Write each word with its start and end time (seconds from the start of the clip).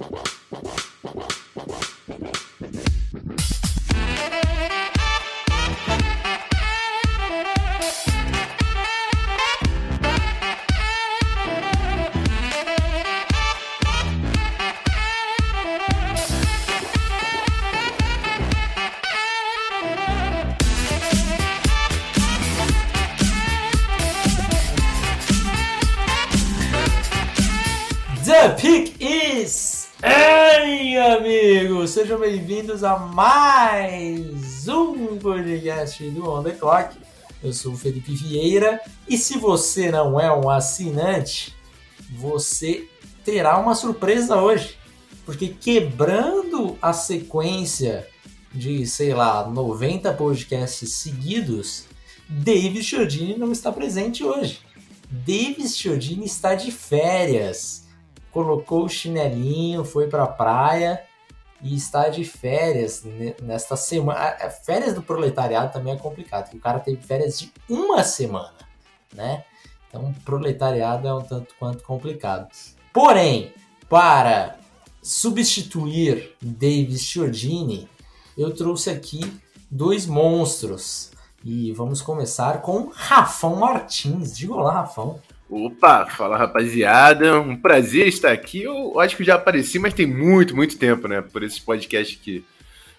The 0.00 0.30
bem-vindos 32.60 32.84
a 32.84 32.98
mais 32.98 34.68
um 34.68 35.16
podcast 35.16 36.10
do 36.10 36.30
On 36.30 36.42
The 36.42 36.50
Clock. 36.50 36.94
Eu 37.42 37.54
sou 37.54 37.72
o 37.72 37.76
Felipe 37.76 38.14
Vieira 38.14 38.82
e 39.08 39.16
se 39.16 39.38
você 39.38 39.90
não 39.90 40.20
é 40.20 40.30
um 40.30 40.50
assinante, 40.50 41.56
você 42.18 42.86
terá 43.24 43.56
uma 43.56 43.74
surpresa 43.74 44.36
hoje. 44.36 44.76
Porque 45.24 45.48
quebrando 45.48 46.76
a 46.82 46.92
sequência 46.92 48.06
de, 48.52 48.86
sei 48.86 49.14
lá, 49.14 49.48
90 49.48 50.12
podcasts 50.12 50.92
seguidos, 50.92 51.86
David 52.28 52.84
Chiodini 52.84 53.38
não 53.38 53.52
está 53.52 53.72
presente 53.72 54.22
hoje. 54.22 54.60
David 55.10 55.66
Chiodini 55.70 56.26
está 56.26 56.54
de 56.54 56.70
férias 56.70 57.88
colocou 58.30 58.84
o 58.84 58.88
chinelinho, 58.88 59.84
foi 59.84 60.06
pra 60.06 60.26
praia 60.26 61.02
e 61.62 61.74
está 61.74 62.08
de 62.08 62.24
férias 62.24 63.04
nesta 63.42 63.76
semana. 63.76 64.36
Férias 64.64 64.94
do 64.94 65.02
proletariado 65.02 65.72
também 65.72 65.92
é 65.92 65.96
complicado, 65.96 66.44
porque 66.44 66.56
o 66.56 66.60
cara 66.60 66.80
teve 66.80 67.02
férias 67.02 67.38
de 67.38 67.52
uma 67.68 68.02
semana, 68.02 68.54
né? 69.14 69.44
Então, 69.88 70.14
proletariado 70.24 71.08
é 71.08 71.14
um 71.14 71.22
tanto 71.22 71.54
quanto 71.58 71.82
complicado. 71.82 72.48
Porém, 72.92 73.52
para 73.88 74.56
substituir 75.02 76.36
Davis 76.40 77.02
Chiodini, 77.02 77.88
eu 78.38 78.54
trouxe 78.54 78.90
aqui 78.90 79.20
dois 79.70 80.06
monstros. 80.06 81.10
E 81.42 81.72
vamos 81.72 82.02
começar 82.02 82.60
com 82.60 82.90
Rafão 82.94 83.56
Martins. 83.56 84.36
Diga 84.36 84.54
olá, 84.54 84.74
Rafão. 84.74 85.18
Opa, 85.50 86.06
fala 86.06 86.36
rapaziada, 86.36 87.40
um 87.40 87.56
prazer 87.56 88.06
estar 88.06 88.30
aqui. 88.30 88.62
Eu 88.62 89.00
acho 89.00 89.16
que 89.16 89.24
já 89.24 89.34
apareci, 89.34 89.80
mas 89.80 89.92
tem 89.92 90.06
muito, 90.06 90.54
muito 90.54 90.78
tempo, 90.78 91.08
né, 91.08 91.20
por 91.20 91.42
esse 91.42 91.60
podcast 91.60 92.16
aqui. 92.20 92.44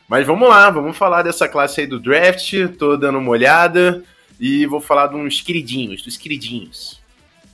Mas 0.06 0.28
vamos 0.28 0.50
lá, 0.50 0.70
vamos 0.70 0.98
falar 0.98 1.24
dessa 1.24 1.48
classe 1.48 1.80
aí 1.80 1.88
do 1.88 1.98
draft, 1.98 2.54
tô 2.78 2.98
dando 2.98 3.20
uma 3.20 3.30
olhada 3.30 4.04
e 4.38 4.66
vou 4.66 4.82
falar 4.82 5.08
de 5.08 5.16
uns 5.16 5.40
queridinhos, 5.40 6.02
dos 6.02 6.18
queridinhos. 6.18 7.00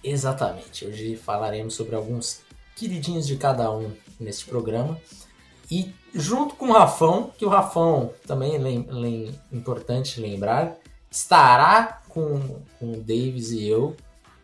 Exatamente, 0.03 0.83
hoje 0.83 1.15
falaremos 1.15 1.75
sobre 1.75 1.95
alguns 1.95 2.41
queridinhos 2.75 3.27
de 3.27 3.35
cada 3.35 3.71
um 3.71 3.91
neste 4.19 4.45
programa. 4.45 4.99
E 5.69 5.93
junto 6.15 6.55
com 6.55 6.69
o 6.69 6.73
Rafão, 6.73 7.31
que 7.37 7.45
o 7.45 7.49
Rafão 7.49 8.11
também 8.25 8.55
é 8.55 9.55
importante 9.55 10.19
lembrar, 10.19 10.75
estará 11.11 12.01
com, 12.09 12.39
com 12.79 12.93
o 12.93 12.97
Davis 12.97 13.51
e 13.51 13.67
eu 13.67 13.95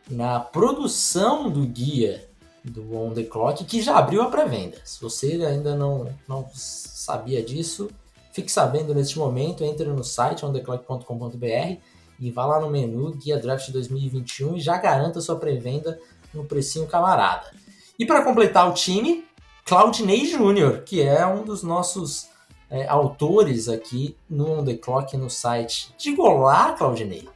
na 0.10 0.40
produção 0.40 1.50
do 1.50 1.62
guia 1.62 2.28
do 2.64 2.96
On 2.96 3.12
The 3.12 3.24
Clock, 3.24 3.66
que 3.66 3.82
já 3.82 3.98
abriu 3.98 4.22
a 4.22 4.30
pré-venda. 4.30 4.78
Se 4.86 5.02
você 5.02 5.44
ainda 5.46 5.76
não, 5.76 6.08
não 6.28 6.50
sabia 6.54 7.44
disso, 7.44 7.90
fique 8.32 8.52
sabendo 8.52 8.96
neste 8.96 9.20
momento, 9.20 9.64
entre 9.64 9.86
no 9.90 10.04
site 10.04 10.46
ontheclock.com.br 10.46 11.78
e 12.20 12.32
vá 12.32 12.46
lá 12.46 12.60
no 12.60 12.70
menu 12.70 13.12
Guia 13.12 13.38
Draft 13.38 13.70
2021 13.70 14.56
e 14.56 14.62
já 14.62 14.78
garanta 14.78 15.20
sua 15.20 15.36
pré-venda 15.36 16.00
no 16.34 16.46
precinho 16.46 16.88
camarada. 16.88 17.52
E 18.00 18.06
para 18.06 18.24
completar 18.24 18.70
o 18.70 18.74
time, 18.74 19.26
Claudinei 19.66 20.26
Júnior, 20.26 20.84
que 20.84 21.02
é 21.02 21.26
um 21.26 21.44
dos 21.44 21.64
nossos 21.64 22.30
é, 22.70 22.88
autores 22.88 23.70
aqui 23.70 24.16
no 24.30 24.60
On 24.60 24.64
The 24.64 24.76
Clock 24.76 25.16
no 25.18 25.30
site. 25.30 25.94
Diga 25.98 26.22
olá, 26.22 26.74
Claudinei. 26.74 27.28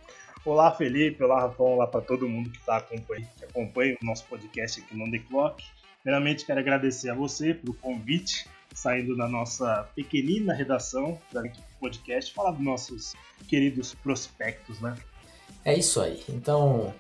Olá, 0.47 0.72
Felipe. 0.72 1.22
Olá, 1.22 1.41
Rafão. 1.41 1.74
Olá 1.74 1.85
para 1.85 2.00
todo 2.00 2.25
mundo 2.25 2.50
que 2.50 2.58
está 2.58 2.78
acompanhando, 2.78 3.28
que 3.38 3.44
acompanha 3.44 3.97
o 4.02 4.06
nosso 4.06 4.24
podcast 4.28 4.80
aqui 4.80 4.96
no 4.96 5.12
The 5.12 5.19
Clock. 5.19 5.62
Primeiramente, 6.02 6.46
quero 6.46 6.62
agradecer 6.62 7.09
a 7.09 7.13
você 7.13 7.53
pelo 7.53 7.74
convite, 7.74 8.47
saindo 8.74 9.18
da 9.18 9.28
nossa 9.28 9.90
pequenina 9.94 10.53
redação 10.53 11.19
da 11.34 11.44
podcast, 11.81 12.34
falar 12.34 12.52
dos 12.52 12.63
nossos 12.63 13.13
queridos 13.50 13.94
prospectos, 13.96 14.80
né? 14.80 14.96
É 15.66 15.78
isso 15.78 16.00
aí. 16.00 16.24
Então, 16.30 16.94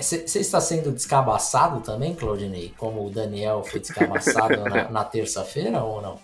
você 0.00 0.16
é, 0.16 0.40
está 0.40 0.60
sendo 0.60 0.90
descabaçado 0.90 1.82
também, 1.82 2.12
Claudinei? 2.12 2.74
Como 2.76 3.06
o 3.06 3.10
Daniel 3.10 3.62
foi 3.62 3.78
descabaçado 3.78 4.56
na, 4.68 4.90
na 4.90 5.04
terça-feira 5.04 5.80
ou 5.80 6.02
não? 6.02 6.18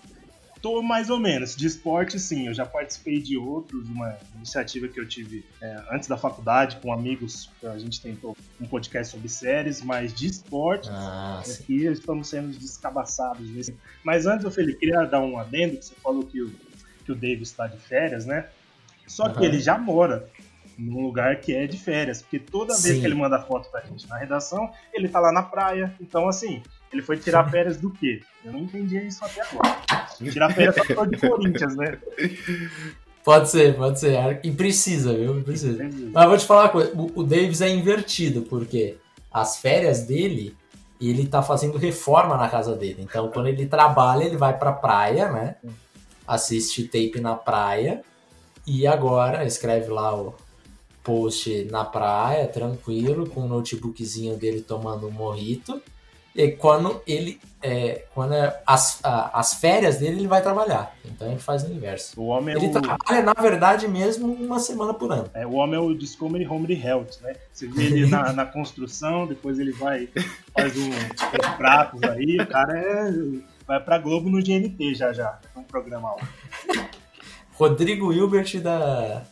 Tô 0.67 0.81
mais 0.81 1.09
ou 1.09 1.17
menos. 1.17 1.55
De 1.55 1.65
esporte, 1.65 2.19
sim. 2.19 2.47
Eu 2.47 2.53
já 2.53 2.65
participei 2.65 3.21
de 3.21 3.37
outros, 3.37 3.87
uma 3.87 4.17
iniciativa 4.35 4.85
que 4.89 4.99
eu 4.99 5.07
tive 5.07 5.45
é, 5.61 5.81
antes 5.89 6.09
da 6.09 6.17
faculdade, 6.17 6.75
com 6.81 6.91
amigos. 6.91 7.49
A 7.63 7.77
gente 7.77 8.01
tentou 8.01 8.35
um 8.59 8.65
podcast 8.65 9.13
sobre 9.13 9.29
séries, 9.29 9.81
mas 9.81 10.13
de 10.13 10.27
esporte, 10.27 10.89
ah, 10.91 11.41
aqui 11.41 11.85
estamos 11.85 12.27
sendo 12.27 12.49
descabaçados. 12.49 13.71
Mas 14.03 14.27
antes, 14.27 14.53
Felipe, 14.53 14.79
queria 14.79 15.05
dar 15.05 15.21
um 15.21 15.39
adendo, 15.39 15.77
que 15.77 15.85
você 15.85 15.95
falou 16.03 16.23
que 16.23 16.41
o, 16.41 16.53
que 17.05 17.13
o 17.13 17.15
Davis 17.15 17.49
está 17.49 17.65
de 17.65 17.77
férias, 17.77 18.25
né? 18.25 18.49
Só 19.07 19.29
que 19.29 19.45
ele 19.45 19.61
já 19.61 19.77
mora 19.77 20.29
num 20.77 21.01
lugar 21.01 21.39
que 21.39 21.55
é 21.55 21.65
de 21.65 21.77
férias, 21.77 22.21
porque 22.21 22.39
toda 22.39 22.73
Sim. 22.73 22.89
vez 22.89 22.99
que 22.99 23.05
ele 23.05 23.15
manda 23.15 23.39
foto 23.39 23.71
pra 23.71 23.79
gente 23.85 24.05
na 24.09 24.17
redação, 24.17 24.69
ele 24.93 25.07
tá 25.07 25.21
lá 25.21 25.31
na 25.31 25.43
praia. 25.43 25.95
Então, 26.01 26.27
assim, 26.27 26.61
ele 26.91 27.01
foi 27.01 27.17
tirar 27.17 27.49
férias 27.49 27.77
do 27.77 27.89
quê? 27.89 28.21
Eu 28.43 28.53
não 28.53 28.61
entendi 28.61 28.97
isso 28.97 29.23
até 29.23 29.41
agora. 29.41 29.77
Tirar 30.31 30.53
férias 30.53 30.75
só 30.75 31.05
de 31.05 31.17
Corinthians, 31.17 31.75
né? 31.75 31.97
Pode 33.23 33.49
ser, 33.49 33.75
pode 33.75 33.99
ser. 33.99 34.39
E 34.41 34.51
precisa, 34.51 35.13
viu? 35.13 35.43
Precisa. 35.43 35.83
Mas 36.13 36.23
eu 36.23 36.29
vou 36.29 36.37
te 36.37 36.45
falar 36.45 36.63
uma 36.63 36.69
coisa: 36.69 36.91
o 36.95 37.23
Davis 37.23 37.59
é 37.59 37.69
invertido, 37.69 38.43
porque 38.43 38.97
as 39.31 39.57
férias 39.57 40.03
dele, 40.03 40.55
ele 40.99 41.27
tá 41.27 41.43
fazendo 41.43 41.77
reforma 41.77 42.37
na 42.37 42.47
casa 42.47 42.73
dele. 42.73 43.01
Então, 43.01 43.29
quando 43.29 43.47
ele 43.47 43.65
trabalha, 43.65 44.23
ele 44.23 44.37
vai 44.37 44.57
pra 44.57 44.71
praia, 44.71 45.29
né? 45.29 45.55
Assiste 46.25 46.85
tape 46.85 47.19
na 47.19 47.35
praia. 47.35 48.01
E 48.65 48.87
agora 48.87 49.45
escreve 49.45 49.89
lá 49.89 50.15
o 50.15 50.33
post 51.03 51.65
na 51.71 51.85
praia, 51.85 52.47
tranquilo, 52.47 53.29
com 53.29 53.41
o 53.41 53.47
notebookzinho 53.47 54.35
dele 54.35 54.61
tomando 54.61 55.07
um 55.07 55.11
morrito. 55.11 55.81
E 56.37 56.51
quando 56.51 57.01
ele. 57.07 57.39
É, 57.59 58.05
quando 58.13 58.35
é 58.35 58.61
as, 58.67 59.03
a, 59.03 59.39
as 59.39 59.55
férias 59.55 59.97
dele, 59.97 60.19
ele 60.19 60.27
vai 60.27 60.43
trabalhar. 60.43 60.95
Então 61.03 61.27
ele 61.27 61.39
faz 61.39 61.63
o 61.63 61.73
inverso. 61.73 62.21
O 62.21 62.27
homem 62.27 62.53
é 62.53 62.57
ele 62.59 62.67
o... 62.67 62.71
trabalha, 62.71 63.23
na 63.23 63.33
verdade, 63.33 63.87
mesmo 63.87 64.31
uma 64.31 64.59
semana 64.59 64.93
por 64.93 65.11
ano. 65.11 65.27
É, 65.33 65.47
o 65.47 65.53
homem 65.53 65.75
é 65.75 65.81
o 65.81 65.95
Discovery 65.95 66.47
Home 66.47 66.71
Health, 66.79 67.19
né? 67.21 67.33
Você 67.51 67.65
vê 67.65 67.85
ele 67.85 68.05
na, 68.05 68.31
na 68.33 68.45
construção, 68.45 69.25
depois 69.25 69.57
ele 69.57 69.71
vai, 69.71 70.07
faz 70.53 70.77
um, 70.77 70.89
uns 70.89 71.55
pratos 71.57 72.03
aí, 72.03 72.37
o 72.39 72.45
cara 72.45 72.77
é, 72.77 73.11
vai 73.65 73.79
pra 73.83 73.97
Globo 73.97 74.29
no 74.29 74.37
GNT 74.37 74.93
já 74.93 75.11
já. 75.11 75.39
É 75.55 75.59
um 75.59 75.63
programa 75.63 76.11
lá. 76.11 76.89
Rodrigo 77.53 78.13
Hilbert 78.13 78.61
da. 78.61 79.23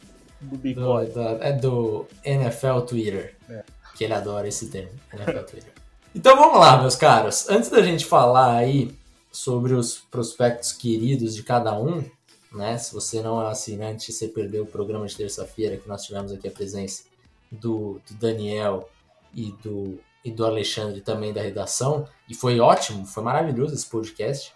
Do, 0.42 0.58
do, 0.58 1.06
da, 1.14 1.38
é 1.46 1.54
do 1.54 2.08
NFL 2.24 2.80
Twitter. 2.80 3.36
É. 3.48 3.64
Que 3.96 4.06
ele 4.06 4.14
adora 4.14 4.48
esse 4.48 4.70
termo, 4.70 4.92
NFL 5.14 5.44
Twitter. 5.44 5.85
Então 6.16 6.38
vamos 6.38 6.58
lá, 6.58 6.78
meus 6.78 6.96
caros. 6.96 7.50
Antes 7.50 7.70
da 7.70 7.82
gente 7.82 8.06
falar 8.06 8.56
aí 8.56 8.96
sobre 9.34 9.74
os 9.74 9.98
prospectos 10.10 10.72
queridos 10.72 11.36
de 11.36 11.44
cada 11.44 11.78
um, 11.78 12.06
né? 12.54 12.78
Se 12.78 12.94
você 12.94 13.22
não 13.22 13.42
é 13.42 13.52
assinante, 13.52 14.14
você 14.14 14.30
perdeu 14.30 14.64
o 14.64 14.66
programa 14.66 15.06
de 15.06 15.18
terça-feira 15.18 15.76
que 15.76 15.90
nós 15.90 16.06
tivemos 16.06 16.32
aqui 16.32 16.48
a 16.48 16.52
presença 16.52 17.04
do, 17.52 18.00
do, 18.08 18.14
Daniel 18.16 18.90
e 19.34 19.52
do, 19.62 20.00
e 20.24 20.32
do 20.32 20.46
Alexandre 20.46 21.02
também 21.02 21.34
da 21.34 21.42
redação. 21.42 22.08
E 22.30 22.34
foi 22.34 22.62
ótimo, 22.62 23.06
foi 23.06 23.22
maravilhoso 23.22 23.74
esse 23.74 23.86
podcast. 23.86 24.54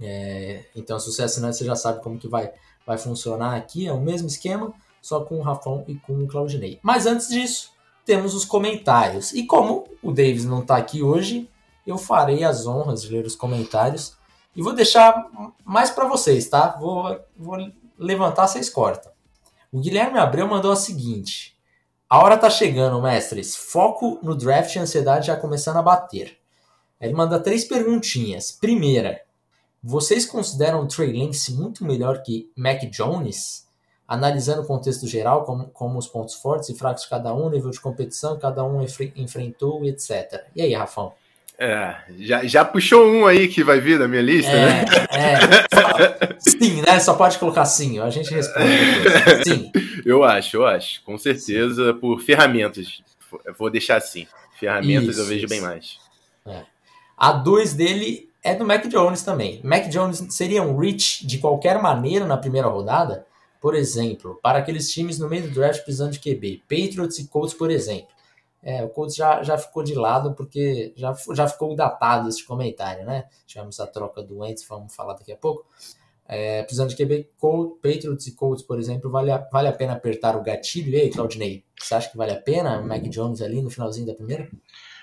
É, 0.00 0.66
então, 0.76 1.00
se 1.00 1.10
você 1.10 1.22
é 1.22 1.24
assinante, 1.24 1.56
você 1.56 1.64
já 1.64 1.74
sabe 1.74 2.00
como 2.00 2.16
que 2.16 2.28
vai, 2.28 2.52
vai 2.86 2.96
funcionar 2.96 3.56
aqui. 3.56 3.88
É 3.88 3.92
o 3.92 4.00
mesmo 4.00 4.28
esquema, 4.28 4.72
só 5.00 5.24
com 5.24 5.40
o 5.40 5.42
Rafão 5.42 5.84
e 5.88 5.96
com 5.96 6.12
o 6.22 6.28
Claudinei. 6.28 6.78
Mas 6.80 7.06
antes 7.06 7.26
disso, 7.26 7.71
temos 8.04 8.34
os 8.34 8.44
comentários. 8.44 9.32
E 9.32 9.44
como 9.44 9.84
o 10.02 10.10
Davis 10.10 10.44
não 10.44 10.60
está 10.60 10.76
aqui 10.76 11.02
hoje, 11.02 11.48
eu 11.86 11.98
farei 11.98 12.44
as 12.44 12.66
honras 12.66 13.02
de 13.02 13.10
ler 13.10 13.24
os 13.24 13.36
comentários 13.36 14.16
e 14.54 14.62
vou 14.62 14.74
deixar 14.74 15.26
mais 15.64 15.90
para 15.90 16.06
vocês, 16.06 16.48
tá? 16.48 16.76
Vou, 16.78 17.18
vou 17.36 17.56
levantar, 17.98 18.46
vocês 18.46 18.68
cortam. 18.68 19.10
O 19.70 19.80
Guilherme 19.80 20.18
Abreu 20.18 20.46
mandou 20.46 20.70
a 20.70 20.76
seguinte: 20.76 21.56
A 22.08 22.22
hora 22.22 22.36
tá 22.36 22.50
chegando, 22.50 23.00
mestres. 23.00 23.56
Foco 23.56 24.18
no 24.22 24.34
draft 24.34 24.74
e 24.74 24.78
ansiedade 24.78 25.28
já 25.28 25.36
começando 25.36 25.78
a 25.78 25.82
bater. 25.82 26.38
Ele 27.00 27.14
manda 27.14 27.40
três 27.40 27.64
perguntinhas. 27.64 28.52
Primeira, 28.52 29.22
Vocês 29.82 30.24
consideram 30.26 30.82
o 30.82 30.86
Trey 30.86 31.12
Lance 31.12 31.54
muito 31.54 31.84
melhor 31.84 32.22
que 32.22 32.52
Mac 32.56 32.82
Jones? 32.84 33.66
Analisando 34.06 34.62
o 34.62 34.66
contexto 34.66 35.06
geral, 35.06 35.44
como, 35.44 35.66
como 35.68 35.98
os 35.98 36.06
pontos 36.06 36.34
fortes 36.34 36.68
e 36.68 36.74
fracos 36.74 37.04
de 37.04 37.08
cada 37.08 37.34
um, 37.34 37.48
nível 37.48 37.70
de 37.70 37.80
competição, 37.80 38.38
cada 38.38 38.64
um 38.64 38.84
enfrentou, 39.16 39.84
etc. 39.84 40.44
E 40.54 40.62
aí, 40.62 40.74
Rafão? 40.74 41.12
É, 41.58 41.94
já, 42.18 42.44
já 42.44 42.64
puxou 42.64 43.06
um 43.06 43.24
aí 43.24 43.46
que 43.46 43.62
vai 43.62 43.78
vir 43.78 43.98
da 43.98 44.08
minha 44.08 44.22
lista, 44.22 44.50
é, 44.50 44.66
né? 44.66 44.84
É. 45.12 46.36
Sim, 46.40 46.82
né? 46.82 46.98
Só 46.98 47.14
pode 47.14 47.38
colocar 47.38 47.64
sim, 47.64 48.00
a 48.00 48.10
gente 48.10 48.34
responde 48.34 48.68
depois. 49.02 49.42
Sim. 49.46 49.72
Eu 50.04 50.24
acho, 50.24 50.56
eu 50.56 50.66
acho. 50.66 51.02
Com 51.04 51.16
certeza, 51.16 51.92
sim. 51.92 51.98
por 52.00 52.20
ferramentas. 52.20 53.00
Eu 53.44 53.54
vou 53.54 53.70
deixar 53.70 53.96
assim. 53.96 54.26
Ferramentas 54.58 55.10
isso, 55.10 55.20
eu 55.20 55.26
vejo 55.26 55.46
isso. 55.46 55.48
bem 55.48 55.60
mais. 55.60 55.98
É. 56.46 56.62
A 57.16 57.32
2 57.32 57.74
dele 57.74 58.28
é 58.42 58.54
do 58.56 58.66
Mac 58.66 58.84
Jones 58.88 59.22
também. 59.22 59.60
Mac 59.62 59.88
Jones 59.88 60.26
seria 60.30 60.62
um 60.62 60.76
reach 60.76 61.24
de 61.24 61.38
qualquer 61.38 61.80
maneira 61.80 62.24
na 62.26 62.36
primeira 62.36 62.66
rodada? 62.66 63.24
Por 63.62 63.76
exemplo, 63.76 64.40
para 64.42 64.58
aqueles 64.58 64.90
times 64.90 65.20
no 65.20 65.28
meio 65.28 65.44
do 65.44 65.54
draft 65.54 65.84
precisando 65.84 66.10
de 66.10 66.18
QB, 66.18 66.64
Patriots 66.68 67.20
e 67.20 67.28
Colts, 67.28 67.54
por 67.54 67.70
exemplo. 67.70 68.08
É, 68.60 68.82
o 68.82 68.88
Colts 68.88 69.14
já, 69.14 69.40
já 69.44 69.56
ficou 69.56 69.84
de 69.84 69.94
lado 69.94 70.34
porque 70.34 70.92
já, 70.96 71.14
já 71.32 71.46
ficou 71.46 71.74
datado 71.76 72.28
esse 72.28 72.44
comentário, 72.44 73.06
né? 73.06 73.26
Tivemos 73.46 73.78
a 73.78 73.86
troca 73.86 74.20
do 74.20 74.38
Wentz, 74.38 74.66
vamos 74.68 74.92
falar 74.92 75.14
daqui 75.14 75.30
a 75.30 75.36
pouco. 75.36 75.64
É, 76.26 76.62
precisando 76.64 76.88
de 76.88 76.96
QB, 76.96 77.28
Colts, 77.38 77.78
Patriots 77.80 78.26
e 78.26 78.34
Colts, 78.34 78.64
por 78.64 78.80
exemplo, 78.80 79.08
vale 79.08 79.30
a, 79.30 79.38
vale 79.38 79.68
a 79.68 79.72
pena 79.72 79.92
apertar 79.92 80.36
o 80.36 80.42
gatilho? 80.42 80.90
E 80.90 81.00
aí, 81.00 81.10
Claudinei, 81.10 81.62
você 81.78 81.94
acha 81.94 82.10
que 82.10 82.16
vale 82.16 82.32
a 82.32 82.40
pena 82.40 82.80
o 82.80 82.86
Mac 82.86 83.02
Jones 83.02 83.40
ali 83.40 83.62
no 83.62 83.70
finalzinho 83.70 84.08
da 84.08 84.14
primeira? 84.14 84.50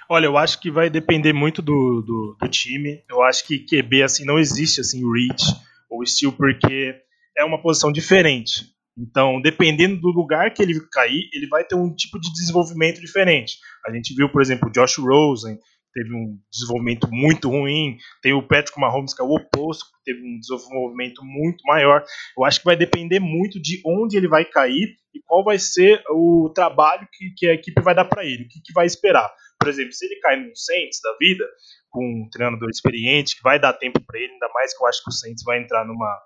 Olha, 0.09 0.25
eu 0.25 0.38
acho 0.38 0.59
que 0.59 0.69
vai 0.69 0.89
depender 0.89 1.31
muito 1.31 1.61
do, 1.61 2.01
do, 2.01 2.38
do 2.38 2.50
time. 2.50 3.03
Eu 3.09 3.21
acho 3.21 3.47
que 3.47 3.59
QB 3.59 4.03
assim 4.03 4.25
não 4.25 4.38
existe 4.38 4.81
assim 4.81 5.01
reach 5.09 5.45
ou 5.89 6.03
estilo 6.03 6.33
porque 6.33 7.01
é 7.38 7.44
uma 7.44 7.62
posição 7.62 7.92
diferente. 7.92 8.66
Então, 8.98 9.42
dependendo 9.42 10.00
do 10.00 10.10
lugar 10.10 10.54
que 10.54 10.62
ele 10.62 10.80
cair, 10.92 11.30
ele 11.34 11.48
vai 11.48 11.64
ter 11.64 11.76
um 11.76 11.94
tipo 11.94 12.20
de 12.20 12.31
desenvolvimento 12.34 13.00
diferente. 13.00 13.58
A 13.86 13.94
gente 13.94 14.14
viu, 14.14 14.30
por 14.30 14.42
exemplo, 14.42 14.68
o 14.68 14.72
Josh 14.72 14.98
Rosen, 14.98 15.58
teve 15.94 16.14
um 16.14 16.38
desenvolvimento 16.52 17.08
muito 17.12 17.50
ruim. 17.50 17.98
Tem 18.22 18.34
o 18.34 18.46
Patrick 18.46 18.80
Mahomes, 18.80 19.14
que 19.14 19.22
é 19.22 19.26
o 19.26 19.34
oposto, 19.34 19.86
que 19.86 20.14
teve 20.14 20.22
um 20.22 20.40
desenvolvimento 20.40 21.24
muito 21.24 21.64
maior. 21.66 22.04
Eu 22.38 22.44
acho 22.46 22.60
que 22.60 22.66
vai 22.66 22.76
depender 22.76 23.20
muito 23.20 23.62
de 23.62 23.81
onde 23.86 24.18
ele 24.18 24.28
vai 24.28 24.46
cair 24.46 24.96
e 25.14 25.22
qual 25.26 25.44
vai 25.44 25.58
ser 25.58 26.04
o 26.10 26.52
trabalho 26.54 27.08
que, 27.12 27.31
que 27.36 27.48
a 27.48 27.54
equipe 27.54 27.81
vai 27.81 27.96
dar 27.96 28.06
para 28.06 28.26
ele, 28.26 28.44
o 28.44 28.48
que, 28.48 28.62
que 28.62 28.74
vai 28.74 28.86
esperar. 28.86 29.31
Por 29.60 29.68
exemplo, 29.68 29.92
se 29.92 30.06
ele 30.06 30.20
cai 30.22 30.38
num 30.38 30.56
Saints 30.56 31.00
da 31.04 31.16
vida, 31.20 31.46
com 31.90 32.04
um 32.04 32.30
treinador 32.30 32.70
experiente, 32.70 33.36
que 33.36 33.44
vai 33.44 33.60
dar 33.60 33.74
tempo 33.74 34.00
para 34.06 34.20
ele, 34.20 34.31
ainda 34.31 34.50
mais 34.54 34.76
que 34.76 34.84
eu 34.84 34.88
acho 34.88 35.04
que 35.04 35.10
o 35.10 35.14
Saints 35.14 35.44
vai 35.44 35.62
entrar 35.62 35.86
numa 35.86 36.18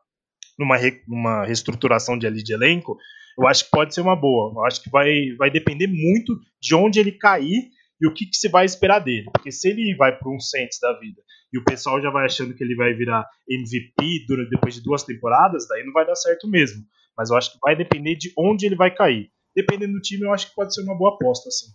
numa, 0.57 0.77
re, 0.77 1.01
numa 1.07 1.45
reestruturação 1.45 2.17
de, 2.17 2.27
ali, 2.27 2.43
de 2.43 2.53
elenco, 2.53 2.97
eu 3.37 3.47
acho 3.47 3.65
que 3.65 3.71
pode 3.71 3.93
ser 3.93 4.01
uma 4.01 4.15
boa. 4.15 4.51
Eu 4.55 4.65
acho 4.65 4.81
que 4.81 4.89
vai, 4.89 5.31
vai 5.37 5.49
depender 5.49 5.87
muito 5.87 6.39
de 6.61 6.75
onde 6.75 6.99
ele 6.99 7.11
cair 7.11 7.69
e 7.99 8.07
o 8.07 8.13
que, 8.13 8.25
que 8.25 8.35
se 8.35 8.49
vai 8.49 8.65
esperar 8.65 8.99
dele. 8.99 9.29
Porque 9.33 9.51
se 9.51 9.69
ele 9.69 9.95
vai 9.95 10.17
para 10.17 10.29
um 10.29 10.39
Saints 10.39 10.79
da 10.79 10.97
vida 10.99 11.21
e 11.51 11.57
o 11.57 11.63
pessoal 11.63 12.01
já 12.01 12.09
vai 12.09 12.25
achando 12.25 12.53
que 12.53 12.63
ele 12.63 12.75
vai 12.75 12.93
virar 12.93 13.25
MVP 13.49 14.25
durante, 14.27 14.49
depois 14.49 14.75
de 14.75 14.83
duas 14.83 15.03
temporadas, 15.03 15.67
daí 15.67 15.83
não 15.85 15.93
vai 15.93 16.05
dar 16.05 16.15
certo 16.15 16.49
mesmo. 16.49 16.83
Mas 17.17 17.29
eu 17.29 17.37
acho 17.37 17.53
que 17.53 17.59
vai 17.61 17.75
depender 17.75 18.15
de 18.15 18.31
onde 18.37 18.65
ele 18.65 18.75
vai 18.75 18.93
cair. 18.93 19.29
Dependendo 19.55 19.93
do 19.93 20.01
time, 20.01 20.23
eu 20.23 20.33
acho 20.33 20.49
que 20.49 20.55
pode 20.55 20.73
ser 20.73 20.81
uma 20.81 20.97
boa 20.97 21.13
aposta, 21.13 21.49
assim. 21.49 21.67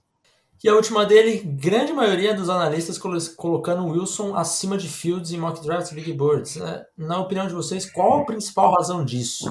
E 0.63 0.69
a 0.69 0.75
última 0.75 1.07
dele, 1.07 1.39
grande 1.39 1.93
maioria 1.93 2.35
dos 2.35 2.49
analistas 2.49 2.99
colocando 3.37 3.87
Wilson 3.87 4.35
acima 4.35 4.77
de 4.77 4.89
Fields 4.89 5.31
em 5.31 5.39
mock 5.39 5.63
drafts 5.63 5.93
Big 5.93 6.13
Birds. 6.13 6.57
Né? 6.57 6.85
Na 6.97 7.21
opinião 7.21 7.47
de 7.47 7.55
vocês, 7.55 7.89
qual 7.89 8.23
a 8.23 8.25
principal 8.25 8.73
razão 8.73 9.05
disso? 9.05 9.47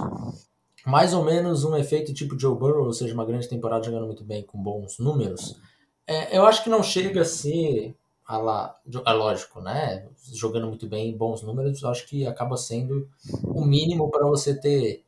Mais 0.85 1.13
ou 1.13 1.23
menos 1.23 1.63
um 1.63 1.77
efeito 1.77 2.13
tipo 2.13 2.37
Joe 2.37 2.57
Burrow, 2.57 2.85
ou 2.85 2.93
seja, 2.93 3.13
uma 3.13 3.25
grande 3.25 3.47
temporada 3.47 3.85
jogando 3.85 4.05
muito 4.05 4.23
bem 4.23 4.43
com 4.43 4.61
bons 4.61 4.99
números. 4.99 5.57
É, 6.05 6.37
eu 6.37 6.45
acho 6.45 6.61
que 6.61 6.69
não 6.69 6.83
chega 6.83 7.21
a 7.21 7.25
ser, 7.25 7.95
a 8.25 8.37
lá, 8.37 8.77
é 9.05 9.13
lógico, 9.13 9.61
né? 9.61 10.05
Jogando 10.33 10.67
muito 10.67 10.87
bem, 10.87 11.15
bons 11.15 11.41
números, 11.41 11.85
acho 11.85 12.05
que 12.05 12.25
acaba 12.25 12.57
sendo 12.57 13.07
o 13.43 13.63
mínimo 13.63 14.09
para 14.09 14.27
você 14.27 14.53
ter, 14.53 15.05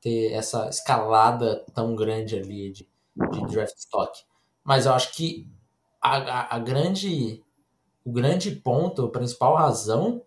ter 0.00 0.32
essa 0.32 0.68
escalada 0.68 1.64
tão 1.74 1.94
grande 1.96 2.36
ali 2.36 2.70
de, 2.70 2.88
de 3.32 3.46
draft 3.46 3.76
stock. 3.78 4.27
Mas 4.68 4.84
eu 4.84 4.92
acho 4.92 5.14
que 5.14 5.48
a, 5.98 6.18
a, 6.18 6.56
a 6.56 6.58
grande, 6.58 7.42
o 8.04 8.12
grande 8.12 8.50
ponto, 8.50 9.06
a 9.06 9.10
principal 9.10 9.54
razão 9.54 10.20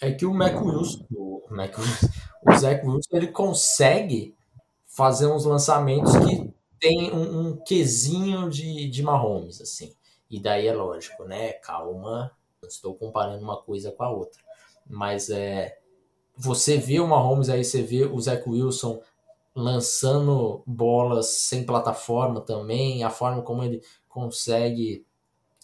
é 0.00 0.10
que 0.10 0.26
o 0.26 0.34
Mac 0.34 0.60
Wilson, 0.60 1.06
o, 1.12 1.44
Mac 1.48 1.78
Wilson, 1.78 2.08
o 2.44 2.56
Zach 2.56 2.84
Wilson, 2.84 3.16
ele 3.16 3.28
consegue 3.28 4.34
fazer 4.84 5.28
uns 5.28 5.44
lançamentos 5.44 6.10
que 6.16 6.52
tem 6.80 7.12
um, 7.12 7.50
um 7.50 7.56
quesinho 7.56 8.50
de, 8.50 8.90
de 8.90 9.00
Mahomes, 9.00 9.60
assim. 9.60 9.94
E 10.28 10.42
daí 10.42 10.66
é 10.66 10.74
lógico, 10.74 11.22
né? 11.22 11.52
Calma, 11.52 12.32
estou 12.66 12.96
comparando 12.96 13.44
uma 13.44 13.62
coisa 13.62 13.92
com 13.92 14.02
a 14.02 14.10
outra. 14.10 14.42
Mas 14.90 15.30
é. 15.30 15.78
Você 16.36 16.78
vê 16.78 16.98
o 16.98 17.06
Mahomes 17.06 17.48
aí, 17.48 17.64
você 17.64 17.80
vê 17.80 18.06
o 18.06 18.20
Zach 18.20 18.42
Wilson 18.44 19.00
lançando 19.58 20.62
bolas 20.64 21.26
sem 21.26 21.66
plataforma 21.66 22.40
também, 22.40 23.02
a 23.02 23.10
forma 23.10 23.42
como 23.42 23.64
ele 23.64 23.82
consegue 24.08 25.04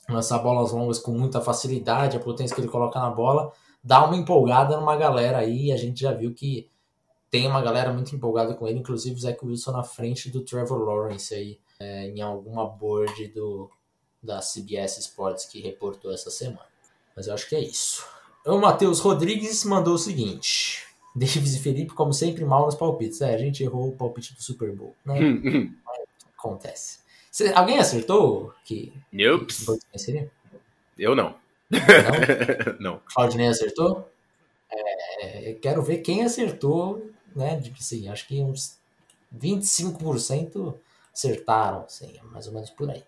lançar 0.09 0.41
bolas 0.41 0.73
longas 0.73 0.99
com 0.99 1.13
muita 1.13 1.41
facilidade, 1.41 2.17
a 2.17 2.21
potência 2.21 2.55
que 2.55 2.61
ele 2.61 2.69
coloca 2.69 2.99
na 2.99 3.09
bola, 3.09 3.53
dá 3.83 4.05
uma 4.05 4.17
empolgada 4.17 4.77
numa 4.77 4.97
galera 4.97 5.39
aí, 5.39 5.71
a 5.71 5.77
gente 5.77 6.01
já 6.01 6.13
viu 6.13 6.35
que 6.35 6.69
tem 7.31 7.47
uma 7.47 7.63
galera 7.63 7.93
muito 7.93 8.15
empolgada 8.15 8.55
com 8.55 8.67
ele, 8.67 8.81
inclusive 8.81 9.15
o 9.15 9.21
Zach 9.21 9.39
Wilson 9.45 9.71
na 9.71 9.85
frente 9.85 10.29
do 10.29 10.45
Trevor 10.45 10.81
Lawrence 10.81 11.33
aí, 11.33 11.61
é, 11.79 12.09
em 12.09 12.21
alguma 12.21 12.67
board 12.67 13.29
do, 13.29 13.71
da 14.21 14.41
CBS 14.41 14.99
Sports 14.99 15.45
que 15.45 15.61
reportou 15.61 16.13
essa 16.13 16.31
semana. 16.31 16.67
Mas 17.15 17.29
eu 17.29 17.35
acho 17.35 17.49
que 17.49 17.55
é 17.55 17.61
isso. 17.61 18.05
O 18.45 18.59
Matheus 18.59 18.99
Rodrigues 18.99 19.65
mandou 19.65 19.95
o 19.95 19.99
seguinte: 19.99 20.85
Davis 21.15 21.55
e 21.55 21.61
Felipe, 21.61 21.95
como 21.95 22.13
sempre, 22.13 22.45
mal 22.45 22.67
nos 22.67 22.75
palpites. 22.75 23.21
É, 23.21 23.35
a 23.35 23.39
gente 23.39 23.63
errou 23.63 23.89
o 23.89 23.97
palpite 23.97 24.35
do 24.35 24.43
Super 24.43 24.73
Bowl, 24.73 24.95
né? 25.05 25.21
Hum, 25.21 25.43
hum. 25.45 25.75
Acontece. 26.37 26.99
Cê, 27.31 27.53
alguém 27.55 27.79
acertou 27.79 28.53
que 28.65 28.93
nope. 29.13 29.53
Eu 30.99 31.15
não. 31.15 31.35
Não? 31.71 31.81
não. 32.79 33.01
Claudinei 33.13 33.49
acertou? 33.49 34.09
É, 35.21 35.57
quero 35.61 35.83
ver 35.83 35.99
quem 35.99 36.25
acertou, 36.25 37.11
né? 37.35 37.61
Tipo 37.61 37.79
assim, 37.79 38.09
acho 38.09 38.27
que 38.27 38.41
uns 38.41 38.79
25% 39.37 40.75
acertaram, 41.13 41.85
assim, 41.85 42.19
mais 42.31 42.47
ou 42.47 42.53
menos 42.53 42.71
por 42.71 42.91
aí. 42.91 43.03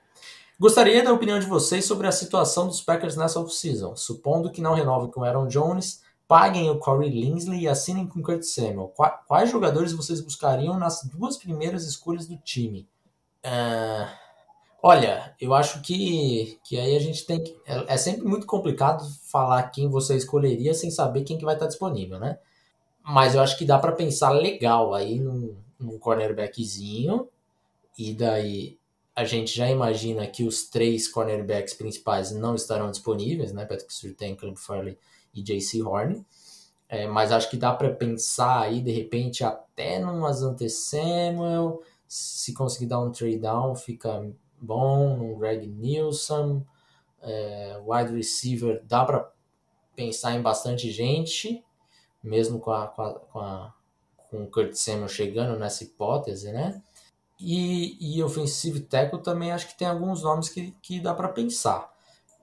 Gostaria 0.59 1.05
da 1.05 1.13
opinião 1.13 1.39
de 1.39 1.47
vocês 1.47 1.85
sobre 1.85 2.07
a 2.07 2.13
situação 2.13 2.67
dos 2.67 2.81
Packers 2.81 3.17
nessa 3.17 3.39
off-season. 3.39 3.95
Supondo 3.95 4.51
que 4.51 4.63
não 4.63 4.75
renovem 4.75 5.11
com 5.11 5.23
Aaron 5.23 5.49
Jones, 5.49 6.03
paguem 6.29 6.69
o 6.71 6.79
Corey 6.79 7.09
Linsley 7.09 7.61
e 7.61 7.69
assinem 7.69 8.07
com 8.07 8.23
Kurt 8.23 8.43
Samuel. 8.43 8.93
Quais 9.27 9.51
jogadores 9.51 9.93
vocês 9.93 10.21
buscariam 10.21 10.79
nas 10.79 11.05
duas 11.05 11.37
primeiras 11.37 11.85
escolhas 11.87 12.27
do 12.27 12.37
time? 12.39 12.89
Uh, 13.45 14.11
olha, 14.83 15.35
eu 15.41 15.55
acho 15.55 15.81
que, 15.83 16.59
que 16.65 16.79
aí 16.79 16.97
a 16.97 17.01
gente 17.01 17.25
tem 17.25 17.43
que. 17.43 17.57
É, 17.65 17.95
é, 17.95 17.97
sempre 17.97 18.27
muito 18.27 18.47
complicado 18.47 19.07
falar 19.31 19.71
quem 19.71 19.89
você 19.89 20.17
escolheria 20.17 20.75
sem 20.75 20.91
saber 20.91 21.23
quem 21.23 21.39
que 21.39 21.45
vai 21.45 21.55
estar 21.55 21.67
disponível, 21.67 22.19
né? 22.19 22.39
Mas 23.05 23.37
eu 23.37 23.41
acho 23.41 23.57
que 23.57 23.65
dá 23.65 23.79
para 23.79 23.93
pensar 23.93 24.31
legal 24.31 24.93
aí 24.93 25.21
num, 25.21 25.57
num 25.79 25.99
cornerbackzinho. 25.99 27.29
E 27.97 28.13
daí 28.13 28.79
a 29.15 29.25
gente 29.25 29.57
já 29.57 29.71
imagina 29.71 30.27
que 30.27 30.43
os 30.43 30.65
três 30.69 31.07
cornerbacks 31.07 31.73
principais 31.73 32.33
não 32.33 32.57
estarão 32.57 32.91
disponíveis, 32.91 33.53
né? 33.53 33.65
Patrick 33.65 33.95
Surtain, 33.95 34.35
Caleb 34.35 34.59
Farley 34.59 34.99
e 35.37 35.43
JC 35.43 35.83
Horn. 35.83 36.25
É, 36.89 37.07
mas 37.07 37.33
acho 37.33 37.51
que 37.51 37.57
dá 37.57 37.73
para 37.73 37.93
pensar 37.93 38.63
aí, 38.63 38.81
de 38.81 38.93
repente, 38.93 39.45
até 39.45 39.99
num 39.99 40.25
Asante 40.25 40.69
Samuel, 40.71 41.83
se 42.07 42.55
conseguir 42.55 42.87
dar 42.87 43.01
um 43.01 43.11
trade 43.11 43.39
down, 43.39 43.75
fica 43.75 44.25
bom, 44.61 45.17
num 45.17 45.39
Greg 45.39 45.67
Nilsson, 45.67 46.65
é, 47.21 47.81
wide 47.85 48.15
receiver, 48.15 48.83
dá 48.87 49.05
para 49.05 49.31
pensar 49.97 50.35
em 50.35 50.43
bastante 50.43 50.91
gente, 50.93 51.65
mesmo 52.23 52.61
com, 52.61 52.71
a, 52.71 52.87
com, 52.87 53.03
a, 53.03 53.15
com, 53.15 53.41
a, 53.41 53.75
com 54.31 54.45
o 54.45 54.51
Kurt 54.51 54.75
Samuel 54.75 55.09
chegando 55.09 55.59
nessa 55.59 55.83
hipótese, 55.83 56.53
né? 56.53 56.81
E, 57.39 58.17
e 58.17 58.23
ofensivo 58.23 58.81
tackle 58.81 59.21
também 59.23 59.53
acho 59.53 59.69
que 59.69 59.77
tem 59.77 59.89
alguns 59.89 60.23
nomes 60.23 60.49
que, 60.49 60.73
que 60.81 61.01
dá 61.01 61.13
para 61.15 61.29
pensar. 61.29 61.93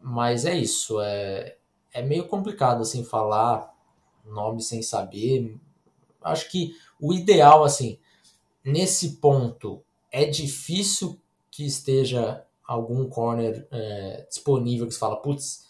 Mas 0.02 0.46
é 0.46 0.54
isso, 0.54 1.00
é, 1.02 1.58
é 1.94 2.02
meio 2.02 2.28
complicado 2.28 2.82
assim 2.82 3.04
falar 3.04 3.74
nome 4.26 4.62
sem 4.62 4.82
saber. 4.82 5.58
Acho 6.22 6.50
que 6.50 6.76
o 7.00 7.14
ideal 7.14 7.64
assim, 7.64 8.00
nesse 8.64 9.18
ponto, 9.18 9.84
é 10.12 10.26
difícil 10.26 11.20
que 11.52 11.66
esteja 11.66 12.46
algum 12.66 13.08
corner 13.10 13.68
é, 13.72 14.26
disponível 14.30 14.88
que 14.88 14.94
você 14.94 15.00
fala, 15.00 15.22
putz, 15.22 15.68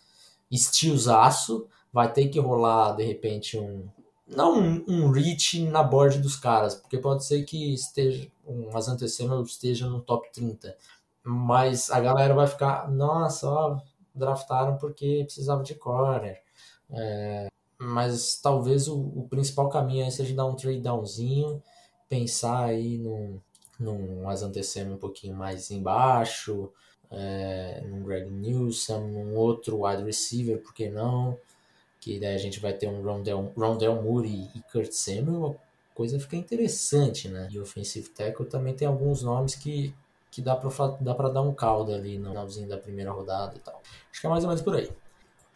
estilzaço, 0.49 1.67
vai 1.91 2.11
ter 2.11 2.27
que 2.27 2.39
rolar, 2.39 2.93
de 2.93 3.03
repente, 3.03 3.57
um. 3.57 3.87
Não 4.25 4.57
um, 4.57 4.85
um 4.87 5.11
reach 5.11 5.61
na 5.63 5.83
board 5.83 6.19
dos 6.19 6.35
caras, 6.35 6.75
porque 6.75 6.97
pode 6.97 7.25
ser 7.25 7.43
que 7.43 7.73
esteja 7.73 8.31
um 8.45 8.75
Asante 8.75 9.07
Samuel 9.09 9.41
esteja 9.43 9.87
no 9.87 10.01
top 10.01 10.31
30. 10.31 10.75
Mas 11.23 11.91
a 11.91 11.99
galera 11.99 12.33
vai 12.33 12.47
ficar, 12.47 12.89
nossa, 12.89 13.49
ó, 13.49 13.79
draftaram 14.13 14.77
porque 14.77 15.23
precisava 15.25 15.63
de 15.63 15.75
corner. 15.75 16.41
É, 16.89 17.47
mas 17.79 18.39
talvez 18.41 18.87
o, 18.87 18.97
o, 18.97 19.27
principal 19.29 19.69
caminho 19.69 20.05
aí 20.05 20.11
seja 20.11 20.35
dar 20.35 20.45
um 20.45 20.55
trade 20.55 20.79
downzinho, 20.79 21.61
pensar 22.07 22.65
aí 22.65 22.97
num, 22.97 23.39
num 23.79 24.29
Samuel 24.63 24.95
um 24.95 24.97
pouquinho 24.97 25.35
mais 25.35 25.71
embaixo, 25.71 26.71
é, 27.11 27.81
num 27.85 28.03
Greg 28.03 28.29
Newsom, 28.29 29.07
num 29.07 29.35
outro 29.35 29.85
wide 29.85 30.03
receiver, 30.03 30.59
por 30.59 30.73
que 30.73 30.89
não? 30.89 31.37
Que 31.99 32.19
daí 32.19 32.35
a 32.35 32.39
gente 32.39 32.59
vai 32.59 32.73
ter 32.73 32.87
um 32.87 33.01
Rondell, 33.01 33.51
Rondell 33.55 34.01
Moore 34.01 34.49
e 34.55 34.61
Kurt 34.71 34.91
Samuel, 34.91 35.57
a 35.91 35.95
coisa 35.95 36.19
fica 36.19 36.35
interessante, 36.35 37.29
né? 37.29 37.47
E 37.51 37.59
Offensive 37.59 38.09
Tackle 38.09 38.45
também 38.45 38.73
tem 38.73 38.87
alguns 38.87 39.21
nomes 39.23 39.55
que, 39.55 39.93
que 40.33 40.41
dá 40.41 40.55
pra, 40.55 40.71
dá 40.99 41.13
pra 41.13 41.29
dar 41.29 41.43
um 41.43 41.53
caldo 41.53 41.93
ali 41.93 42.17
no 42.17 42.29
finalzinho 42.29 42.67
da 42.67 42.75
primeira 42.75 43.11
rodada 43.11 43.53
e 43.55 43.59
tal. 43.59 43.79
Acho 44.11 44.19
que 44.19 44.25
é 44.25 44.29
mais 44.29 44.43
ou 44.43 44.49
menos 44.49 44.63
por 44.63 44.75
aí. 44.75 44.89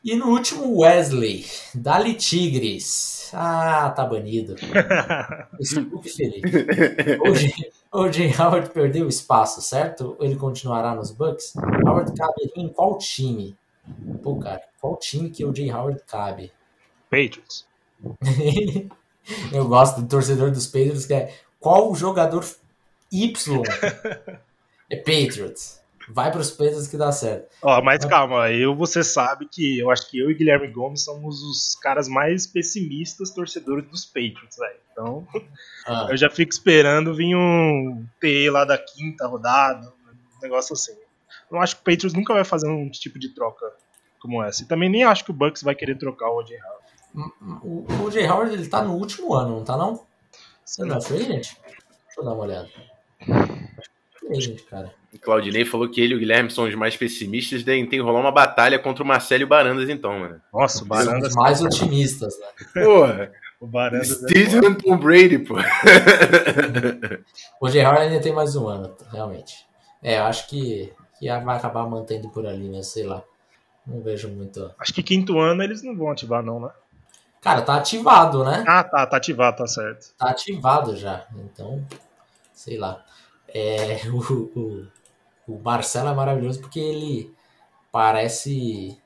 E 0.04 0.16
no 0.16 0.28
último, 0.28 0.82
Wesley, 0.82 1.48
Dali 1.74 2.14
Tigres. 2.14 3.32
Ah, 3.34 3.90
tá 3.90 4.06
banido. 4.06 4.56
Felipe. 6.04 7.20
Hoje, 7.28 7.52
o 7.92 8.12
Jay 8.12 8.32
Howard 8.40 8.70
perdeu 8.70 9.08
espaço, 9.08 9.64
certo? 9.64 10.16
Ele 10.20 10.36
continuará 10.36 10.94
nos 10.94 11.10
Bucks? 11.10 11.54
Howard 11.84 12.14
cabe 12.14 12.52
em 12.56 12.70
qual 12.70 13.00
time? 13.00 13.58
Pô, 14.22 14.38
cara, 14.38 14.62
qual 14.80 14.96
time 14.98 15.32
que 15.32 15.44
o 15.44 15.54
Jay 15.54 15.72
Howard 15.72 16.04
cabe? 16.06 16.52
Patriots. 17.10 17.66
Eu 19.52 19.68
gosto 19.68 20.02
do 20.02 20.08
torcedor 20.08 20.52
dos 20.52 20.68
Patriots 20.68 21.06
que 21.06 21.16
é 21.16 21.36
qual 21.60 21.94
jogador 21.96 22.46
Y? 23.12 23.64
é 24.90 24.96
Patriots. 24.96 25.82
Vai 26.10 26.32
para 26.32 26.40
os 26.40 26.52
Patriots 26.52 26.88
que 26.88 26.96
dá 26.96 27.12
certo. 27.12 27.54
Ó, 27.62 27.82
mas 27.82 28.06
calma, 28.06 28.50
eu 28.50 28.74
você 28.74 29.04
sabe 29.04 29.46
que 29.46 29.78
eu 29.80 29.92
acho 29.92 30.10
que 30.10 30.18
eu 30.18 30.32
e 30.32 30.34
Guilherme 30.34 30.70
Gomes 30.70 31.04
somos 31.04 31.44
os 31.44 31.76
caras 31.76 32.08
mais 32.08 32.48
pessimistas 32.48 33.32
torcedores 33.32 33.86
dos 33.90 34.06
Patriots, 34.06 34.58
velho. 34.58 34.80
Então, 34.92 35.28
ah. 35.86 36.08
eu 36.10 36.16
já 36.16 36.30
fico 36.30 36.52
esperando 36.52 37.14
vir 37.14 37.36
um 37.36 38.06
TE 38.22 38.50
lá 38.50 38.64
da 38.64 38.78
quinta 38.78 39.28
rodada, 39.28 39.92
um 40.38 40.42
negócio 40.42 40.74
assim. 40.74 40.96
Não 41.52 41.62
acho 41.62 41.76
que 41.76 41.82
o 41.82 41.86
Patriots 41.86 42.14
nunca 42.14 42.34
vai 42.34 42.46
fazer 42.46 42.70
um 42.70 42.90
tipo 42.90 43.20
de 43.20 43.30
troca 43.30 43.66
como 44.22 44.42
essa. 44.42 44.64
E 44.64 44.66
também 44.66 44.90
nem 44.90 45.04
acho 45.04 45.26
que 45.26 45.32
o 45.32 45.34
Bucks 45.34 45.62
vai 45.62 45.76
querer 45.76 45.98
trocar 45.98 46.30
o 46.30 46.38
O.J. 46.38 46.58
Howard. 46.58 47.64
O 47.64 48.06
O.J. 48.06 48.28
Howard 48.30 48.54
ele 48.54 48.68
tá 48.68 48.82
no 48.82 48.94
último 48.94 49.34
ano, 49.34 49.58
não 49.58 49.64
tá 49.66 49.76
não? 49.76 50.06
Você 50.64 50.86
não 50.86 50.98
é 50.98 51.02
free 51.02 51.26
Deixa 51.26 51.58
eu 52.18 52.24
dar 52.24 52.34
uma 52.34 52.44
olhada. 52.44 52.70
Free 54.28 54.56
cara. 54.70 54.94
O 55.14 55.20
Claudinei 55.20 55.66
falou 55.66 55.90
que 55.90 56.02
ele 56.02 56.14
e 56.14 56.18
o 56.18 56.20
Guilherme 56.20 56.52
são 56.52 56.66
os 56.66 56.76
mais 56.76 56.96
pessimistas, 56.96 57.64
daí 57.64 57.80
tem 57.80 58.00
que 58.00 58.02
rolar 58.02 58.20
uma 58.20 58.32
batalha 58.32 58.78
contra 58.78 59.04
o 59.04 59.08
Marcelo 59.08 59.42
e 59.42 59.46
o 59.46 59.48
Barandas, 59.48 59.90
então, 59.90 60.20
mano. 60.20 60.42
Nossa, 60.54 60.84
o 60.84 60.88
Barandas. 60.88 61.30
Os 61.30 61.36
mais 61.36 61.62
otimistas, 61.62 62.38
né? 62.40 62.84
Porra. 62.84 63.32
O 63.60 63.66
Barandas. 63.66 64.10
Steven 64.10 64.72
é 64.72 64.76
Tom 64.76 64.98
Brady, 64.98 65.40
pô. 65.40 65.56
o 67.60 67.70
Gerard 67.70 68.04
ainda 68.04 68.22
tem 68.22 68.34
mais 68.34 68.56
um 68.56 68.68
ano, 68.68 68.96
realmente. 69.12 69.66
É, 70.04 70.20
eu 70.20 70.24
acho 70.24 70.48
que, 70.48 70.94
que 71.18 71.28
vai 71.28 71.58
acabar 71.58 71.88
mantendo 71.88 72.30
por 72.30 72.46
ali, 72.46 72.70
né? 72.70 72.84
Sei 72.84 73.04
lá. 73.04 73.24
Não 73.86 74.02
vejo 74.02 74.28
muito. 74.28 74.70
Acho 74.78 74.94
que 74.94 75.02
quinto 75.02 75.40
ano 75.40 75.64
eles 75.64 75.82
não 75.82 75.96
vão 75.96 76.12
ativar, 76.12 76.44
não, 76.44 76.60
né? 76.60 76.70
Cara, 77.42 77.62
tá 77.62 77.78
ativado, 77.78 78.44
né? 78.44 78.64
Ah, 78.68 78.84
tá, 78.84 79.06
tá 79.06 79.18
ativado, 79.18 79.58
tá 79.58 79.68
certo. 79.68 80.14
Tá 80.18 80.30
ativado 80.30 80.96
já. 80.98 81.26
Então, 81.34 81.84
sei 82.54 82.78
lá. 82.78 83.04
É, 83.54 84.02
o, 84.10 84.20
o, 84.56 84.88
o 85.48 85.60
Marcelo 85.60 86.10
é 86.10 86.14
maravilhoso 86.14 86.60
porque 86.60 86.80
ele 86.80 87.34
parece, 87.92 88.98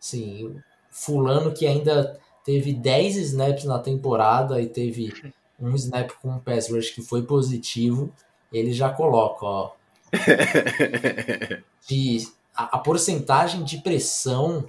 assim, 0.00 0.56
fulano 0.90 1.52
que 1.52 1.66
ainda 1.66 2.18
teve 2.44 2.72
10 2.72 3.16
snaps 3.16 3.64
na 3.64 3.78
temporada 3.78 4.60
e 4.60 4.66
teve 4.66 5.12
um 5.60 5.74
snap 5.74 6.10
com 6.22 6.30
um 6.30 6.38
pass 6.38 6.70
rush 6.70 6.90
que 6.90 7.02
foi 7.02 7.22
positivo, 7.22 8.12
ele 8.52 8.72
já 8.72 8.90
coloca, 8.90 9.44
ó, 9.44 9.72
de, 11.86 12.26
a, 12.54 12.76
a, 12.76 12.78
porcentagem 12.78 13.62
de 13.62 13.78
pressão 13.78 14.68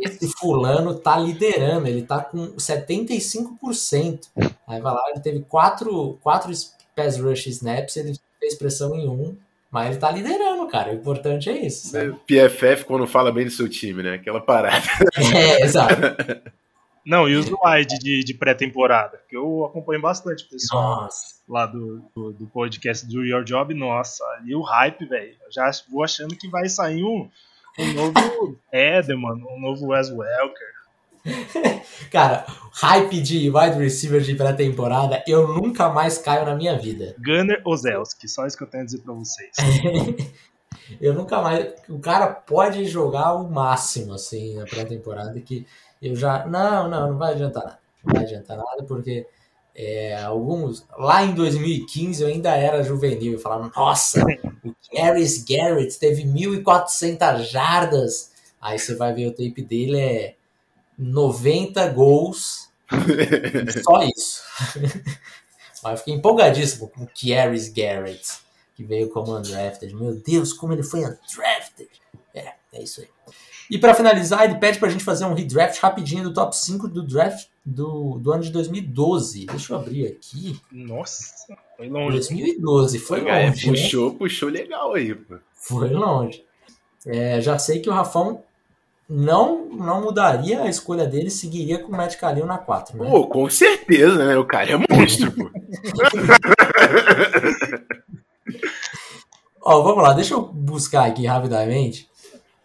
esse 0.00 0.28
fulano 0.38 0.94
tá 0.94 1.18
liderando, 1.18 1.86
ele 1.86 2.02
tá 2.02 2.20
com 2.20 2.54
75%. 2.56 4.28
Aí 4.66 4.80
vai 4.80 4.94
lá, 4.94 5.02
ele 5.10 5.20
teve 5.20 5.40
quatro, 5.40 6.18
quatro 6.22 6.50
pass 6.98 7.18
rush 7.18 7.46
snaps, 7.46 7.96
ele 7.96 8.18
fez 8.40 8.56
pressão 8.56 8.96
em 8.96 9.08
um, 9.08 9.36
mas 9.70 9.90
ele 9.90 9.98
tá 9.98 10.10
liderando, 10.10 10.66
cara. 10.66 10.90
O 10.90 10.94
importante 10.94 11.48
é 11.48 11.66
isso. 11.66 11.88
Sabe? 11.88 12.18
PFF 12.26 12.84
quando 12.84 13.06
fala 13.06 13.30
bem 13.30 13.44
do 13.44 13.50
seu 13.50 13.68
time, 13.68 14.02
né? 14.02 14.14
Aquela 14.14 14.40
parada. 14.40 14.84
É, 15.34 15.62
exato. 15.62 15.94
Não, 17.06 17.28
e 17.28 17.36
os 17.36 17.46
wide 17.46 17.98
de, 17.98 18.22
de 18.22 18.34
pré-temporada, 18.34 19.20
que 19.28 19.36
eu 19.36 19.64
acompanho 19.64 20.00
bastante 20.00 20.44
o 20.44 20.48
pessoal 20.48 21.02
nossa. 21.02 21.36
lá 21.48 21.64
do, 21.64 22.02
do, 22.14 22.32
do, 22.32 22.46
podcast 22.48 23.06
do 23.06 23.24
Your 23.24 23.44
Job. 23.44 23.72
Nossa, 23.72 24.22
ali 24.36 24.54
o 24.54 24.60
hype, 24.60 25.06
velho. 25.06 25.34
Já 25.50 25.70
vou 25.90 26.04
achando 26.04 26.36
que 26.36 26.48
vai 26.48 26.68
sair 26.68 27.02
um, 27.02 27.28
um 27.78 27.92
novo 27.94 28.58
Edelman, 28.72 29.42
um 29.50 29.60
novo 29.60 29.88
Wes 29.88 30.10
Welker. 30.10 30.77
Cara, 32.10 32.44
hype 32.72 33.20
de 33.20 33.50
wide 33.50 33.78
receiver 33.78 34.20
de 34.20 34.34
pré-temporada, 34.34 35.22
eu 35.26 35.48
nunca 35.48 35.88
mais 35.88 36.18
caio 36.18 36.46
na 36.46 36.54
minha 36.54 36.78
vida. 36.78 37.14
Gunner 37.18 37.60
Ozelski, 37.64 38.28
só 38.28 38.46
isso 38.46 38.56
que 38.56 38.64
eu 38.64 38.68
tenho 38.68 38.84
a 38.84 38.86
dizer 38.86 39.00
pra 39.02 39.14
vocês. 39.14 39.50
eu 41.00 41.14
nunca 41.14 41.40
mais. 41.42 41.74
O 41.88 41.98
cara 41.98 42.28
pode 42.28 42.84
jogar 42.86 43.34
o 43.34 43.50
máximo, 43.50 44.14
assim, 44.14 44.56
na 44.56 44.64
pré-temporada, 44.64 45.38
que 45.40 45.66
eu 46.00 46.14
já. 46.14 46.46
Não, 46.46 46.88
não, 46.88 47.10
não 47.10 47.18
vai 47.18 47.34
adiantar 47.34 47.64
nada. 47.64 47.78
Não 48.04 48.14
vai 48.14 48.22
adiantar 48.24 48.56
nada, 48.56 48.84
porque 48.86 49.26
é, 49.74 50.16
alguns. 50.22 50.86
Lá 50.96 51.22
em 51.24 51.34
2015 51.34 52.22
eu 52.22 52.28
ainda 52.28 52.54
era 52.56 52.82
juvenil 52.82 53.34
e 53.34 53.38
falava, 53.38 53.70
nossa, 53.76 54.24
o 54.64 54.74
Harris 54.92 55.44
Garrett 55.44 55.98
teve 55.98 56.24
1.400 56.24 57.44
jardas. 57.44 58.32
Aí 58.60 58.78
você 58.78 58.96
vai 58.96 59.14
ver 59.14 59.28
o 59.28 59.30
tape 59.30 59.62
dele, 59.62 60.00
é 60.00 60.34
90 60.98 61.88
gols. 61.90 62.68
só 63.84 64.02
isso. 64.02 64.42
Mas 65.82 65.92
eu 65.92 65.98
fiquei 65.98 66.14
empolgadíssimo 66.14 66.88
com 66.88 67.04
o 67.04 67.06
Kieris 67.06 67.68
Garrett, 67.68 68.40
que 68.74 68.82
veio 68.82 69.08
como 69.10 69.36
undrafted. 69.36 69.94
Meu 69.94 70.14
Deus, 70.14 70.52
como 70.52 70.72
ele 70.72 70.82
foi 70.82 71.00
undrafted. 71.00 71.88
É, 72.34 72.54
é 72.72 72.82
isso 72.82 73.00
aí. 73.00 73.08
E 73.70 73.78
para 73.78 73.94
finalizar, 73.94 74.44
ele 74.44 74.56
pede 74.56 74.78
pra 74.78 74.88
gente 74.88 75.04
fazer 75.04 75.26
um 75.26 75.34
redraft 75.34 75.78
rapidinho 75.80 76.24
do 76.24 76.32
top 76.32 76.56
5 76.56 76.88
do 76.88 77.02
draft 77.02 77.48
do, 77.64 78.18
do 78.18 78.32
ano 78.32 78.42
de 78.42 78.50
2012. 78.50 79.46
Deixa 79.46 79.72
eu 79.72 79.78
abrir 79.78 80.06
aqui. 80.06 80.58
Nossa, 80.72 81.34
foi 81.76 81.88
longe. 81.88 82.12
2012, 82.12 82.98
foi 82.98 83.20
longe. 83.20 83.30
É, 83.30 83.50
puxou, 83.50 84.12
né? 84.12 84.18
puxou 84.18 84.48
legal 84.48 84.94
aí, 84.94 85.14
pô. 85.14 85.36
Foi 85.54 85.90
longe. 85.90 86.42
É, 87.06 87.40
já 87.40 87.58
sei 87.58 87.80
que 87.80 87.90
o 87.90 87.92
Rafão 87.92 88.42
não 89.08 89.66
não 89.70 90.02
mudaria 90.02 90.62
a 90.62 90.68
escolha 90.68 91.06
dele, 91.06 91.30
seguiria 91.30 91.78
com 91.78 91.92
o 91.92 91.96
Matt 91.96 92.16
Kalil 92.16 92.44
na 92.44 92.58
4. 92.58 92.98
Né? 92.98 93.08
Pô, 93.08 93.26
com 93.26 93.48
certeza, 93.48 94.24
né? 94.24 94.36
O 94.36 94.44
cara 94.44 94.72
é 94.72 94.76
monstro, 94.76 95.32
pô. 95.32 95.50
Ó, 99.62 99.82
vamos 99.82 100.02
lá, 100.02 100.12
deixa 100.14 100.34
eu 100.34 100.42
buscar 100.42 101.06
aqui 101.06 101.26
rapidamente. 101.26 102.08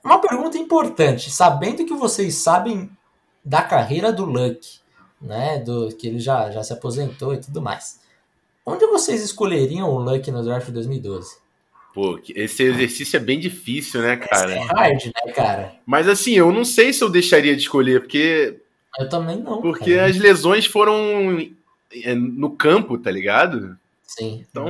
Uma 0.04 0.20
pergunta 0.20 0.58
importante, 0.58 1.32
sabendo 1.32 1.86
que 1.86 1.94
vocês 1.94 2.36
sabem 2.36 2.90
da 3.44 3.62
carreira 3.62 4.12
do 4.12 4.26
Luck, 4.26 4.80
né, 5.22 5.60
do 5.60 5.90
que 5.96 6.08
ele 6.08 6.20
já, 6.20 6.50
já 6.52 6.64
se 6.64 6.74
aposentou 6.74 7.34
e 7.34 7.42
tudo 7.42 7.62
mais. 7.62 8.00
Onde 8.66 8.86
vocês 8.88 9.22
escolheriam 9.22 9.90
o 9.90 10.00
Luck 10.00 10.30
no 10.32 10.44
draft 10.44 10.68
de 10.68 10.74
2012? 10.74 11.43
Pô, 11.94 12.20
esse 12.30 12.64
exercício 12.64 13.18
é 13.18 13.20
bem 13.20 13.40
difícil, 13.40 14.02
né, 14.02 14.18
cara? 14.18 14.52
é 14.52 14.60
hard, 14.60 15.06
né, 15.06 15.32
cara? 15.32 15.76
Mas 15.86 16.10
assim, 16.10 16.34
eu 16.34 16.52
não 16.52 16.66
sei 16.66 16.92
se 16.92 17.04
eu 17.04 17.10
deixaria 17.10 17.56
de 17.56 17.62
escolher, 17.62 18.00
porque. 18.02 18.60
Eu 18.98 19.08
também 19.08 19.40
não. 19.40 19.62
Porque 19.62 19.96
cara. 19.96 20.08
as 20.08 20.18
lesões 20.18 20.66
foram 20.66 20.98
é, 21.94 22.16
no 22.16 22.50
campo, 22.50 22.98
tá 22.98 23.12
ligado? 23.12 23.78
Sim. 24.08 24.44
Então, 24.50 24.68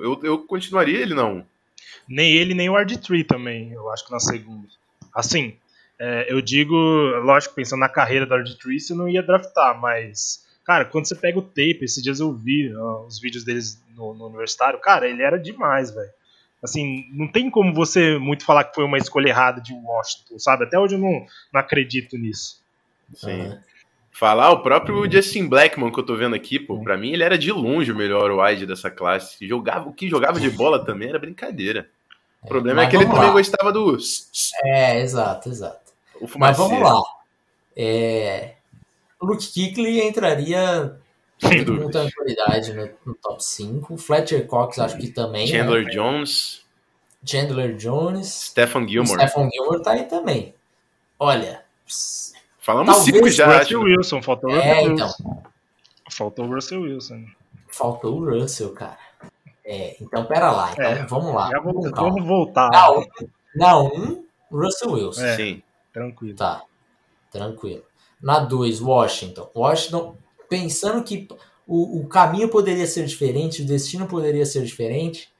eu, 0.00 0.18
eu 0.24 0.38
continuaria 0.40 0.98
ele, 0.98 1.14
não. 1.14 1.46
Nem 2.08 2.32
ele, 2.32 2.54
nem 2.54 2.68
o 2.68 2.74
RD3 2.74 3.24
também, 3.24 3.70
eu 3.70 3.88
acho 3.92 4.04
que 4.04 4.10
na 4.10 4.18
segunda. 4.18 4.66
Assim, 5.14 5.54
é, 5.96 6.26
eu 6.28 6.42
digo, 6.42 6.74
lógico, 7.22 7.54
pensando 7.54 7.80
na 7.80 7.88
carreira 7.88 8.26
do 8.26 8.34
RD3, 8.34 8.80
você 8.80 8.94
não 8.94 9.08
ia 9.08 9.22
draftar, 9.22 9.80
mas. 9.80 10.44
Cara, 10.64 10.84
quando 10.84 11.06
você 11.06 11.14
pega 11.14 11.38
o 11.38 11.42
tape, 11.42 11.80
esses 11.82 12.02
dias 12.02 12.18
eu 12.18 12.32
vi 12.32 12.74
ó, 12.74 13.04
os 13.06 13.20
vídeos 13.20 13.44
deles 13.44 13.80
no, 13.96 14.14
no 14.14 14.26
universitário, 14.26 14.80
cara, 14.80 15.08
ele 15.08 15.22
era 15.22 15.38
demais, 15.38 15.92
velho 15.92 16.10
assim, 16.62 17.06
não 17.12 17.26
tem 17.26 17.50
como 17.50 17.74
você 17.74 18.18
muito 18.18 18.44
falar 18.44 18.64
que 18.64 18.74
foi 18.74 18.84
uma 18.84 18.98
escolha 18.98 19.28
errada 19.28 19.60
de 19.60 19.74
Washington, 19.74 20.38
sabe? 20.38 20.64
Até 20.64 20.78
hoje 20.78 20.94
eu 20.94 20.98
não, 20.98 21.26
não 21.52 21.60
acredito 21.60 22.16
nisso. 22.16 22.60
Sim. 23.14 23.40
Uhum. 23.40 23.58
Falar 24.12 24.50
o 24.50 24.62
próprio 24.62 25.10
Justin 25.10 25.48
Blackman 25.48 25.90
que 25.90 25.98
eu 25.98 26.04
tô 26.04 26.14
vendo 26.14 26.36
aqui, 26.36 26.60
pô, 26.60 26.80
pra 26.82 26.96
mim 26.96 27.12
ele 27.12 27.24
era 27.24 27.36
de 27.36 27.50
longe 27.50 27.90
o 27.90 27.96
melhor 27.96 28.30
wide 28.30 28.66
dessa 28.66 28.90
classe. 28.90 29.46
Jogava, 29.46 29.88
o 29.88 29.92
que 29.92 30.08
jogava 30.08 30.38
de 30.38 30.50
bola 30.50 30.84
também 30.84 31.08
era 31.08 31.18
brincadeira. 31.18 31.88
O 32.42 32.46
problema 32.46 32.82
é, 32.82 32.84
é 32.84 32.88
que 32.88 32.96
ele 32.96 33.06
também 33.06 33.20
lá. 33.20 33.32
gostava 33.32 33.72
do. 33.72 33.96
É, 34.64 35.00
exato, 35.00 35.48
exato. 35.48 35.92
Mas 36.36 36.56
vamos 36.56 36.80
lá. 36.80 37.00
É... 37.76 38.54
Luke 39.20 39.46
Kickley 39.46 40.06
entraria 40.06 40.96
Sem 41.48 41.64
com 41.64 41.90
tranquilidade 41.90 42.72
no, 42.72 42.88
no, 43.04 43.14
top 43.14 43.42
5. 43.42 43.96
Fletcher 43.96 44.46
Cox 44.46 44.78
acho 44.78 44.96
que 44.96 45.08
também. 45.08 45.50
Né? 45.50 45.58
Chandler 45.58 45.84
né? 45.84 45.90
Jones. 45.90 46.64
Chandler 47.24 47.76
Jones. 47.76 48.28
Stephen 48.28 48.88
Gilmore. 48.88 49.28
Stephen 49.28 49.50
Gilmore 49.50 49.82
tá 49.82 49.92
aí 49.92 50.04
também. 50.04 50.54
Olha. 51.18 51.64
Falamos 52.58 52.96
cinco 52.98 53.28
já. 53.28 53.58
Russell 53.58 53.80
Wilson, 53.80 54.22
faltou 54.22 54.50
o 54.50 54.56
é, 54.56 54.82
Russell 54.82 54.92
então. 54.92 55.42
Faltou 56.10 56.44
o 56.46 56.54
Russell 56.54 56.80
Wilson. 56.82 57.24
Faltou 57.68 58.20
o 58.20 58.24
Russell, 58.24 58.72
cara. 58.72 58.98
É, 59.64 59.96
então 60.00 60.24
pera 60.24 60.52
lá. 60.52 60.72
Então 60.72 60.84
é, 60.84 61.06
vamos 61.06 61.34
lá. 61.34 61.50
Vamos, 61.62 61.90
vamos, 61.90 62.24
voltar. 62.24 62.68
Na 63.54 63.78
1, 63.80 63.86
um, 63.86 64.24
Russell 64.50 64.92
Wilson. 64.92 65.24
É, 65.24 65.36
Sim. 65.36 65.62
Tranquilo. 65.92 66.36
Tá. 66.36 66.62
Tranquilo. 67.30 67.82
Na 68.20 68.38
2, 68.40 68.80
Washington. 68.80 69.50
Washington, 69.54 70.16
pensando 70.52 71.02
que 71.02 71.26
o, 71.66 72.00
o 72.00 72.06
caminho 72.06 72.46
poderia 72.46 72.86
ser 72.86 73.06
diferente, 73.06 73.62
o 73.62 73.66
destino 73.66 74.06
poderia 74.06 74.44
ser 74.44 74.62
diferente. 74.62 75.32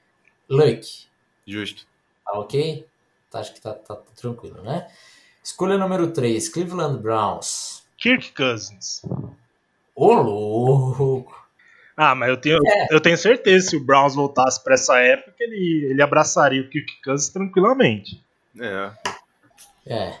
Luck. 0.49 1.05
Justo. 1.45 1.85
Tá 2.25 2.39
ok? 2.39 2.87
Tá, 3.29 3.39
acho 3.39 3.53
que 3.53 3.61
tá, 3.61 3.75
tá, 3.75 3.95
tá 3.95 4.11
tranquilo, 4.15 4.63
né? 4.63 4.87
Escolha 5.43 5.77
número 5.77 6.11
3, 6.11 6.49
Cleveland 6.49 6.99
Browns. 6.99 7.83
Kirk 7.95 8.31
Cousins. 8.31 9.03
Ô, 9.95 10.13
louco! 10.13 11.45
Ah, 11.95 12.15
mas 12.15 12.29
eu 12.29 12.37
tenho, 12.37 12.57
é. 12.65 12.87
eu 12.89 12.99
tenho 12.99 13.15
certeza 13.15 13.69
se 13.69 13.75
o 13.77 13.85
Browns 13.85 14.15
voltasse 14.15 14.63
para 14.63 14.73
essa 14.73 14.97
época, 14.97 15.35
ele, 15.39 15.89
ele 15.91 16.01
abraçaria 16.01 16.63
o 16.63 16.69
Kirk 16.69 16.91
Cousins 17.03 17.29
tranquilamente. 17.29 18.19
É. 18.59 18.91
É. 19.85 20.19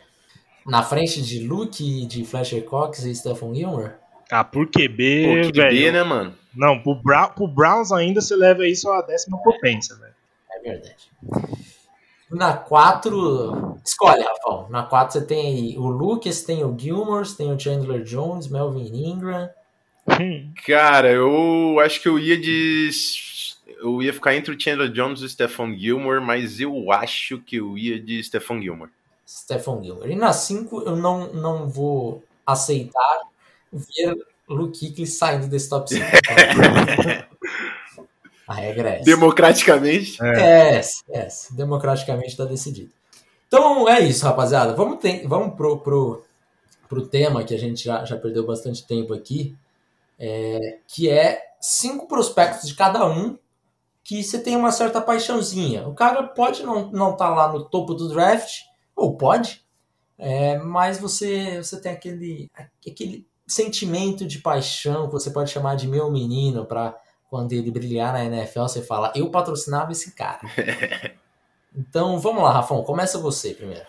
Na 0.67 0.83
frente 0.83 1.19
de 1.19 1.39
Luke, 1.39 2.05
de 2.05 2.23
Fletcher 2.23 2.63
Cox 2.63 3.03
e 3.05 3.15
Stephen 3.15 3.55
Gilmore? 3.55 4.02
Ah, 4.33 4.43
por 4.43 4.65
QB, 4.65 5.43
Pô, 5.45 5.51
QB, 5.51 5.91
né, 5.91 6.01
mano? 6.01 6.33
Não, 6.55 6.79
pro, 6.79 6.95
Brown, 6.95 7.29
pro 7.29 7.47
Browns 7.47 7.91
ainda 7.91 8.19
você 8.19 8.35
leva 8.35 8.67
isso 8.67 8.89
à 8.89 9.03
décima 9.03 9.37
potência, 9.43 9.95
velho. 9.95 10.13
É 10.51 10.59
verdade. 10.59 11.07
Na 12.31 12.57
4, 12.57 13.77
escolhe, 13.85 14.23
Rafael. 14.23 14.67
Na 14.71 14.81
4 14.81 15.13
você 15.19 15.25
tem 15.27 15.77
o 15.77 15.87
Lucas, 15.87 16.41
tem 16.41 16.63
o 16.63 16.75
Gilmore, 16.75 17.29
tem 17.29 17.51
o 17.51 17.59
Chandler 17.59 18.01
Jones, 18.01 18.47
Melvin 18.47 18.91
Ingram. 19.07 19.51
Hum. 20.19 20.51
Cara, 20.65 21.11
eu 21.11 21.79
acho 21.79 22.01
que 22.01 22.09
eu 22.09 22.17
ia 22.17 22.35
de. 22.35 22.89
Eu 23.67 24.01
ia 24.01 24.11
ficar 24.11 24.35
entre 24.35 24.51
o 24.51 24.59
Chandler 24.59 24.89
Jones 24.89 25.21
e 25.21 25.25
o 25.25 25.29
Stephon 25.29 25.77
Gilmore, 25.77 26.21
mas 26.21 26.59
eu 26.59 26.91
acho 26.91 27.37
que 27.37 27.57
eu 27.57 27.77
ia 27.77 27.99
de 27.99 28.23
Stephon 28.23 28.59
Gilmore. 28.59 28.89
Stephon 29.27 29.83
Gilmore. 29.83 30.11
E 30.11 30.15
na 30.15 30.33
5 30.33 30.81
eu 30.81 30.95
não, 30.95 31.31
não 31.33 31.69
vou 31.69 32.23
aceitar 32.47 33.31
ver 33.73 34.15
Luke 34.47 34.79
Kuechly 34.79 35.07
saindo 35.07 35.47
desse 35.47 35.69
top 35.69 35.89
5. 35.89 36.05
A 38.47 38.53
regra 38.55 38.89
é 38.89 38.95
essa. 38.95 39.05
Democraticamente? 39.05 40.17
É, 40.21 40.75
é, 40.75 40.81
é 41.09 41.27
democraticamente 41.51 42.29
está 42.29 42.45
decidido. 42.45 42.91
Então 43.47 43.87
é 43.87 44.01
isso, 44.01 44.25
rapaziada. 44.25 44.73
Vamos, 44.73 44.99
ter, 44.99 45.25
vamos 45.27 45.55
pro, 45.55 45.77
pro, 45.79 46.23
pro 46.89 47.07
tema 47.07 47.43
que 47.43 47.53
a 47.53 47.59
gente 47.59 47.83
já, 47.83 48.03
já 48.03 48.17
perdeu 48.17 48.45
bastante 48.45 48.85
tempo 48.85 49.13
aqui, 49.13 49.55
é, 50.19 50.79
que 50.87 51.09
é 51.09 51.41
cinco 51.61 52.07
prospectos 52.07 52.67
de 52.67 52.75
cada 52.75 53.05
um 53.07 53.37
que 54.03 54.21
você 54.21 54.37
tem 54.39 54.55
uma 54.55 54.71
certa 54.71 54.99
paixãozinha. 54.99 55.87
O 55.87 55.93
cara 55.93 56.23
pode 56.23 56.63
não 56.63 56.87
estar 56.87 56.97
não 56.97 57.15
tá 57.15 57.29
lá 57.29 57.51
no 57.51 57.63
topo 57.63 57.93
do 57.93 58.09
draft, 58.09 58.63
ou 58.95 59.15
pode, 59.15 59.63
é, 60.17 60.57
mas 60.57 60.99
você, 60.99 61.63
você 61.63 61.79
tem 61.79 61.93
aquele, 61.93 62.51
aquele 62.85 63.25
sentimento 63.45 64.25
de 64.25 64.39
paixão 64.39 65.07
que 65.07 65.13
você 65.13 65.29
pode 65.31 65.51
chamar 65.51 65.75
de 65.75 65.87
meu 65.87 66.09
menino 66.11 66.65
para 66.65 66.95
quando 67.29 67.51
ele 67.53 67.71
brilhar 67.71 68.13
na 68.13 68.23
NFL, 68.25 68.61
você 68.61 68.81
fala, 68.81 69.11
eu 69.15 69.29
patrocinava 69.29 69.91
esse 69.91 70.15
cara. 70.15 70.41
então, 71.75 72.19
vamos 72.19 72.43
lá, 72.43 72.51
Rafão, 72.51 72.83
começa 72.83 73.17
você 73.17 73.53
primeiro. 73.55 73.83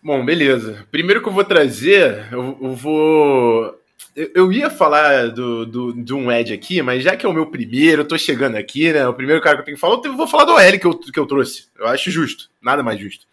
Bom, 0.00 0.24
beleza. 0.24 0.86
Primeiro 0.90 1.22
que 1.22 1.28
eu 1.28 1.32
vou 1.32 1.44
trazer, 1.44 2.28
eu, 2.30 2.58
eu 2.60 2.72
vou. 2.74 3.80
Eu, 4.14 4.30
eu, 4.34 4.52
ia 4.52 4.70
falar 4.70 5.30
do, 5.30 5.66
do, 5.66 5.92
de 5.92 6.12
um 6.14 6.30
Ed 6.30 6.52
aqui, 6.52 6.82
mas 6.82 7.02
já 7.02 7.16
que 7.16 7.26
é 7.26 7.28
o 7.28 7.32
meu 7.32 7.46
primeiro, 7.46 8.02
eu 8.02 8.06
tô 8.06 8.16
chegando 8.16 8.56
aqui, 8.56 8.92
né? 8.92 9.08
O 9.08 9.14
primeiro 9.14 9.40
cara 9.40 9.56
que 9.56 9.62
eu 9.62 9.64
tenho 9.64 9.76
que 9.76 9.80
falar, 9.80 10.00
eu 10.04 10.16
vou 10.16 10.28
falar 10.28 10.44
do 10.44 10.52
OL 10.52 10.78
que 10.78 10.86
eu, 10.86 10.98
que 10.98 11.18
eu 11.18 11.26
trouxe. 11.26 11.68
Eu 11.76 11.88
acho 11.88 12.10
justo, 12.10 12.50
nada 12.62 12.82
mais 12.82 13.00
justo. 13.00 13.26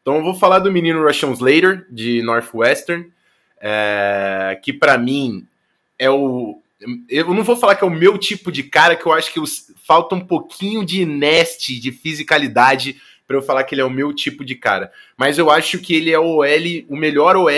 Então 0.00 0.16
eu 0.16 0.22
vou 0.22 0.34
falar 0.34 0.58
do 0.58 0.72
menino 0.72 1.04
Russian 1.06 1.30
Slater, 1.30 1.86
de 1.88 2.20
Northwestern, 2.22 3.12
é, 3.66 4.60
que 4.62 4.74
para 4.74 4.98
mim 4.98 5.46
é 5.98 6.10
o, 6.10 6.60
eu 7.08 7.32
não 7.32 7.42
vou 7.42 7.56
falar 7.56 7.74
que 7.76 7.82
é 7.82 7.86
o 7.86 7.90
meu 7.90 8.18
tipo 8.18 8.52
de 8.52 8.62
cara, 8.62 8.94
que 8.94 9.06
eu 9.06 9.12
acho 9.12 9.32
que 9.32 9.40
falta 9.86 10.14
um 10.14 10.20
pouquinho 10.20 10.84
de 10.84 11.06
nest, 11.06 11.80
de 11.80 11.90
fisicalidade, 11.90 13.00
para 13.26 13.36
eu 13.36 13.42
falar 13.42 13.64
que 13.64 13.74
ele 13.74 13.80
é 13.80 13.84
o 13.84 13.90
meu 13.90 14.12
tipo 14.12 14.44
de 14.44 14.54
cara. 14.54 14.92
Mas 15.16 15.38
eu 15.38 15.50
acho 15.50 15.78
que 15.78 15.94
ele 15.94 16.12
é 16.12 16.18
o 16.18 16.40
OL, 16.40 16.84
o 16.90 16.96
melhor 16.96 17.36
OL 17.36 17.48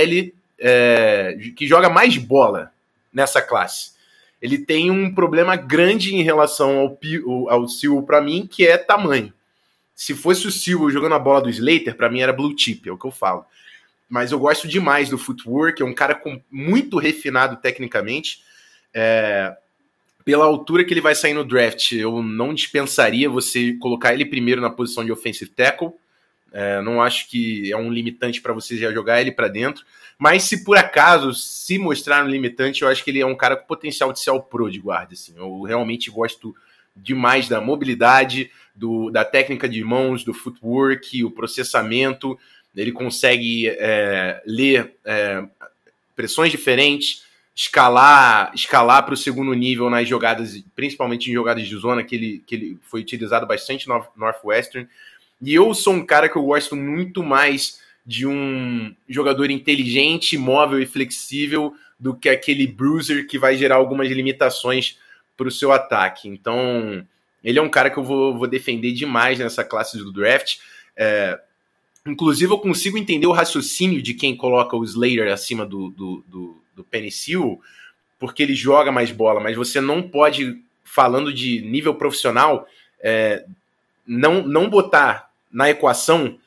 é, 0.61 1.37
que 1.57 1.67
joga 1.67 1.89
mais 1.89 2.17
bola 2.17 2.71
nessa 3.13 3.43
classe. 3.43 3.97
Ele 4.41 4.59
tem 4.59 4.93
um 4.93 5.13
problema 5.13 5.57
grande 5.57 6.15
em 6.15 6.23
relação 6.23 6.79
ao, 6.79 7.51
ao 7.51 7.67
Silva 7.67 8.07
para 8.07 8.21
mim, 8.21 8.47
que 8.49 8.65
é 8.65 8.79
tamanho. 8.79 9.33
Se 9.93 10.15
fosse 10.15 10.47
o 10.47 10.53
Silva 10.53 10.89
jogando 10.89 11.17
a 11.17 11.19
bola 11.19 11.43
do 11.43 11.51
Slater, 11.51 11.97
para 11.97 12.09
mim 12.09 12.21
era 12.21 12.33
blue 12.33 12.57
chip, 12.57 12.89
é 12.89 12.93
o 12.93 12.99
que 12.99 13.07
eu 13.07 13.11
falo. 13.11 13.45
Mas 14.09 14.33
eu 14.33 14.39
gosto 14.39 14.69
demais 14.69 15.09
do 15.09 15.19
footwork, 15.19 15.83
é 15.83 15.85
um 15.85 15.95
cara 15.95 16.15
com, 16.15 16.41
muito 16.51 16.99
refinado 16.99 17.57
tecnicamente 17.57 18.45
é, 18.99 19.55
pela 20.25 20.47
altura 20.47 20.85
que 20.85 20.95
ele 20.95 21.03
vai 21.03 21.15
sair 21.15 21.35
no 21.35 21.45
draft, 21.45 21.93
eu 21.93 22.23
não 22.23 22.55
dispensaria 22.55 23.29
você 23.29 23.75
colocar 23.75 24.15
ele 24.15 24.25
primeiro 24.25 24.63
na 24.63 24.71
posição 24.71 25.05
de 25.05 25.13
offensive 25.13 25.51
tackle. 25.51 25.93
É, 26.51 26.81
não 26.81 27.03
acho 27.03 27.29
que 27.29 27.71
é 27.71 27.77
um 27.77 27.93
limitante 27.93 28.41
para 28.41 28.55
você 28.55 28.79
já 28.79 28.91
jogar 28.91 29.21
ele 29.21 29.31
para 29.31 29.49
dentro. 29.49 29.85
Mas 30.19 30.45
se 30.45 30.65
por 30.65 30.79
acaso 30.79 31.35
se 31.35 31.79
mostrar 31.79 32.25
um 32.25 32.29
limitante, 32.29 32.83
eu 32.83 32.89
acho 32.89 33.05
que 33.05 33.11
ele 33.11 33.21
é 33.21 33.27
um 33.27 33.37
cara 33.37 33.55
com 33.55 33.67
potencial 33.67 34.11
de 34.13 34.19
ser 34.19 34.31
o 34.31 34.41
pro 34.41 34.71
de 34.71 34.79
guarda. 34.79 35.13
Assim. 35.13 35.35
Eu 35.37 35.61
realmente 35.63 36.11
gosto 36.11 36.57
demais 36.97 37.47
da 37.47 37.61
mobilidade, 37.61 38.51
do, 38.75 39.11
da 39.11 39.25
técnica 39.25 39.69
de 39.69 39.85
mãos, 39.85 40.25
do 40.25 40.33
footwork, 40.33 41.23
o 41.23 41.31
processamento. 41.31 42.39
Ele 42.77 42.93
consegue 42.93 43.69
é, 43.69 44.43
ler 44.45 44.95
é, 45.05 45.43
pressões 46.15 46.51
diferentes, 46.51 47.25
escalar 47.55 48.53
escalar 48.55 49.05
para 49.05 49.15
o 49.15 49.17
segundo 49.17 49.55
nível 49.55 49.89
nas 49.89 50.07
jogadas, 50.07 50.63
principalmente 50.75 51.31
em 51.31 51.35
jogadas 51.35 51.67
de 51.67 51.77
zona, 51.77 52.05
que 52.05 52.15
ele, 52.15 52.45
que 52.47 52.55
ele 52.55 52.79
foi 52.83 53.01
utilizado 53.01 53.47
bastante 53.47 53.89
no 53.89 54.07
Northwestern. 54.15 54.87
E 55.41 55.55
eu 55.55 55.73
sou 55.75 55.95
um 55.95 56.05
cara 56.05 56.29
que 56.29 56.37
eu 56.37 56.43
gosto 56.43 56.77
muito 56.77 57.23
mais 57.23 57.81
de 58.05 58.27
um 58.27 58.95
jogador 59.09 59.51
inteligente, 59.51 60.39
móvel 60.39 60.81
e 60.81 60.87
flexível 60.87 61.75
do 61.99 62.15
que 62.15 62.29
aquele 62.29 62.67
bruiser 62.67 63.27
que 63.27 63.39
vai 63.39 63.57
gerar 63.57 63.77
algumas 63.77 64.09
limitações 64.11 64.99
para 65.37 65.49
o 65.49 65.51
seu 65.51 65.73
ataque. 65.73 66.29
Então, 66.29 67.05
ele 67.43 67.59
é 67.59 67.63
um 67.63 67.69
cara 67.69 67.91
que 67.91 67.99
eu 67.99 68.05
vou, 68.05 68.37
vou 68.37 68.47
defender 68.47 68.93
demais 68.93 69.39
nessa 69.39 69.65
classe 69.65 69.99
do 69.99 70.13
draft. 70.13 70.59
É, 70.97 71.39
inclusive, 72.07 72.53
eu 72.53 72.59
consigo 72.59 72.97
entender 72.97 73.27
o 73.27 73.33
raciocínio 73.33 74.01
de 74.01 74.15
quem 74.15 74.37
coloca 74.37 74.77
o 74.77 74.85
Slater 74.85 75.33
acima 75.33 75.67
do, 75.67 75.91
do, 75.91 76.25
do 76.27 76.67
do 76.77 76.85
Penicil, 76.85 77.61
porque 78.19 78.43
ele 78.43 78.55
joga 78.55 78.93
mais 78.93 79.11
bola, 79.11 79.41
mas 79.41 79.57
você 79.57 79.81
não 79.81 80.03
pode, 80.03 80.63
falando 80.85 81.33
de 81.33 81.63
nível 81.63 81.95
profissional, 81.95 82.69
é, 83.01 83.45
não, 84.07 84.47
não 84.47 84.69
botar 84.69 85.31
na 85.51 85.71
equação 85.71 86.39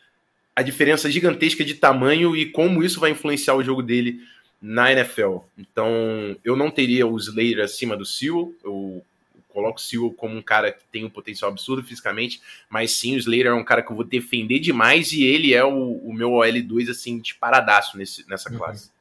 a 0.55 0.61
diferença 0.61 1.09
gigantesca 1.11 1.65
de 1.65 1.73
tamanho 1.73 2.35
e 2.35 2.45
como 2.45 2.83
isso 2.83 2.99
vai 2.99 3.11
influenciar 3.11 3.55
o 3.55 3.63
jogo 3.63 3.81
dele 3.81 4.19
na 4.61 4.91
NFL. 4.91 5.37
Então, 5.57 6.35
eu 6.43 6.55
não 6.55 6.69
teria 6.69 7.07
o 7.07 7.17
Slater 7.17 7.63
acima 7.63 7.97
do 7.97 8.05
Sewell, 8.05 8.53
eu 8.63 9.03
coloco 9.49 9.79
o 9.79 9.81
Sewell 9.81 10.13
como 10.13 10.35
um 10.35 10.41
cara 10.41 10.71
que 10.71 10.83
tem 10.91 11.03
um 11.03 11.09
potencial 11.09 11.51
absurdo 11.51 11.83
fisicamente, 11.83 12.41
mas 12.69 12.91
sim, 12.91 13.15
o 13.15 13.17
Slater 13.17 13.47
é 13.47 13.53
um 13.53 13.63
cara 13.63 13.81
que 13.81 13.91
eu 13.91 13.95
vou 13.95 14.05
defender 14.05 14.59
demais 14.59 15.11
e 15.11 15.23
ele 15.23 15.53
é 15.53 15.63
o, 15.63 15.97
o 15.97 16.13
meu 16.13 16.31
OL2, 16.31 16.89
assim, 16.89 17.19
disparadaço 17.19 17.97
nesse, 17.97 18.27
nessa 18.29 18.51
uhum. 18.51 18.57
classe. 18.57 18.91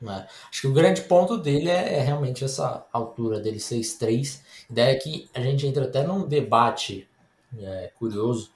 Né? 0.00 0.26
Acho 0.50 0.62
que 0.62 0.66
o 0.66 0.72
grande 0.72 1.02
ponto 1.02 1.36
dele 1.36 1.68
é, 1.68 1.94
é 1.94 2.00
realmente 2.00 2.44
essa 2.44 2.86
altura 2.92 3.40
dele, 3.40 3.58
6'3". 3.58 4.40
Ideia 4.70 4.98
que 4.98 5.28
a 5.34 5.40
gente 5.40 5.66
entra 5.66 5.84
até 5.84 6.02
num 6.02 6.26
debate 6.26 7.08
é, 7.58 7.90
curioso, 7.98 8.50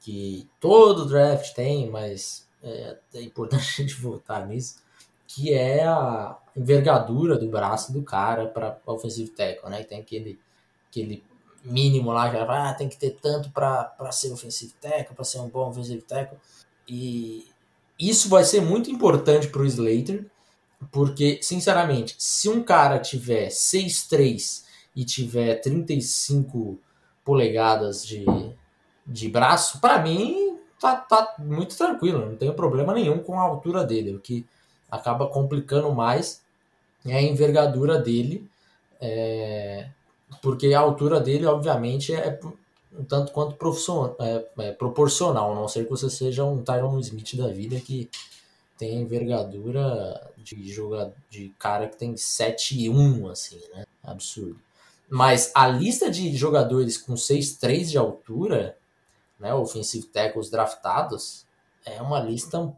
que 0.00 0.48
todo 0.60 1.06
draft 1.06 1.54
tem, 1.54 1.90
mas 1.90 2.48
é, 2.62 2.96
é 3.14 3.22
importante 3.22 3.62
a 3.78 3.82
gente 3.82 3.94
voltar 3.94 4.46
nisso, 4.46 4.82
que 5.26 5.52
é 5.52 5.84
a 5.84 6.36
envergadura 6.56 7.38
do 7.38 7.48
braço 7.48 7.92
do 7.92 8.02
cara 8.02 8.46
para 8.46 8.78
offensive 8.86 9.30
tackle, 9.30 9.70
né? 9.70 9.84
Tem 9.84 10.00
aquele, 10.00 10.38
aquele 10.88 11.22
mínimo 11.64 12.12
lá, 12.12 12.30
já 12.30 12.44
ah, 12.44 12.74
tem 12.74 12.88
que 12.88 12.96
ter 12.96 13.18
tanto 13.20 13.50
para 13.50 13.92
ser 14.10 14.32
offensive 14.32 14.72
tackle, 14.80 15.14
para 15.14 15.24
ser 15.24 15.40
um 15.40 15.48
bom 15.48 15.68
offensive 15.68 16.02
tackle. 16.02 16.38
E 16.88 17.46
isso 17.98 18.28
vai 18.28 18.44
ser 18.44 18.60
muito 18.60 18.90
importante 18.90 19.48
para 19.48 19.62
o 19.62 19.66
Slater, 19.66 20.24
porque, 20.90 21.40
sinceramente, 21.42 22.14
se 22.18 22.48
um 22.48 22.62
cara 22.62 22.98
tiver 22.98 23.48
6'3 23.48 24.64
e 24.94 25.04
tiver 25.04 25.56
35 25.56 26.78
polegadas 27.24 28.06
de, 28.06 28.24
de 29.06 29.28
braço, 29.28 29.80
para 29.80 29.98
mim 29.98 30.58
tá, 30.80 30.96
tá 30.96 31.34
muito 31.38 31.76
tranquilo, 31.76 32.24
não 32.24 32.36
tenho 32.36 32.54
problema 32.54 32.94
nenhum 32.94 33.18
com 33.18 33.38
a 33.38 33.42
altura 33.42 33.84
dele. 33.84 34.14
O 34.14 34.20
que 34.20 34.46
acaba 34.90 35.26
complicando 35.26 35.92
mais 35.92 36.42
é 37.04 37.16
a 37.16 37.22
envergadura 37.22 37.98
dele, 37.98 38.48
é, 39.00 39.88
porque 40.42 40.72
a 40.72 40.80
altura 40.80 41.20
dele, 41.20 41.46
obviamente, 41.46 42.12
é 42.14 42.38
um 42.92 43.04
tanto 43.04 43.32
quanto 43.32 43.56
é, 44.20 44.46
é, 44.58 44.72
proporcional, 44.72 45.52
a 45.52 45.54
não 45.54 45.68
ser 45.68 45.84
que 45.84 45.90
você 45.90 46.10
seja 46.10 46.44
um 46.44 46.62
Tyron 46.62 46.98
Smith 47.00 47.36
da 47.36 47.48
vida 47.48 47.78
que 47.80 48.10
tem 48.76 49.00
envergadura 49.00 50.30
de 50.36 50.72
jogador 50.72 51.12
de 51.28 51.52
cara 51.58 51.88
que 51.88 51.96
tem 51.96 52.16
7 52.16 52.78
e 52.78 52.88
1, 52.88 53.28
assim, 53.28 53.60
né? 53.74 53.84
Absurdo. 54.02 54.58
Mas 55.10 55.50
a 55.54 55.66
lista 55.66 56.10
de 56.10 56.36
jogadores 56.36 56.96
com 56.96 57.14
6'3 57.14 57.84
de 57.84 57.98
altura, 57.98 58.76
né, 59.38 59.54
offensive 59.54 60.06
tackles 60.06 60.50
draftados, 60.50 61.46
é 61.84 62.00
uma 62.00 62.20
lista 62.20 62.72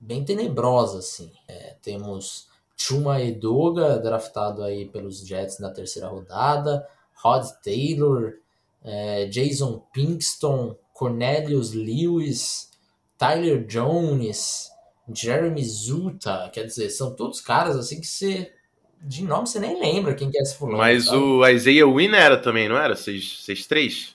bem 0.00 0.24
tenebrosa, 0.24 0.98
assim. 0.98 1.32
É, 1.48 1.74
temos 1.82 2.48
Chuma 2.76 3.20
Edoga, 3.22 3.98
draftado 3.98 4.62
aí 4.62 4.86
pelos 4.86 5.26
Jets 5.26 5.58
na 5.58 5.70
terceira 5.70 6.08
rodada, 6.08 6.86
Rod 7.14 7.46
Taylor, 7.62 8.34
é, 8.82 9.26
Jason 9.26 9.82
Pinkston, 9.92 10.76
Cornelius 10.92 11.72
Lewis, 11.72 12.70
Tyler 13.16 13.64
Jones, 13.66 14.70
Jeremy 15.12 15.64
Zuta, 15.64 16.50
quer 16.52 16.64
dizer, 16.64 16.90
são 16.90 17.14
todos 17.14 17.40
caras 17.40 17.76
assim 17.76 18.00
que 18.00 18.06
você 18.06 18.52
de 19.00 19.22
nome 19.22 19.46
você 19.46 19.58
nem 19.58 19.78
lembra 19.78 20.14
quem 20.14 20.30
que 20.30 20.38
é 20.38 20.42
esse 20.42 20.56
fulano. 20.56 20.78
Mas 20.78 21.06
sabe? 21.06 21.18
o 21.18 21.46
Isaiah 21.46 21.86
Wynn 21.86 22.14
era 22.14 22.38
também, 22.38 22.68
não 22.68 22.76
era? 22.76 22.94
6'3"? 22.94 24.14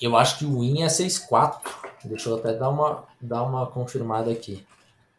Eu 0.00 0.16
acho 0.16 0.38
que 0.38 0.44
o 0.44 0.60
Win 0.60 0.82
é 0.82 0.86
6'4". 0.86 1.60
Deixa 2.04 2.28
eu 2.28 2.36
até 2.36 2.54
dar 2.54 2.70
uma, 2.70 3.04
dar 3.20 3.42
uma 3.42 3.66
confirmada 3.66 4.30
aqui 4.30 4.64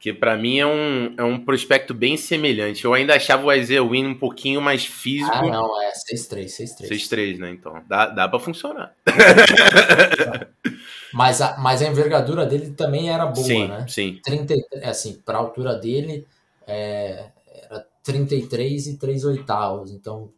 que 0.05 0.13
para 0.13 0.37
mim 0.37 0.59
é 0.59 0.67
um, 0.67 1.15
é 1.17 1.23
um 1.23 1.43
prospecto 1.43 1.91
bem 1.91 2.15
semelhante. 2.15 2.85
Eu 2.85 2.93
ainda 2.93 3.15
achava 3.15 3.47
o 3.47 3.51
Isaiah 3.51 3.83
Win 3.83 4.05
um 4.05 4.13
pouquinho 4.13 4.61
mais 4.61 4.85
físico. 4.85 5.33
Ah, 5.33 5.41
não, 5.41 5.81
é 5.81 5.91
6-3, 5.93 6.45
6-3. 6.45 6.89
6-3, 6.89 7.39
né? 7.39 7.49
Então, 7.49 7.81
dá, 7.87 8.05
dá 8.05 8.29
pra 8.29 8.37
funcionar. 8.37 8.93
mas, 11.11 11.41
a, 11.41 11.57
mas 11.57 11.81
a 11.81 11.87
envergadura 11.87 12.45
dele 12.45 12.69
também 12.69 13.09
era 13.09 13.25
boa, 13.25 13.47
sim, 13.47 13.67
né? 13.67 13.85
Sim, 13.89 14.19
30, 14.23 14.53
assim, 14.83 15.19
pra 15.25 15.39
altura 15.39 15.73
dele, 15.73 16.27
é, 16.67 17.31
era 17.67 17.83
33 18.03 18.85
e 18.85 18.97
3 18.97 19.25
oitavos. 19.25 19.89
Então, 19.89 20.29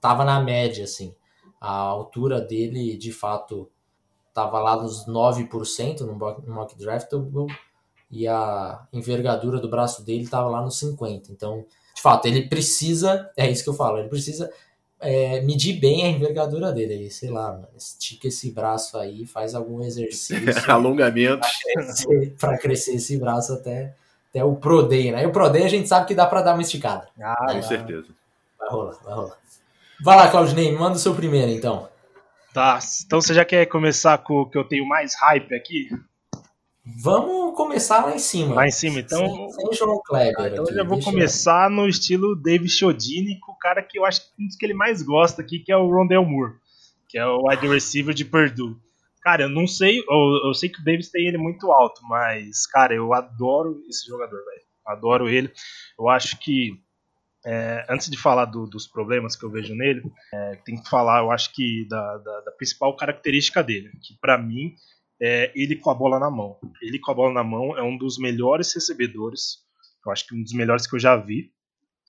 tava 0.00 0.24
na 0.24 0.38
média, 0.38 0.84
assim. 0.84 1.12
A 1.60 1.72
altura 1.72 2.40
dele, 2.40 2.96
de 2.96 3.10
fato, 3.10 3.68
tava 4.32 4.60
lá 4.60 4.80
nos 4.80 5.04
9% 5.04 6.02
no 6.02 6.14
mock 6.14 6.78
draft. 6.78 7.10
Eu, 7.10 7.48
e 8.10 8.26
a 8.26 8.86
envergadura 8.92 9.58
do 9.58 9.68
braço 9.68 10.04
dele 10.04 10.24
estava 10.24 10.48
lá 10.48 10.62
nos 10.62 10.78
50. 10.78 11.32
Então, 11.32 11.64
de 11.94 12.02
fato, 12.02 12.26
ele 12.26 12.48
precisa, 12.48 13.30
é 13.36 13.50
isso 13.50 13.64
que 13.64 13.70
eu 13.70 13.74
falo, 13.74 13.98
ele 13.98 14.08
precisa 14.08 14.50
é, 15.00 15.40
medir 15.42 15.78
bem 15.80 16.04
a 16.04 16.08
envergadura 16.08 16.72
dele. 16.72 16.94
Aí, 16.94 17.10
sei 17.10 17.30
lá, 17.30 17.52
mano, 17.52 17.68
estica 17.76 18.28
esse 18.28 18.50
braço 18.50 18.96
aí, 18.98 19.26
faz 19.26 19.54
algum 19.54 19.82
exercício. 19.82 20.36
Alongamento. 20.70 21.40
Para 22.38 22.58
crescer, 22.58 22.60
crescer, 22.60 22.94
esse 22.94 23.18
braço 23.18 23.52
até, 23.52 23.94
até 24.30 24.44
o 24.44 24.56
Pro 24.56 24.82
Day, 24.82 25.12
né? 25.12 25.22
E 25.22 25.26
o 25.26 25.32
Pro 25.32 25.48
Day 25.48 25.64
a 25.64 25.68
gente 25.68 25.88
sabe 25.88 26.06
que 26.06 26.14
dá 26.14 26.26
para 26.26 26.42
dar 26.42 26.54
uma 26.54 26.62
esticada. 26.62 27.08
Ah, 27.20 27.52
com 27.52 27.62
certeza. 27.62 28.08
Vai 28.58 28.68
rolar, 28.70 28.96
vai 29.04 29.14
rolar. 29.14 29.38
Vai 30.02 30.16
lá, 30.16 30.30
Claudinei, 30.30 30.72
manda 30.72 30.96
o 30.96 30.98
seu 30.98 31.14
primeiro 31.14 31.50
então. 31.50 31.88
Tá, 32.52 32.78
então 33.04 33.20
você 33.20 33.34
já 33.34 33.44
quer 33.44 33.66
começar 33.66 34.18
com 34.18 34.40
o 34.40 34.48
que 34.48 34.56
eu 34.56 34.64
tenho 34.64 34.86
mais 34.86 35.14
hype 35.14 35.54
aqui? 35.54 35.88
Vamos 36.86 37.56
começar 37.56 38.04
lá 38.04 38.14
em 38.14 38.18
cima. 38.18 38.54
Lá 38.54 38.66
em 38.66 38.70
cima, 38.70 39.00
então. 39.00 39.50
Sem, 39.50 39.50
sem 39.50 39.72
João 39.72 40.00
Kleber. 40.04 40.34
Ah, 40.38 40.48
então 40.48 40.62
aqui, 40.62 40.72
eu 40.72 40.76
já 40.76 40.84
vou 40.84 41.00
começar 41.00 41.68
no 41.68 41.88
estilo 41.88 42.36
David 42.36 42.70
Chodini, 42.70 43.40
com 43.40 43.50
o 43.50 43.58
cara 43.58 43.82
que 43.82 43.98
eu 43.98 44.04
acho 44.04 44.20
que 44.20 44.42
um 44.42 44.46
dos 44.46 44.56
que 44.56 44.64
ele 44.64 44.74
mais 44.74 45.02
gosta 45.02 45.42
aqui, 45.42 45.58
que 45.58 45.72
é 45.72 45.76
o 45.76 45.90
Rondell 45.90 46.24
Moore, 46.24 46.54
que 47.08 47.18
é 47.18 47.26
o 47.26 47.48
wide 47.48 47.66
receiver 47.66 48.14
de 48.14 48.24
Purdue. 48.24 48.76
Cara, 49.20 49.42
eu 49.42 49.48
não 49.48 49.66
sei, 49.66 49.98
eu, 49.98 50.46
eu 50.46 50.54
sei 50.54 50.68
que 50.68 50.80
o 50.80 50.84
Davis 50.84 51.10
tem 51.10 51.26
ele 51.26 51.38
muito 51.38 51.72
alto, 51.72 52.00
mas, 52.04 52.64
cara, 52.66 52.94
eu 52.94 53.12
adoro 53.12 53.82
esse 53.88 54.06
jogador, 54.06 54.38
velho. 54.44 54.62
Adoro 54.86 55.28
ele. 55.28 55.52
Eu 55.98 56.08
acho 56.08 56.38
que, 56.38 56.80
é, 57.44 57.84
antes 57.90 58.08
de 58.08 58.16
falar 58.16 58.44
do, 58.44 58.64
dos 58.64 58.86
problemas 58.86 59.34
que 59.34 59.44
eu 59.44 59.50
vejo 59.50 59.74
nele, 59.74 60.02
é, 60.32 60.60
tem 60.64 60.80
que 60.80 60.88
falar, 60.88 61.22
eu 61.22 61.32
acho 61.32 61.52
que, 61.52 61.84
da, 61.88 62.18
da, 62.18 62.40
da 62.42 62.52
principal 62.52 62.94
característica 62.94 63.64
dele, 63.64 63.90
que 64.00 64.16
para 64.20 64.38
mim 64.38 64.76
é 65.20 65.52
ele 65.54 65.76
com 65.76 65.90
a 65.90 65.94
bola 65.94 66.18
na 66.18 66.30
mão. 66.30 66.58
Ele 66.82 66.98
com 66.98 67.10
a 67.10 67.14
bola 67.14 67.32
na 67.32 67.44
mão 67.44 67.76
é 67.76 67.82
um 67.82 67.96
dos 67.96 68.18
melhores 68.18 68.72
recebedores, 68.74 69.58
eu 70.04 70.12
acho 70.12 70.26
que 70.26 70.34
um 70.34 70.42
dos 70.42 70.52
melhores 70.52 70.86
que 70.86 70.94
eu 70.94 71.00
já 71.00 71.16
vi 71.16 71.52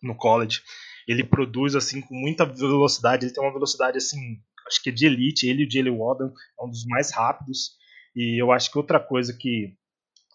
no 0.01 0.15
college. 0.15 0.61
Ele 1.07 1.23
produz 1.23 1.75
assim 1.75 2.01
com 2.01 2.13
muita 2.13 2.45
velocidade, 2.45 3.25
ele 3.25 3.33
tem 3.33 3.43
uma 3.43 3.53
velocidade 3.53 3.97
assim, 3.97 4.39
acho 4.67 4.81
que 4.83 4.89
é 4.89 4.93
de 4.93 5.05
elite. 5.05 5.47
Ele 5.47 5.63
e 5.63 5.65
o 5.65 5.71
Jalen 5.71 5.97
Waddle 5.97 6.33
é 6.59 6.65
um 6.65 6.69
dos 6.69 6.85
mais 6.85 7.11
rápidos. 7.11 7.77
E 8.15 8.41
eu 8.41 8.51
acho 8.51 8.71
que 8.71 8.77
outra 8.77 8.99
coisa 8.99 9.33
que 9.33 9.76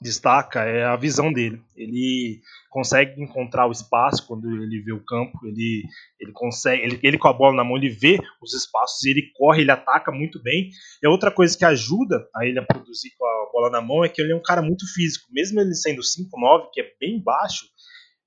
destaca 0.03 0.61
é 0.65 0.85
a 0.85 0.97
visão 0.97 1.33
dele. 1.33 1.63
Ele 1.77 2.41
consegue 2.71 3.23
encontrar 3.23 3.67
o 3.67 3.73
espaço 3.73 4.27
quando 4.27 4.51
ele 4.63 4.83
vê 4.83 4.93
o 4.93 5.05
campo, 5.05 5.39
ele, 5.45 5.85
ele 6.21 6.33
consegue, 6.33 6.83
ele, 6.83 7.01
ele 7.03 7.19
com 7.19 7.29
a 7.29 7.33
bola 7.33 7.55
na 7.55 7.65
mão, 7.65 7.77
ele 7.77 7.89
vê 7.89 8.19
os 8.43 8.53
espaços, 8.55 9.05
ele 9.05 9.31
corre, 9.35 9.63
ele 9.63 9.71
ataca 9.71 10.11
muito 10.11 10.43
bem. 10.43 10.71
E 11.03 11.07
outra 11.07 11.31
coisa 11.31 11.57
que 11.57 11.65
ajuda 11.65 12.27
a 12.35 12.47
ele 12.47 12.59
a 12.59 12.65
produzir 12.65 13.11
com 13.17 13.25
a 13.25 13.51
bola 13.53 13.71
na 13.71 13.81
mão 13.81 14.05
é 14.05 14.09
que 14.09 14.21
ele 14.21 14.33
é 14.33 14.37
um 14.37 14.43
cara 14.43 14.61
muito 14.61 14.87
físico, 14.93 15.27
mesmo 15.31 15.61
ele 15.61 15.75
sendo 15.75 16.03
5'9", 16.03 16.71
que 16.73 16.81
é 16.81 16.93
bem 17.01 17.23
baixo, 17.23 17.67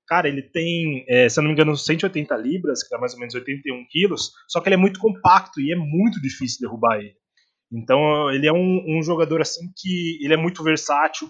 cara, 0.06 0.28
ele 0.28 0.42
tem, 0.42 1.04
é, 1.08 1.28
se 1.28 1.38
eu 1.38 1.42
não 1.42 1.48
me 1.48 1.54
engano, 1.54 1.76
180 1.76 2.36
libras, 2.36 2.82
que 2.82 2.90
dá 2.90 2.98
mais 2.98 3.12
ou 3.12 3.18
menos 3.18 3.34
81 3.34 3.84
quilos, 3.90 4.32
só 4.48 4.60
que 4.60 4.68
ele 4.68 4.74
é 4.74 4.78
muito 4.78 5.00
compacto 5.00 5.60
e 5.60 5.72
é 5.72 5.76
muito 5.76 6.20
difícil 6.20 6.60
derrubar 6.60 6.98
ele. 6.98 7.14
Então 7.72 8.30
ele 8.30 8.46
é 8.46 8.52
um, 8.52 8.84
um 8.86 9.02
jogador 9.02 9.40
assim 9.40 9.68
que 9.76 10.18
ele 10.24 10.34
é 10.34 10.36
muito 10.36 10.62
versátil, 10.62 11.28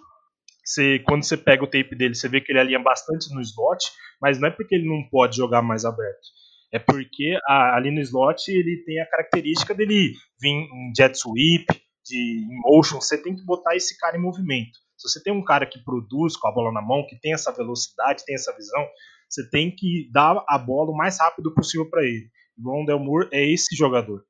você, 0.67 0.99
quando 0.99 1.25
você 1.25 1.37
pega 1.37 1.63
o 1.63 1.67
tape 1.67 1.95
dele, 1.97 2.15
você 2.15 2.29
vê 2.29 2.41
que 2.41 2.51
ele 2.51 2.59
alinha 2.59 2.83
bastante 2.83 3.33
no 3.33 3.41
slot, 3.41 3.85
mas 4.21 4.41
não 4.41 4.49
é 4.49 4.51
porque 4.51 4.75
ele 4.75 4.89
não 4.89 5.09
pode 5.09 5.37
jogar 5.37 5.63
mais 5.63 5.85
aberto. 5.85 6.27
É 6.73 6.79
porque 6.81 7.39
a, 7.47 7.77
ali 7.77 7.93
no 7.93 8.01
slot 8.01 8.51
ele 8.51 8.83
tem 8.85 9.01
a 9.01 9.07
característica 9.07 9.73
dele 9.73 10.13
vir 10.41 10.51
em 10.51 10.93
jet 10.97 11.17
sweep, 11.17 11.67
de 12.05 12.47
motion, 12.65 13.01
você 13.01 13.21
tem 13.21 13.35
que 13.35 13.45
botar 13.45 13.75
esse 13.75 13.97
cara 13.99 14.17
em 14.17 14.21
movimento. 14.21 14.79
Se 14.97 15.09
você 15.09 15.23
tem 15.23 15.33
um 15.33 15.45
cara 15.45 15.67
que 15.67 15.83
produz 15.83 16.37
com 16.37 16.49
a 16.49 16.53
bola 16.53 16.73
na 16.73 16.81
mão, 16.81 17.07
que 17.07 17.19
tem 17.21 17.33
essa 17.33 17.53
velocidade, 17.53 18.25
tem 18.25 18.35
essa 18.35 18.55
visão, 18.57 18.87
você 19.29 19.49
tem 19.51 19.75
que 19.75 20.09
dar 20.13 20.43
a 20.49 20.59
bola 20.59 20.91
o 20.91 20.97
mais 20.97 21.19
rápido 21.19 21.53
possível 21.53 21.89
para 21.91 22.03
ele. 22.03 22.29
Ron 22.63 22.85
Del 22.85 22.99
Moore 22.99 23.29
é 23.33 23.45
esse 23.45 23.77
jogador 23.77 24.25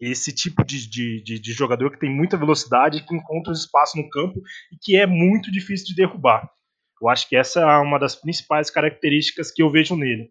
esse 0.00 0.32
tipo 0.32 0.64
de, 0.64 0.88
de, 0.88 1.38
de, 1.38 1.52
jogador 1.52 1.90
que 1.90 2.00
tem 2.00 2.10
muita 2.10 2.36
velocidade, 2.36 3.04
que 3.04 3.14
encontra 3.14 3.52
os 3.52 3.60
espaços 3.60 4.00
no 4.00 4.08
campo 4.08 4.40
e 4.72 4.76
que 4.80 4.96
é 4.96 5.06
muito 5.06 5.52
difícil 5.52 5.88
de 5.88 5.94
derrubar. 5.94 6.48
Eu 7.00 7.08
acho 7.08 7.28
que 7.28 7.36
essa 7.36 7.60
é 7.60 7.78
uma 7.78 7.98
das 7.98 8.14
principais 8.14 8.70
características 8.70 9.50
que 9.50 9.62
eu 9.62 9.70
vejo 9.70 9.96
nele. 9.96 10.30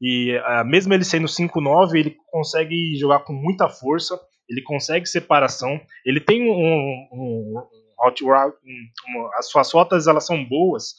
E 0.00 0.36
uh, 0.36 0.64
mesmo 0.64 0.92
ele 0.92 1.04
sendo 1.04 1.26
5'9", 1.26 1.94
ele 1.94 2.16
consegue 2.30 2.96
jogar 2.96 3.20
com 3.20 3.32
muita 3.32 3.68
força, 3.68 4.18
ele 4.48 4.62
consegue 4.62 5.06
separação, 5.06 5.80
ele 6.04 6.20
tem 6.20 6.42
um, 6.42 6.52
um, 6.52 7.08
um 7.12 7.62
um, 8.10 9.28
as 9.34 9.48
suas 9.48 9.72
rotas 9.72 10.06
elas 10.06 10.26
são 10.26 10.44
boas, 10.44 10.94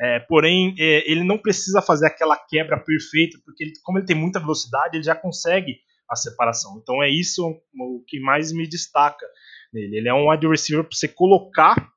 é, 0.00 0.20
porém 0.20 0.74
é, 0.78 1.10
ele 1.10 1.24
não 1.24 1.38
precisa 1.38 1.82
fazer 1.82 2.06
aquela 2.06 2.36
quebra 2.36 2.78
perfeita, 2.78 3.38
porque 3.44 3.64
ele, 3.64 3.72
como 3.82 3.98
ele 3.98 4.06
tem 4.06 4.16
muita 4.16 4.38
velocidade, 4.38 4.96
ele 4.96 5.04
já 5.04 5.14
consegue 5.14 5.78
a 6.10 6.16
separação. 6.16 6.78
Então 6.82 7.02
é 7.02 7.08
isso 7.08 7.46
o 7.46 8.04
que 8.06 8.20
mais 8.20 8.52
me 8.52 8.68
destaca 8.68 9.26
nele. 9.72 9.98
Ele 9.98 10.08
é 10.08 10.14
um 10.14 10.30
wide 10.30 10.46
receiver 10.46 10.84
para 10.84 10.96
você 10.96 11.08
colocar 11.08 11.90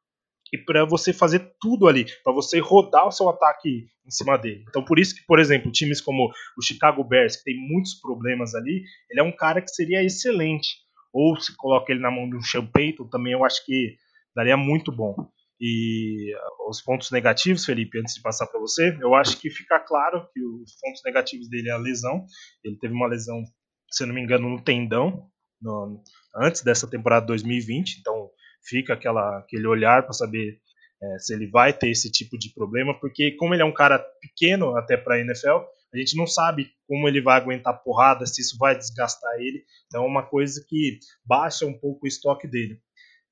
e 0.54 0.58
para 0.58 0.86
você 0.86 1.12
fazer 1.12 1.52
tudo 1.60 1.88
ali, 1.88 2.06
para 2.24 2.34
você 2.34 2.60
rodar 2.60 3.08
o 3.08 3.12
seu 3.12 3.30
ataque 3.30 3.88
em 4.06 4.12
cima 4.12 4.38
dele. 4.38 4.63
Então 4.70 4.84
por 4.84 4.98
isso 4.98 5.15
que, 5.15 5.26
por 5.26 5.39
exemplo, 5.39 5.72
times 5.72 6.00
como 6.00 6.32
o 6.58 6.63
Chicago 6.63 7.04
Bears, 7.04 7.36
que 7.36 7.43
tem 7.43 7.56
muitos 7.58 7.96
problemas 8.00 8.56
ali, 8.56 8.84
ele 9.10 9.20
é 9.20 9.24
um 9.24 9.36
cara 9.36 9.62
que 9.62 9.70
seria 9.70 10.04
excelente. 10.04 10.67
Ou 11.13 11.39
se 11.39 11.56
coloca 11.56 11.91
ele 11.91 12.02
na 12.02 12.12
mão 12.12 12.30
de 12.30 12.38
um 12.38 12.41
Sean 12.41 12.67
também 13.12 13.34
eu 13.34 13.43
acho 13.43 13.65
que 13.65 13.96
daria 14.36 14.56
muito 14.56 14.91
bom. 14.91 15.15
E 15.60 16.36
os 16.70 16.82
pontos 16.82 17.10
negativos, 17.10 17.65
Felipe, 17.65 18.00
antes 18.00 18.13
de 18.13 18.22
passar 18.22 18.46
para 18.46 18.60
você, 18.60 18.96
eu 19.02 19.15
acho 19.15 19.39
que 19.39 19.50
fica 19.50 19.80
claro 19.80 20.28
que 20.32 20.39
os 20.39 20.76
pontos 20.80 21.02
negativos 21.04 21.50
dele 21.50 21.70
é 21.70 21.74
a 21.74 21.78
lesão. 21.78 22.26
Ele 22.63 22.78
teve 22.78 22.93
uma 22.93 23.08
lesão, 23.08 23.41
se 23.89 24.06
não 24.06 24.13
me 24.13 24.21
engano, 24.21 24.50
no 24.50 24.62
tendão 24.62 25.30
no, 25.62 26.02
antes 26.36 26.62
dessa 26.62 26.88
temporada 26.88 27.26
2020, 27.26 28.00
então 28.00 28.30
fica 28.63 28.93
aquela, 28.93 29.39
aquele 29.39 29.67
olhar 29.67 30.04
para 30.04 30.13
saber 30.13 30.60
é, 31.02 31.19
se 31.19 31.34
ele 31.34 31.47
vai 31.47 31.73
ter 31.73 31.89
esse 31.89 32.12
tipo 32.12 32.38
de 32.38 32.54
problema, 32.54 33.00
porque 33.00 33.32
como 33.32 33.54
ele 33.54 33.62
é 33.62 33.65
um 33.65 33.73
cara 33.73 34.00
pequeno 34.21 34.76
até 34.76 34.97
para 34.97 35.15
a 35.15 35.19
NFL, 35.19 35.65
a 35.93 35.97
gente 35.97 36.17
não 36.17 36.28
sabe 36.28 36.69
como 36.88 37.08
ele 37.08 37.21
vai 37.21 37.38
aguentar 37.38 37.82
porrada, 37.84 38.26
se 38.26 38.41
isso 38.41 38.58
vai 38.58 38.78
desgastar 38.78 39.34
ele. 39.39 39.63
Então 39.86 40.04
é 40.04 40.08
uma 40.08 40.23
coisa 40.23 40.63
que 40.67 41.00
baixa 41.26 41.65
um 41.65 41.78
pouco 41.78 42.06
o 42.06 42.08
estoque 42.08 42.47
dele. 42.47 42.80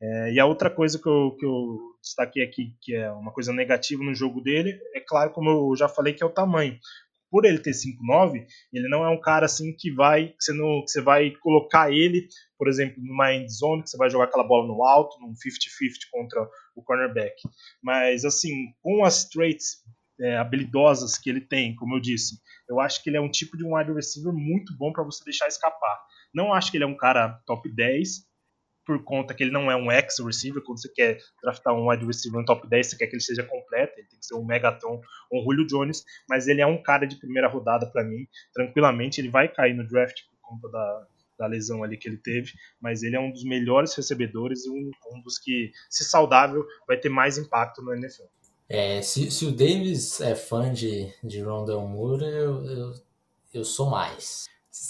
É, 0.01 0.33
e 0.33 0.39
a 0.39 0.45
outra 0.45 0.69
coisa 0.69 0.99
que 0.99 1.07
eu, 1.07 1.35
que 1.37 1.45
eu 1.45 1.77
destaquei 2.01 2.43
aqui, 2.43 2.75
que 2.81 2.93
é 2.93 3.09
uma 3.11 3.31
coisa 3.31 3.53
negativa 3.53 4.03
no 4.03 4.13
jogo 4.13 4.41
dele, 4.41 4.77
é 4.93 4.99
claro, 4.99 5.31
como 5.31 5.49
eu 5.49 5.75
já 5.75 5.87
falei, 5.87 6.13
que 6.13 6.23
é 6.23 6.25
o 6.25 6.33
tamanho 6.33 6.77
por 7.35 7.43
ele 7.43 7.59
ter 7.59 7.73
5'9", 7.73 8.47
ele 8.71 8.87
não 8.87 9.03
é 9.03 9.09
um 9.09 9.19
cara 9.19 9.45
assim 9.45 9.75
que 9.77 9.91
vai 9.91 10.29
que 10.29 10.35
você, 10.39 10.53
não, 10.53 10.81
que 10.85 10.91
você 10.91 11.01
vai 11.01 11.31
colocar 11.41 11.91
ele, 11.91 12.29
por 12.57 12.69
exemplo, 12.69 13.03
numa 13.03 13.33
end 13.33 13.51
zone, 13.51 13.83
que 13.83 13.89
você 13.89 13.97
vai 13.97 14.09
jogar 14.09 14.23
aquela 14.23 14.47
bola 14.47 14.65
no 14.65 14.81
alto, 14.85 15.19
num 15.19 15.33
50-50 15.33 15.35
contra 16.13 16.49
o 16.73 16.81
cornerback. 16.81 17.35
Mas 17.83 18.23
assim, 18.23 18.53
com 18.81 19.03
as 19.03 19.27
traits 19.27 19.83
é, 20.17 20.37
habilidosas 20.37 21.17
que 21.17 21.29
ele 21.29 21.41
tem, 21.41 21.75
como 21.75 21.97
eu 21.97 21.99
disse, 21.99 22.39
eu 22.69 22.79
acho 22.79 23.03
que 23.03 23.09
ele 23.09 23.17
é 23.17 23.21
um 23.21 23.29
tipo 23.29 23.57
de 23.57 23.65
um 23.65 23.75
wide 23.75 23.91
receiver 23.91 24.31
muito 24.31 24.73
bom 24.77 24.93
para 24.93 25.03
você 25.03 25.21
deixar 25.25 25.49
escapar. 25.49 25.99
Não 26.33 26.53
acho 26.53 26.71
que 26.71 26.77
ele 26.77 26.85
é 26.85 26.87
um 26.87 26.95
cara 26.95 27.37
top 27.45 27.69
10, 27.69 28.23
por 28.85 29.03
conta 29.03 29.33
que 29.33 29.43
ele 29.43 29.51
não 29.51 29.71
é 29.71 29.75
um 29.75 29.91
ex 29.91 30.19
receiver, 30.19 30.61
quando 30.63 30.79
você 30.79 30.89
quer 30.89 31.17
draftar 31.41 31.73
um 31.73 31.89
wide 31.89 32.05
receiver 32.05 32.39
no 32.39 32.45
top 32.45 32.67
10, 32.67 32.87
você 32.87 32.97
quer 32.97 33.07
que 33.07 33.15
ele 33.15 33.23
seja 33.23 33.43
completo, 33.43 33.93
ele 33.97 34.07
tem 34.07 34.19
que 34.19 34.25
ser 34.25 34.35
um 34.35 34.45
Megatron 34.45 35.01
ou 35.31 35.41
um 35.41 35.43
Julio 35.43 35.65
Jones, 35.65 36.03
mas 36.29 36.47
ele 36.47 36.61
é 36.61 36.65
um 36.65 36.81
cara 36.81 37.05
de 37.05 37.17
primeira 37.17 37.47
rodada 37.47 37.87
para 37.87 38.03
mim, 38.03 38.27
tranquilamente, 38.53 39.19
ele 39.19 39.29
vai 39.29 39.47
cair 39.47 39.73
no 39.73 39.87
draft 39.87 40.21
por 40.29 40.49
conta 40.49 40.69
da, 40.69 41.07
da 41.39 41.47
lesão 41.47 41.83
ali 41.83 41.97
que 41.97 42.07
ele 42.07 42.17
teve, 42.17 42.53
mas 42.79 43.03
ele 43.03 43.15
é 43.15 43.19
um 43.19 43.31
dos 43.31 43.43
melhores 43.43 43.93
recebedores 43.95 44.65
e 44.65 44.69
um, 44.69 44.91
um 45.13 45.21
dos 45.21 45.39
que, 45.39 45.71
se 45.89 46.03
saudável, 46.03 46.65
vai 46.87 46.97
ter 46.97 47.09
mais 47.09 47.37
impacto 47.37 47.81
no 47.81 47.93
NFL. 47.93 48.23
É, 48.67 49.01
se, 49.01 49.29
se 49.29 49.45
o 49.45 49.51
Davis 49.51 50.21
é 50.21 50.35
fã 50.35 50.71
de, 50.73 51.13
de 51.23 51.41
Rondell 51.41 51.81
Moore, 51.81 52.23
eu, 52.23 52.65
eu, 52.65 52.93
eu 53.53 53.63
sou 53.63 53.89
mais. 53.89 54.45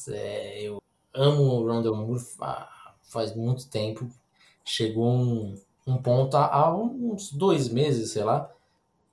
É, 0.10 0.62
eu 0.62 0.82
amo 1.14 1.44
o 1.44 1.68
Rondell 1.68 1.96
Moore 1.96 2.22
faz 3.08 3.36
muito 3.36 3.68
tempo. 3.68 4.10
Chegou 4.64 5.08
um, 5.08 5.56
um 5.86 5.98
ponto 5.98 6.36
há, 6.38 6.46
há 6.46 6.76
uns 6.76 7.32
dois 7.32 7.70
meses, 7.70 8.12
sei 8.12 8.24
lá, 8.24 8.52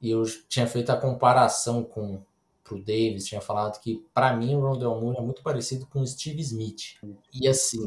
e 0.00 0.10
eu 0.10 0.24
tinha 0.48 0.66
feito 0.66 0.90
a 0.90 0.96
comparação 0.96 1.82
com 1.84 2.22
pro 2.64 2.78
Davis, 2.78 3.26
tinha 3.26 3.40
falado 3.40 3.80
que 3.80 4.04
para 4.14 4.34
mim 4.36 4.54
o 4.54 4.60
Rondell 4.60 5.00
Moore 5.00 5.18
é 5.18 5.20
muito 5.20 5.42
parecido 5.42 5.86
com 5.86 6.00
o 6.00 6.06
Steve 6.06 6.40
Smith. 6.40 6.96
E 7.32 7.48
assim, 7.48 7.84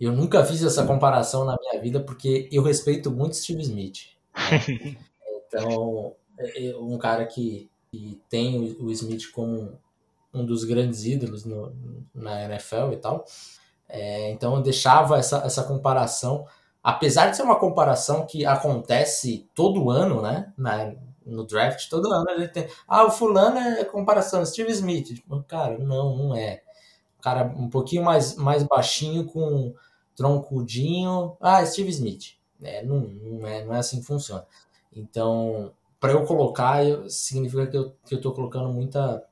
eu 0.00 0.12
nunca 0.12 0.44
fiz 0.44 0.62
essa 0.62 0.86
comparação 0.86 1.44
na 1.44 1.56
minha 1.58 1.80
vida 1.80 2.00
porque 2.00 2.48
eu 2.52 2.62
respeito 2.62 3.10
muito 3.10 3.36
Steve 3.36 3.62
Smith. 3.62 4.10
Né? 4.34 4.96
Então, 5.48 6.12
é, 6.38 6.66
é 6.66 6.76
um 6.76 6.98
cara 6.98 7.24
que, 7.24 7.70
que 7.90 8.20
tem 8.28 8.76
o 8.80 8.90
Smith 8.90 9.30
como 9.30 9.78
um 10.34 10.44
dos 10.44 10.64
grandes 10.64 11.06
ídolos 11.06 11.44
no, 11.44 11.72
na 12.12 12.44
NFL 12.44 12.92
e 12.92 12.96
tal. 12.96 13.24
É, 13.88 14.30
então 14.30 14.56
eu 14.56 14.62
deixava 14.62 15.18
essa, 15.18 15.38
essa 15.38 15.62
comparação, 15.62 16.46
apesar 16.82 17.30
de 17.30 17.36
ser 17.36 17.42
uma 17.42 17.58
comparação 17.58 18.26
que 18.26 18.44
acontece 18.44 19.48
todo 19.54 19.90
ano, 19.90 20.20
né? 20.22 20.52
Na, 20.56 20.92
no 21.24 21.44
draft, 21.44 21.88
todo 21.88 22.12
ano 22.12 22.30
a 22.30 22.38
gente 22.38 22.52
tem. 22.52 22.68
Ah, 22.86 23.04
o 23.04 23.10
fulano 23.10 23.58
é 23.58 23.84
comparação, 23.84 24.44
Steve 24.46 24.70
Smith. 24.72 25.08
Tipo, 25.14 25.42
cara, 25.44 25.78
não, 25.78 26.16
não 26.16 26.36
é. 26.36 26.62
O 27.18 27.22
cara 27.22 27.44
um 27.44 27.68
pouquinho 27.68 28.04
mais, 28.04 28.36
mais 28.36 28.62
baixinho, 28.62 29.26
com 29.26 29.74
troncudinho. 30.14 31.36
Ah, 31.40 31.64
Steve 31.66 31.90
Smith. 31.90 32.36
É, 32.62 32.82
não, 32.84 33.00
não, 33.00 33.46
é, 33.46 33.64
não 33.64 33.74
é 33.74 33.78
assim 33.78 34.00
que 34.00 34.06
funciona. 34.06 34.46
Então, 34.92 35.72
para 36.00 36.12
eu 36.12 36.24
colocar, 36.24 36.82
significa 37.08 37.66
que 37.66 37.76
eu, 37.76 37.94
que 38.06 38.14
eu 38.14 38.20
tô 38.20 38.32
colocando 38.32 38.72
muita 38.72 39.22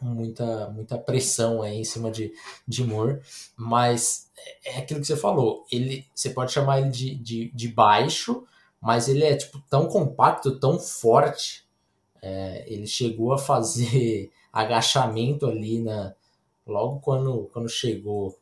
muita, 0.00 0.68
muita 0.70 0.98
pressão 0.98 1.62
aí 1.62 1.78
em 1.80 1.84
cima 1.84 2.10
de, 2.10 2.32
de 2.66 2.84
Moore, 2.84 3.20
mas 3.56 4.30
é, 4.64 4.76
é 4.76 4.78
aquilo 4.78 5.00
que 5.00 5.06
você 5.06 5.16
falou, 5.16 5.66
ele, 5.70 6.06
você 6.14 6.30
pode 6.30 6.52
chamar 6.52 6.80
ele 6.80 6.90
de, 6.90 7.14
de, 7.16 7.50
de 7.54 7.68
baixo, 7.68 8.44
mas 8.80 9.08
ele 9.08 9.24
é 9.24 9.36
tipo 9.36 9.62
tão 9.68 9.86
compacto, 9.86 10.58
tão 10.58 10.78
forte, 10.78 11.66
é, 12.22 12.64
ele 12.66 12.86
chegou 12.86 13.32
a 13.32 13.38
fazer 13.38 14.30
agachamento 14.52 15.46
ali 15.46 15.80
na 15.80 16.14
logo 16.66 17.00
quando, 17.00 17.50
quando 17.52 17.68
chegou 17.68 18.38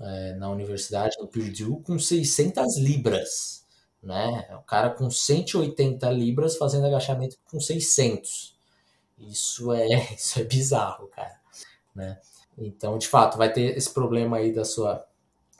é, 0.00 0.34
na 0.34 0.50
universidade 0.50 1.16
do 1.18 1.26
Purdue 1.26 1.82
com 1.82 1.98
600 1.98 2.78
libras, 2.78 3.64
né? 4.02 4.48
O 4.58 4.62
cara 4.62 4.90
com 4.90 5.10
180 5.10 6.10
libras 6.10 6.56
fazendo 6.56 6.86
agachamento 6.86 7.36
com 7.50 7.60
600. 7.60 8.55
Isso 9.18 9.72
é, 9.72 9.86
isso 10.14 10.40
é 10.40 10.44
bizarro, 10.44 11.08
cara, 11.08 11.40
né? 11.94 12.20
Então, 12.58 12.96
de 12.96 13.08
fato, 13.08 13.36
vai 13.36 13.52
ter 13.52 13.76
esse 13.76 13.92
problema 13.92 14.38
aí 14.38 14.52
da 14.52 14.64
sua, 14.64 15.06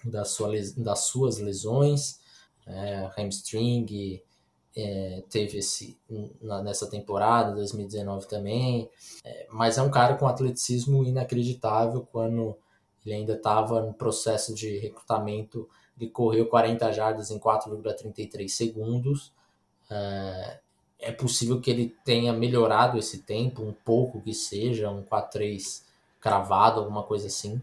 da 0.04 0.24
sua, 0.24 0.52
das 0.76 1.00
suas 1.00 1.38
lesões, 1.38 2.20
é, 2.66 3.10
hamstring, 3.16 4.22
é, 4.76 5.22
teve 5.30 5.58
esse 5.58 5.98
na, 6.40 6.62
nessa 6.62 6.88
temporada, 6.88 7.54
2019 7.54 8.28
também, 8.28 8.90
é, 9.24 9.46
mas 9.50 9.78
é 9.78 9.82
um 9.82 9.90
cara 9.90 10.16
com 10.16 10.26
atleticismo 10.26 11.04
inacreditável 11.04 12.06
quando 12.12 12.56
ele 13.04 13.14
ainda 13.14 13.34
estava 13.34 13.80
no 13.80 13.94
processo 13.94 14.54
de 14.54 14.78
recrutamento, 14.78 15.68
ele 15.98 16.10
correu 16.10 16.46
40 16.46 16.92
jardas 16.92 17.30
em 17.30 17.38
4,33 17.38 18.48
segundos, 18.48 19.32
é, 19.90 20.60
é 21.00 21.12
possível 21.12 21.60
que 21.60 21.70
ele 21.70 21.94
tenha 22.04 22.32
melhorado 22.32 22.98
esse 22.98 23.18
tempo, 23.18 23.62
um 23.62 23.72
pouco 23.72 24.20
que 24.20 24.32
seja, 24.32 24.90
um 24.90 25.02
4-3 25.02 25.82
cravado, 26.20 26.80
alguma 26.80 27.02
coisa 27.02 27.26
assim. 27.26 27.60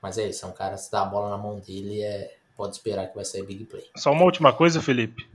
Mas 0.00 0.18
é 0.18 0.28
isso, 0.28 0.44
é 0.44 0.48
um 0.48 0.52
cara, 0.52 0.76
se 0.76 0.90
dá 0.90 1.02
a 1.02 1.06
bola 1.06 1.30
na 1.30 1.38
mão 1.38 1.58
dele, 1.58 2.02
é, 2.02 2.34
pode 2.56 2.76
esperar 2.76 3.08
que 3.08 3.14
vai 3.14 3.24
sair 3.24 3.44
big 3.44 3.64
play. 3.64 3.84
Só 3.96 4.12
uma 4.12 4.24
última 4.24 4.52
coisa, 4.52 4.80
Felipe. 4.80 5.26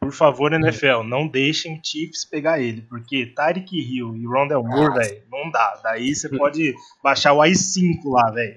Por 0.00 0.12
favor, 0.12 0.52
NFL, 0.52 1.02
não 1.02 1.26
deixem 1.26 1.80
Chiefs 1.82 2.24
pegar 2.24 2.60
ele, 2.60 2.82
porque 2.82 3.26
Tyreek 3.26 3.74
Hill 3.74 4.14
e 4.14 4.26
Rondell 4.26 4.62
Moore, 4.62 4.94
velho, 4.94 5.22
não 5.30 5.50
dá. 5.50 5.80
Daí 5.82 6.14
você 6.14 6.28
pode 6.28 6.74
baixar 7.02 7.32
o 7.32 7.38
i5 7.38 8.00
lá, 8.04 8.30
velho. 8.30 8.56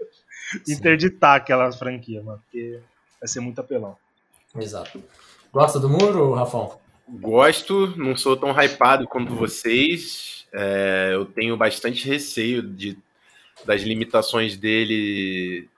Interditar 0.66 1.36
aquela 1.36 1.70
franquia, 1.70 2.22
mano, 2.22 2.40
porque 2.42 2.80
vai 3.20 3.28
ser 3.28 3.40
muito 3.40 3.60
apelão. 3.60 3.96
Exato. 4.56 5.02
Gosta 5.52 5.78
do 5.78 5.88
muro, 5.88 6.32
Rafão? 6.32 6.78
Gosto, 7.12 7.94
não 7.96 8.16
sou 8.16 8.36
tão 8.36 8.50
hypado 8.50 9.06
quanto 9.06 9.34
vocês. 9.34 10.46
É, 10.52 11.10
eu 11.12 11.24
tenho 11.24 11.56
bastante 11.56 12.06
receio 12.08 12.62
de, 12.62 12.96
das 13.64 13.82
limitações 13.82 14.56
dele 14.56 15.68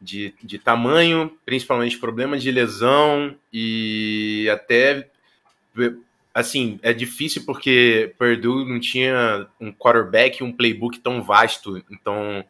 de, 0.00 0.34
de 0.42 0.58
tamanho, 0.58 1.36
principalmente 1.44 1.98
problemas 1.98 2.42
de 2.42 2.50
lesão 2.50 3.34
e 3.52 4.48
até 4.50 5.08
assim, 6.32 6.78
é 6.82 6.92
difícil 6.92 7.44
porque 7.44 8.14
Purdue 8.16 8.64
não 8.64 8.78
tinha 8.78 9.46
um 9.60 9.72
quarterback, 9.72 10.42
um 10.42 10.52
playbook 10.52 11.00
tão 11.00 11.22
vasto, 11.22 11.82
então 11.90 12.44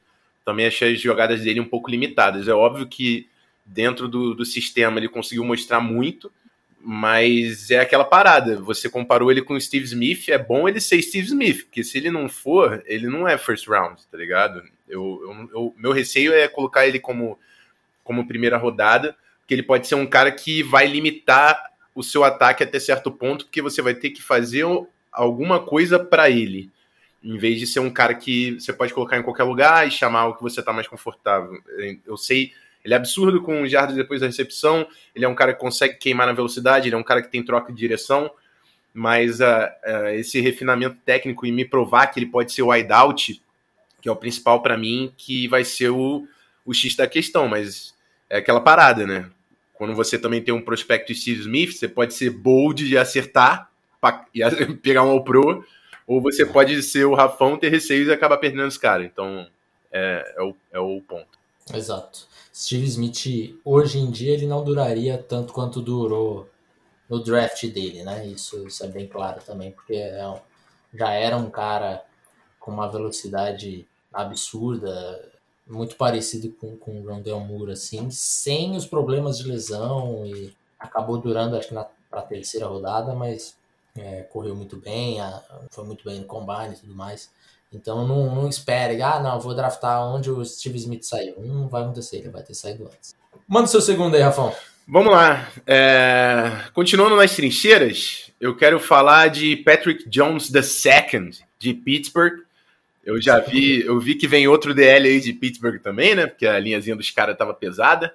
também 0.44 0.66
achei 0.66 0.94
as 0.94 1.00
jogadas 1.00 1.42
dele 1.42 1.60
um 1.60 1.64
pouco 1.64 1.90
limitadas. 1.90 2.48
É 2.48 2.52
óbvio 2.52 2.86
que 2.86 3.28
dentro 3.64 4.08
do, 4.08 4.34
do 4.34 4.44
sistema 4.44 4.98
ele 4.98 5.08
conseguiu 5.08 5.44
mostrar 5.44 5.80
muito, 5.80 6.30
mas 6.80 7.70
é 7.70 7.80
aquela 7.80 8.04
parada. 8.04 8.60
Você 8.60 8.88
comparou 8.88 9.30
ele 9.30 9.42
com 9.42 9.54
o 9.54 9.60
Steve 9.60 9.84
Smith, 9.84 10.28
é 10.28 10.38
bom 10.38 10.68
ele 10.68 10.80
ser 10.80 11.00
Steve 11.02 11.26
Smith, 11.26 11.64
porque 11.64 11.82
se 11.82 11.98
ele 11.98 12.10
não 12.10 12.28
for, 12.28 12.82
ele 12.86 13.08
não 13.08 13.26
é 13.26 13.36
first 13.36 13.66
round, 13.66 14.00
tá 14.10 14.16
ligado? 14.16 14.62
Eu, 14.88 15.20
eu, 15.22 15.50
eu, 15.52 15.74
meu 15.76 15.92
receio 15.92 16.32
é 16.32 16.48
colocar 16.48 16.86
ele 16.86 16.98
como, 16.98 17.38
como 18.04 18.26
primeira 18.26 18.56
rodada, 18.56 19.16
porque 19.40 19.54
ele 19.54 19.62
pode 19.62 19.86
ser 19.86 19.96
um 19.96 20.06
cara 20.06 20.30
que 20.30 20.62
vai 20.62 20.86
limitar 20.86 21.60
o 21.94 22.02
seu 22.02 22.22
ataque 22.22 22.62
até 22.62 22.78
certo 22.78 23.10
ponto, 23.10 23.46
porque 23.46 23.60
você 23.60 23.82
vai 23.82 23.94
ter 23.94 24.10
que 24.10 24.22
fazer 24.22 24.64
alguma 25.10 25.60
coisa 25.60 25.98
para 25.98 26.30
ele, 26.30 26.70
em 27.22 27.36
vez 27.36 27.58
de 27.58 27.66
ser 27.66 27.80
um 27.80 27.90
cara 27.90 28.14
que 28.14 28.52
você 28.52 28.72
pode 28.72 28.94
colocar 28.94 29.18
em 29.18 29.22
qualquer 29.22 29.42
lugar 29.42 29.86
e 29.86 29.90
chamar 29.90 30.28
o 30.28 30.36
que 30.36 30.42
você 30.42 30.62
tá 30.62 30.72
mais 30.72 30.86
confortável. 30.86 31.60
Eu 32.06 32.16
sei 32.16 32.52
ele 32.88 32.94
é 32.94 32.96
absurdo 32.96 33.42
com 33.42 33.66
jardas 33.66 33.94
depois 33.94 34.22
da 34.22 34.26
recepção. 34.26 34.88
Ele 35.14 35.26
é 35.26 35.28
um 35.28 35.34
cara 35.34 35.52
que 35.52 35.60
consegue 35.60 35.98
queimar 35.98 36.26
na 36.26 36.32
velocidade. 36.32 36.88
Ele 36.88 36.94
é 36.94 36.98
um 36.98 37.02
cara 37.02 37.20
que 37.20 37.30
tem 37.30 37.44
troca 37.44 37.70
de 37.70 37.78
direção. 37.78 38.30
Mas 38.94 39.40
uh, 39.40 39.44
uh, 39.44 40.08
esse 40.14 40.40
refinamento 40.40 40.96
técnico 41.04 41.44
e 41.44 41.52
me 41.52 41.66
provar 41.66 42.06
que 42.06 42.18
ele 42.18 42.26
pode 42.26 42.50
ser 42.50 42.62
o 42.62 42.70
wideout, 42.70 43.42
que 44.00 44.08
é 44.08 44.12
o 44.12 44.16
principal 44.16 44.62
para 44.62 44.78
mim, 44.78 45.12
que 45.18 45.46
vai 45.48 45.64
ser 45.64 45.90
o, 45.90 46.26
o 46.64 46.72
X 46.72 46.96
da 46.96 47.06
questão. 47.06 47.46
Mas 47.46 47.94
é 48.30 48.38
aquela 48.38 48.60
parada, 48.60 49.06
né? 49.06 49.30
quando 49.78 49.94
você 49.94 50.18
também 50.18 50.42
tem 50.42 50.52
um 50.52 50.60
prospecto 50.60 51.14
Steve 51.14 51.40
Smith, 51.42 51.72
você 51.74 51.86
pode 51.86 52.12
ser 52.12 52.30
bold 52.30 52.86
de 52.86 52.98
acertar 52.98 53.70
e 54.34 54.42
pegar 54.82 55.04
um 55.04 55.10
All-Pro, 55.10 55.64
ou 56.04 56.20
você 56.20 56.44
pode 56.44 56.82
ser 56.82 57.04
o 57.04 57.14
Rafão, 57.14 57.56
ter 57.56 57.68
receios 57.68 58.08
e 58.08 58.12
acabar 58.12 58.38
perdendo 58.38 58.66
os 58.66 58.76
caras. 58.76 59.06
Então, 59.06 59.46
é, 59.92 60.34
é, 60.36 60.42
o, 60.42 60.56
é 60.72 60.80
o 60.80 61.00
ponto. 61.02 61.38
Exato. 61.72 62.26
Steve 62.58 62.86
Smith, 62.86 63.60
hoje 63.64 64.00
em 64.00 64.10
dia, 64.10 64.32
ele 64.32 64.44
não 64.44 64.64
duraria 64.64 65.16
tanto 65.16 65.52
quanto 65.52 65.80
durou 65.80 66.48
no 67.08 67.22
draft 67.22 67.64
dele, 67.68 68.02
né? 68.02 68.26
Isso, 68.26 68.66
isso 68.66 68.84
é 68.84 68.88
bem 68.88 69.06
claro 69.06 69.40
também, 69.44 69.70
porque 69.70 69.94
é 69.94 70.26
um, 70.26 70.40
já 70.92 71.12
era 71.12 71.36
um 71.36 71.48
cara 71.50 72.04
com 72.58 72.72
uma 72.72 72.90
velocidade 72.90 73.86
absurda, 74.12 75.30
muito 75.68 75.94
parecido 75.94 76.50
com, 76.54 76.76
com 76.76 77.00
o 77.00 77.08
Rondell 77.08 77.38
Moore, 77.38 77.70
assim, 77.70 78.10
sem 78.10 78.74
os 78.74 78.84
problemas 78.84 79.38
de 79.38 79.44
lesão 79.44 80.26
e 80.26 80.52
acabou 80.80 81.16
durando, 81.16 81.56
acho 81.56 81.68
que 81.68 81.74
na 81.74 81.86
pra 82.10 82.22
terceira 82.22 82.66
rodada, 82.66 83.14
mas 83.14 83.56
é, 83.96 84.22
correu 84.22 84.56
muito 84.56 84.76
bem, 84.78 85.20
a, 85.20 85.44
foi 85.70 85.84
muito 85.84 86.04
bem 86.04 86.20
no 86.20 86.26
combine 86.26 86.74
e 86.74 86.78
tudo 86.78 86.94
mais. 86.94 87.30
Então 87.72 88.06
não, 88.06 88.34
não 88.34 88.48
espere, 88.48 89.02
ah, 89.02 89.20
não, 89.20 89.38
vou 89.38 89.54
draftar 89.54 90.02
onde 90.02 90.30
o 90.30 90.44
Steve 90.44 90.78
Smith 90.78 91.04
saiu. 91.04 91.34
Não 91.38 91.68
vai 91.68 91.82
acontecer, 91.82 92.16
ele 92.16 92.30
vai 92.30 92.42
ter 92.42 92.54
saído 92.54 92.84
antes. 92.84 93.14
Manda 93.46 93.66
o 93.66 93.68
seu 93.68 93.80
segundo 93.80 94.14
aí, 94.14 94.22
Rafão. 94.22 94.54
Vamos 94.86 95.12
lá. 95.12 95.50
É... 95.66 96.50
Continuando 96.72 97.14
nas 97.14 97.36
trincheiras, 97.36 98.32
eu 98.40 98.56
quero 98.56 98.80
falar 98.80 99.28
de 99.28 99.56
Patrick 99.56 100.08
Jones 100.08 100.50
II, 100.50 101.30
de 101.58 101.74
Pittsburgh. 101.74 102.40
Eu 103.04 103.20
já 103.20 103.38
vi, 103.38 103.84
eu 103.84 103.98
vi 104.00 104.14
que 104.14 104.26
vem 104.26 104.48
outro 104.48 104.74
DL 104.74 105.08
aí 105.08 105.20
de 105.20 105.32
Pittsburgh 105.34 105.78
também, 105.80 106.14
né? 106.14 106.26
Porque 106.26 106.46
a 106.46 106.58
linhazinha 106.58 106.96
dos 106.96 107.10
caras 107.10 107.36
tava 107.36 107.52
pesada. 107.52 108.14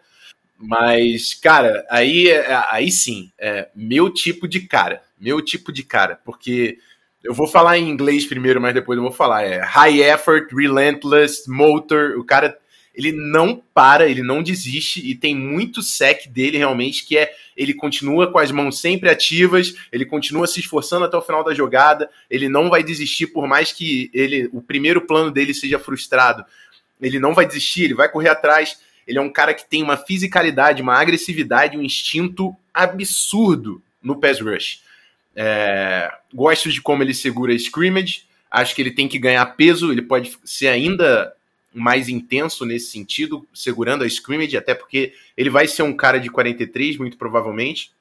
Mas, 0.58 1.34
cara, 1.34 1.86
aí, 1.90 2.32
aí 2.70 2.92
sim, 2.92 3.32
é 3.38 3.70
meu 3.76 4.10
tipo 4.10 4.48
de 4.48 4.62
cara. 4.62 5.02
Meu 5.20 5.42
tipo 5.42 5.72
de 5.72 5.84
cara. 5.84 6.20
Porque 6.24 6.78
eu 7.24 7.34
vou 7.34 7.48
falar 7.48 7.78
em 7.78 7.90
inglês 7.90 8.26
primeiro, 8.26 8.60
mas 8.60 8.74
depois 8.74 8.98
eu 8.98 9.04
vou 9.04 9.12
falar. 9.12 9.44
É 9.44 9.60
high 9.60 10.02
effort, 10.02 10.52
relentless, 10.52 11.50
motor. 11.50 12.18
O 12.18 12.24
cara 12.24 12.58
ele 12.94 13.12
não 13.12 13.62
para, 13.74 14.08
ele 14.08 14.22
não 14.22 14.44
desiste 14.44 15.00
e 15.00 15.16
tem 15.16 15.36
muito 15.36 15.82
sec 15.82 16.28
dele 16.28 16.60
realmente 16.60 17.06
que 17.06 17.18
é 17.18 17.34
ele 17.58 17.74
continua 17.74 18.32
com 18.32 18.38
as 18.38 18.52
mãos 18.52 18.80
sempre 18.80 19.10
ativas, 19.10 19.74
ele 19.92 20.06
continua 20.06 20.46
se 20.46 20.60
esforçando 20.60 21.06
até 21.06 21.18
o 21.18 21.22
final 21.22 21.44
da 21.44 21.54
jogada, 21.54 22.10
ele 22.30 22.48
não 22.48 22.70
vai 22.70 22.84
desistir 22.84 23.28
por 23.28 23.48
mais 23.48 23.72
que 23.72 24.12
ele 24.14 24.48
o 24.54 24.62
primeiro 24.62 25.02
plano 25.02 25.32
dele 25.32 25.54
seja 25.54 25.80
frustrado. 25.80 26.46
Ele 27.02 27.20
não 27.20 27.34
vai 27.34 27.46
desistir, 27.46 27.86
ele 27.86 27.96
vai 27.96 28.10
correr 28.10 28.30
atrás. 28.30 28.80
Ele 29.06 29.18
é 29.18 29.22
um 29.22 29.30
cara 29.30 29.54
que 29.54 29.68
tem 29.68 29.84
uma 29.84 29.98
fisicalidade, 29.98 30.82
uma 30.82 31.00
agressividade, 31.00 31.78
um 31.78 31.84
instinto 31.84 32.56
absurdo 32.74 33.82
no 34.02 34.20
pass 34.20 34.40
rush. 34.40 34.82
É, 35.36 36.12
gosto 36.34 36.70
de 36.70 36.82
como 36.82 37.04
ele 37.04 37.14
segura 37.14 37.54
a 37.54 37.56
scrimmage. 37.56 38.26
Acho 38.50 38.76
que 38.76 38.82
ele 38.82 38.92
tem 38.92 39.08
que 39.08 39.18
ganhar 39.18 39.46
peso. 39.56 39.92
Ele 39.92 40.02
pode 40.02 40.38
ser 40.44 40.68
ainda 40.68 41.34
mais 41.74 42.08
intenso 42.08 42.66
nesse 42.66 42.92
sentido, 42.92 43.48
segurando 43.54 44.04
a 44.04 44.08
scrimmage, 44.08 44.56
até 44.56 44.76
porque 44.76 45.14
ele 45.36 45.50
vai 45.50 45.68
ser 45.68 45.82
um 45.82 45.96
cara 45.96 46.20
de 46.20 46.30
43, 46.30 46.98
muito 46.98 47.18
provavelmente. 47.18 47.92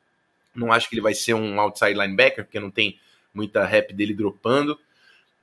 Não 0.54 0.70
acho 0.70 0.88
que 0.88 0.94
ele 0.94 1.00
vai 1.00 1.14
ser 1.14 1.34
um 1.34 1.58
outside 1.58 1.94
linebacker, 1.94 2.44
porque 2.44 2.60
não 2.60 2.70
tem 2.70 2.98
muita 3.34 3.64
rap 3.64 3.94
dele 3.94 4.12
dropando. 4.12 4.78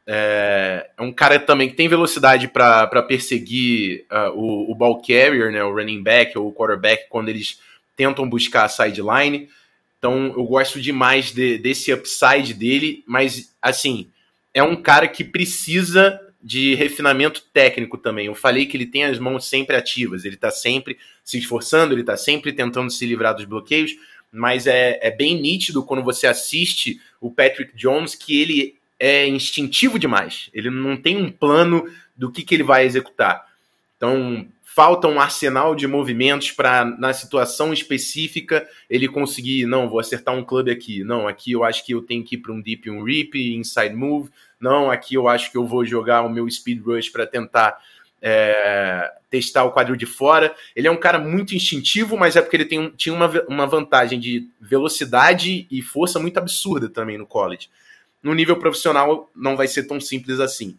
É, 0.06 0.90
é 0.98 1.02
um 1.02 1.12
cara 1.12 1.40
também 1.40 1.70
que 1.70 1.76
tem 1.76 1.88
velocidade 1.88 2.48
para 2.48 3.04
perseguir 3.04 4.06
uh, 4.12 4.32
o, 4.36 4.72
o 4.72 4.76
ball 4.76 5.02
carrier, 5.02 5.52
né, 5.52 5.64
o 5.64 5.74
running 5.74 6.02
back 6.02 6.38
ou 6.38 6.48
o 6.48 6.54
quarterback, 6.54 7.08
quando 7.10 7.30
eles 7.30 7.60
tentam 7.96 8.30
buscar 8.30 8.66
a 8.66 8.70
sideline. 8.70 9.50
Então 10.00 10.34
eu 10.36 10.44
gosto 10.46 10.82
demais 10.82 11.32
de, 11.32 11.58
desse 11.60 11.94
upside 11.94 12.54
dele, 12.54 13.04
mas 13.06 13.54
assim, 13.62 14.10
é 14.54 14.64
um 14.64 14.76
cara 14.76 15.08
que 15.08 15.24
precisa 15.24 16.20
de 16.42 16.74
refinamento 16.74 17.44
técnico 17.54 17.98
também. 17.98 18.28
Eu 18.28 18.36
falei 18.36 18.66
que 18.66 18.78
ele 18.78 18.86
tem 18.86 19.04
as 19.04 19.20
mãos 19.20 19.48
sempre 19.48 19.76
ativas, 19.76 20.24
ele 20.24 20.36
está 20.36 20.50
sempre 20.50 20.98
se 21.24 21.38
esforçando, 21.38 21.94
ele 21.94 22.02
está 22.02 22.16
sempre 22.16 22.54
tentando 22.54 22.90
se 22.90 23.06
livrar 23.06 23.36
dos 23.36 23.46
bloqueios, 23.46 23.92
mas 24.32 24.66
é, 24.66 24.98
é 25.02 25.12
bem 25.12 25.40
nítido 25.40 25.84
quando 25.84 26.02
você 26.02 26.28
assiste 26.28 27.02
o 27.20 27.30
Patrick 27.30 27.76
Jones 27.76 28.16
que 28.16 28.40
ele 28.42 28.76
é 28.98 29.28
instintivo 29.28 30.00
demais. 30.00 30.50
Ele 30.54 30.70
não 30.70 30.96
tem 30.96 31.18
um 31.18 31.32
plano 31.32 31.92
do 32.16 32.32
que, 32.32 32.44
que 32.44 32.56
ele 32.56 32.64
vai 32.64 32.86
executar. 32.86 33.48
Então, 33.98 34.48
falta 34.80 35.10
um 35.10 35.20
arsenal 35.20 35.76
de 35.76 35.86
movimentos 35.86 36.54
para, 36.54 36.86
na 36.86 37.12
situação 37.12 37.74
específica, 37.74 38.66
ele 38.90 39.10
conseguir, 39.10 39.66
não, 39.66 39.90
vou 39.90 40.00
acertar 40.00 40.34
um 40.34 40.42
clube 40.42 40.72
aqui. 40.72 41.04
Não, 41.04 41.28
aqui 41.28 41.52
eu 41.52 41.66
acho 41.66 41.86
que 41.86 41.94
eu 41.94 42.02
tenho 42.02 42.24
que 42.24 42.36
ir 42.36 42.38
para 42.38 42.54
um 42.54 42.62
deep, 42.62 42.90
um 42.90 43.04
rip, 43.04 43.38
inside 43.58 43.94
move. 43.94 44.30
Não, 44.58 44.90
aqui 44.90 45.16
eu 45.16 45.28
acho 45.28 45.52
que 45.52 45.58
eu 45.58 45.68
vou 45.68 45.84
jogar 45.84 46.22
o 46.22 46.30
meu 46.30 46.50
speed 46.50 46.82
rush 46.82 47.10
para 47.10 47.28
tentar 47.28 47.78
é, 48.22 49.12
testar 49.30 49.66
o 49.66 49.74
quadril 49.74 49.98
de 49.98 50.06
fora. 50.06 50.56
Ele 50.74 50.88
é 50.88 50.92
um 50.92 50.96
cara 50.96 51.20
muito 51.20 51.54
instintivo, 51.54 52.16
mas 52.16 52.38
é 52.38 52.42
porque 52.42 52.56
ele 52.56 52.64
tem, 52.64 52.90
tinha 52.92 53.14
uma, 53.14 53.30
uma 53.50 53.68
vantagem 53.68 54.18
de 54.18 54.48
velocidade 54.62 55.68
e 55.70 55.82
força 55.82 56.22
muito 56.22 56.38
absurda 56.38 56.88
também 56.88 57.18
no 57.18 57.28
college. 57.28 57.70
No 58.24 58.34
nível 58.34 58.56
profissional, 58.56 59.30
não 59.36 59.58
vai 59.58 59.68
ser 59.68 59.84
tão 59.84 60.00
simples 60.00 60.40
assim. 60.40 60.78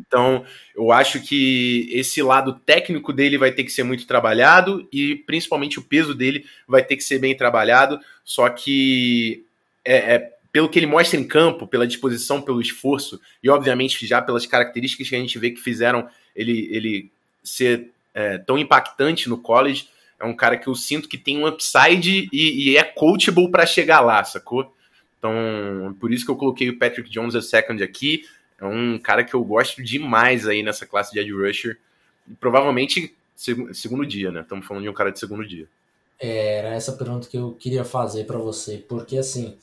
Então, 0.00 0.44
eu 0.76 0.92
acho 0.92 1.20
que 1.20 1.88
esse 1.92 2.22
lado 2.22 2.54
técnico 2.64 3.12
dele 3.12 3.38
vai 3.38 3.52
ter 3.52 3.64
que 3.64 3.70
ser 3.70 3.82
muito 3.82 4.06
trabalhado 4.06 4.86
e 4.92 5.16
principalmente 5.16 5.78
o 5.78 5.82
peso 5.82 6.14
dele 6.14 6.46
vai 6.66 6.82
ter 6.82 6.96
que 6.96 7.04
ser 7.04 7.18
bem 7.18 7.36
trabalhado. 7.36 7.98
Só 8.24 8.48
que 8.48 9.44
é, 9.84 10.14
é 10.14 10.32
pelo 10.52 10.68
que 10.68 10.78
ele 10.78 10.86
mostra 10.86 11.18
em 11.18 11.26
campo, 11.26 11.66
pela 11.66 11.86
disposição, 11.86 12.40
pelo 12.40 12.60
esforço 12.60 13.20
e 13.42 13.50
obviamente 13.50 14.06
já 14.06 14.22
pelas 14.22 14.46
características 14.46 15.08
que 15.08 15.16
a 15.16 15.20
gente 15.20 15.38
vê 15.38 15.50
que 15.50 15.60
fizeram 15.60 16.08
ele, 16.34 16.68
ele 16.70 17.10
ser 17.42 17.90
é, 18.14 18.38
tão 18.38 18.58
impactante 18.58 19.28
no 19.28 19.38
college, 19.38 19.88
é 20.18 20.24
um 20.24 20.34
cara 20.34 20.56
que 20.56 20.66
eu 20.66 20.74
sinto 20.74 21.08
que 21.08 21.18
tem 21.18 21.38
um 21.38 21.46
upside 21.46 22.28
e, 22.32 22.70
e 22.70 22.76
é 22.76 22.82
coachable 22.82 23.50
para 23.50 23.66
chegar 23.66 24.00
lá, 24.00 24.24
sacou? 24.24 24.74
Então, 25.18 25.96
por 26.00 26.12
isso 26.12 26.24
que 26.24 26.30
eu 26.30 26.36
coloquei 26.36 26.68
o 26.68 26.78
Patrick 26.78 27.10
Jones 27.10 27.34
a 27.34 27.42
second 27.42 27.82
aqui. 27.82 28.22
É 28.60 28.66
um 28.66 28.98
cara 28.98 29.24
que 29.24 29.34
eu 29.34 29.44
gosto 29.44 29.82
demais 29.82 30.46
aí 30.46 30.62
nessa 30.62 30.86
classe 30.86 31.12
de 31.12 31.20
edge 31.20 31.32
rusher. 31.32 31.78
Provavelmente 32.40 33.14
segundo 33.72 34.04
dia, 34.04 34.32
né? 34.32 34.40
Estamos 34.40 34.66
falando 34.66 34.82
de 34.82 34.88
um 34.88 34.94
cara 34.94 35.12
de 35.12 35.18
segundo 35.18 35.46
dia. 35.46 35.68
É, 36.20 36.58
era 36.58 36.74
essa 36.74 36.92
pergunta 36.92 37.28
que 37.28 37.36
eu 37.36 37.52
queria 37.52 37.84
fazer 37.84 38.24
para 38.24 38.38
você, 38.38 38.78
porque 38.78 39.16
assim, 39.16 39.56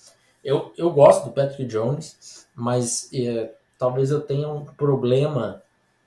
eu, 0.44 0.74
eu 0.78 0.90
gosto 0.90 1.26
do 1.26 1.32
Patrick 1.32 1.66
Jones, 1.66 2.48
mas 2.56 3.10
é, 3.14 3.52
talvez 3.78 4.10
eu 4.12 4.22
tenha 4.22 4.48
um 4.48 4.64
problema 4.64 5.62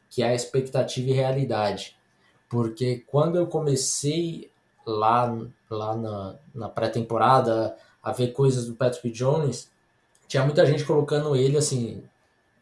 que 0.09 0.23
é 0.23 0.29
a 0.29 0.35
expectativa 0.35 1.11
e 1.11 1.13
realidade. 1.13 1.97
Porque 2.49 3.05
quando 3.07 3.37
eu 3.37 3.47
comecei 3.47 4.51
lá, 4.87 5.37
lá 5.69 5.95
na, 5.95 6.37
na 6.55 6.69
pré-temporada 6.71 7.77
a 8.03 8.11
ver 8.11 8.33
coisas 8.33 8.67
do 8.67 8.75
Patrick 8.75 9.11
Jones, 9.11 9.71
tinha 10.27 10.45
muita 10.45 10.65
gente 10.65 10.85
colocando 10.85 11.37
ele 11.37 11.59
assim, 11.59 12.03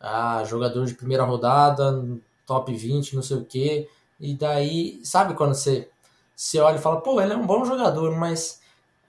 ah, 0.00 0.44
jogador 0.44 0.84
de 0.86 0.94
primeira 0.94 1.24
rodada, 1.24 2.04
top 2.46 2.74
20, 2.74 3.16
não 3.16 3.22
sei 3.22 3.36
o 3.36 3.44
quê. 3.44 3.88
E 4.20 4.34
daí, 4.34 5.00
sabe 5.04 5.34
quando 5.34 5.54
você, 5.54 5.88
você 6.34 6.58
olha 6.58 6.76
e 6.76 6.80
fala, 6.80 7.00
pô, 7.00 7.20
ele 7.20 7.32
é 7.32 7.36
um 7.36 7.46
bom 7.46 7.64
jogador, 7.64 8.16
mas 8.16 8.60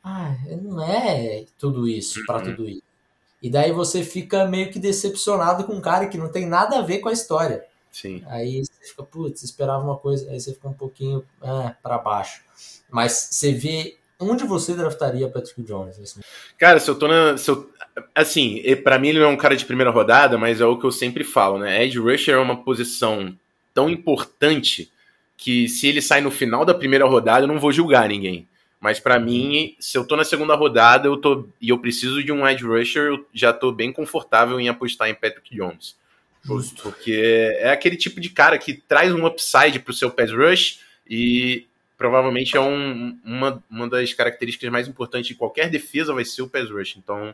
ah, 0.04 0.36
ele 0.46 0.62
não 0.62 0.82
é 0.82 1.46
tudo 1.58 1.88
isso, 1.88 2.26
para 2.26 2.40
uhum. 2.40 2.44
tudo 2.44 2.70
isso. 2.70 2.84
E 3.42 3.50
daí 3.50 3.72
você 3.72 4.04
fica 4.04 4.46
meio 4.46 4.72
que 4.72 4.80
decepcionado 4.80 5.64
com 5.64 5.74
um 5.74 5.82
cara 5.82 6.08
que 6.08 6.18
não 6.18 6.30
tem 6.30 6.46
nada 6.46 6.80
a 6.80 6.82
ver 6.82 7.00
com 7.00 7.10
a 7.10 7.14
história. 7.14 7.66
Sim. 7.92 8.24
Aí 8.28 8.64
você 8.64 8.90
fica, 8.90 9.04
putz, 9.04 9.44
esperava 9.44 9.84
uma 9.84 9.98
coisa, 9.98 10.30
aí 10.30 10.40
você 10.40 10.54
fica 10.54 10.68
um 10.68 10.74
pouquinho 10.74 11.24
é, 11.42 11.76
para 11.82 11.98
baixo. 11.98 12.44
Mas 12.90 13.30
você 13.32 13.54
vê 13.54 13.98
onde 14.20 14.44
você 14.44 14.74
draftaria 14.74 15.30
Patrick 15.30 15.62
Jones? 15.64 16.00
Assim? 16.00 16.22
Cara, 16.58 16.80
se 16.80 16.90
eu 16.90 16.98
tô 16.98 17.08
na. 17.08 17.38
Se 17.38 17.50
eu, 17.50 17.70
assim, 18.14 18.62
para 18.84 19.00
mim 19.00 19.10
ele 19.10 19.20
não 19.20 19.28
é 19.28 19.30
um 19.30 19.38
cara 19.38 19.56
de 19.56 19.66
primeira 19.66 19.92
rodada, 19.92 20.38
mas 20.38 20.62
é 20.62 20.66
o 20.66 20.78
que 20.78 20.86
eu 20.86 20.92
sempre 20.92 21.24
falo, 21.24 21.60
né? 21.60 21.84
Edge 21.84 22.00
Rusher 22.00 22.36
é 22.36 22.40
uma 22.40 22.64
posição 22.64 23.36
tão 23.74 23.90
importante 23.90 24.92
que 25.36 25.70
se 25.70 25.88
ele 25.88 26.02
sai 26.02 26.20
no 26.22 26.32
final 26.32 26.66
da 26.66 26.74
primeira 26.74 27.06
rodada, 27.06 27.44
eu 27.44 27.48
não 27.48 27.60
vou 27.60 27.72
julgar 27.72 28.10
ninguém. 28.10 28.48
Mas 28.80 29.00
para 29.00 29.20
mim, 29.20 29.76
se 29.80 29.98
eu 29.98 30.06
tô 30.06 30.16
na 30.16 30.24
segunda 30.24 30.56
rodada 30.56 31.08
eu 31.08 31.18
tô, 31.18 31.48
e 31.60 31.70
eu 31.70 31.80
preciso 31.80 32.24
de 32.24 32.32
um 32.32 32.48
edge 32.48 32.64
rusher, 32.64 33.08
eu 33.08 33.26
já 33.34 33.52
tô 33.52 33.72
bem 33.72 33.92
confortável 33.92 34.60
em 34.60 34.70
apostar 34.70 35.10
em 35.10 35.16
Patrick 35.16 35.56
Jones. 35.56 35.96
Justo. 36.44 36.84
Porque 36.84 37.56
é 37.60 37.72
aquele 37.72 37.98
tipo 37.98 38.22
de 38.22 38.30
cara 38.30 38.58
que 38.58 38.74
traz 38.74 39.14
um 39.14 39.26
upside 39.26 39.80
pro 39.80 39.94
seu 39.94 40.10
pass 40.12 40.32
rush 40.32 40.80
e 41.10 41.66
provavelmente 41.98 42.56
é 42.56 42.60
um, 42.60 43.18
uma, 43.24 43.64
uma 43.70 43.90
das 43.90 44.14
características 44.14 44.70
mais 44.70 44.88
importantes 44.88 45.28
de 45.28 45.36
qualquer 45.36 45.70
defesa 45.70 46.14
vai 46.14 46.24
ser 46.24 46.44
o 46.44 46.50
pass 46.50 46.70
rush. 46.70 46.98
Então, 46.98 47.34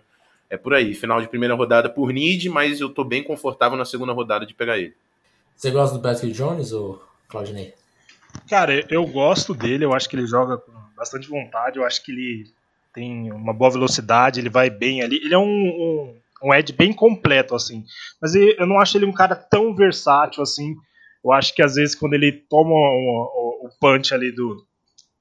é 0.54 0.58
por 0.58 0.76
aí. 0.76 0.94
Final 0.94 1.20
de 1.20 1.28
primeira 1.28 1.56
rodada 1.56 1.90
por 1.90 2.14
need, 2.14 2.48
mas 2.48 2.80
eu 2.80 2.88
tô 2.88 3.04
bem 3.04 3.24
confortável 3.24 3.76
na 3.76 3.86
segunda 3.86 4.14
rodada 4.14 4.46
de 4.46 4.54
pegar 4.54 4.78
ele. 4.78 4.94
Você 5.56 5.72
gosta 5.72 5.98
do 5.98 6.02
Patrick 6.02 6.32
Jones 6.32 6.72
ou 6.72 7.02
Claudinei? 7.28 7.74
Cara, 8.48 8.86
eu 8.88 9.04
gosto 9.08 9.56
dele. 9.56 9.84
Eu 9.84 9.94
acho 9.94 10.08
que 10.08 10.16
ele 10.16 10.28
joga 10.28 10.58
com 10.58 10.72
bastante 10.96 11.28
vontade, 11.28 11.80
eu 11.80 11.86
acho 11.86 12.04
que 12.04 12.12
ele 12.12 12.46
tem 12.94 13.32
uma 13.32 13.52
boa 13.52 13.72
velocidade, 13.72 14.40
ele 14.40 14.50
vai 14.50 14.70
bem 14.70 15.02
ali. 15.02 15.16
Ele 15.16 15.34
é 15.34 15.38
um, 15.40 15.44
um, 15.44 16.16
um 16.44 16.54
Ed 16.54 16.72
bem 16.74 16.94
completo, 16.94 17.56
assim. 17.56 17.84
Mas 18.22 18.36
eu 18.36 18.68
não 18.68 18.80
acho 18.80 18.96
ele 18.96 19.06
um 19.06 19.12
cara 19.12 19.36
tão 19.36 19.76
versátil 19.76 20.44
assim. 20.44 20.76
Eu 21.26 21.32
acho 21.32 21.56
que 21.56 21.64
às 21.64 21.76
vezes 21.76 21.96
quando 21.96 22.14
ele 22.14 22.32
toma 22.32 22.76
o, 22.76 23.66
o 23.66 23.70
punch 23.80 24.14
ali 24.14 24.32
do, 24.32 24.64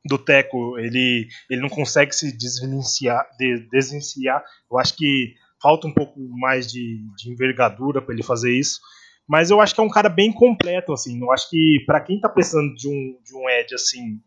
do 0.04 0.18
Teco, 0.18 0.78
ele, 0.78 1.28
ele 1.48 1.60
não 1.60 1.68
consegue 1.68 2.12
se 2.12 2.36
desvencilhar, 2.36 3.26
de, 3.38 3.68
desvencilhar. 3.70 4.42
Eu 4.70 4.78
acho 4.78 4.96
que 4.96 5.34
falta 5.60 5.86
um 5.86 5.94
pouco 5.94 6.18
mais 6.38 6.66
de, 6.70 7.00
de 7.16 7.30
envergadura 7.30 8.02
para 8.02 8.14
ele 8.14 8.22
fazer 8.22 8.52
isso. 8.52 8.80
Mas 9.28 9.50
eu 9.50 9.60
acho 9.60 9.74
que 9.74 9.80
é 9.80 9.84
um 9.84 9.90
cara 9.90 10.08
bem 10.08 10.32
completo, 10.32 10.92
assim. 10.92 11.20
Eu 11.20 11.30
acho 11.30 11.48
que 11.48 11.82
para 11.86 12.00
quem 12.00 12.20
tá 12.20 12.28
precisando 12.28 12.74
de 12.74 12.88
um, 12.88 13.18
de 13.24 13.34
um 13.34 13.48
Ed 13.48 13.74
assim 13.74 14.20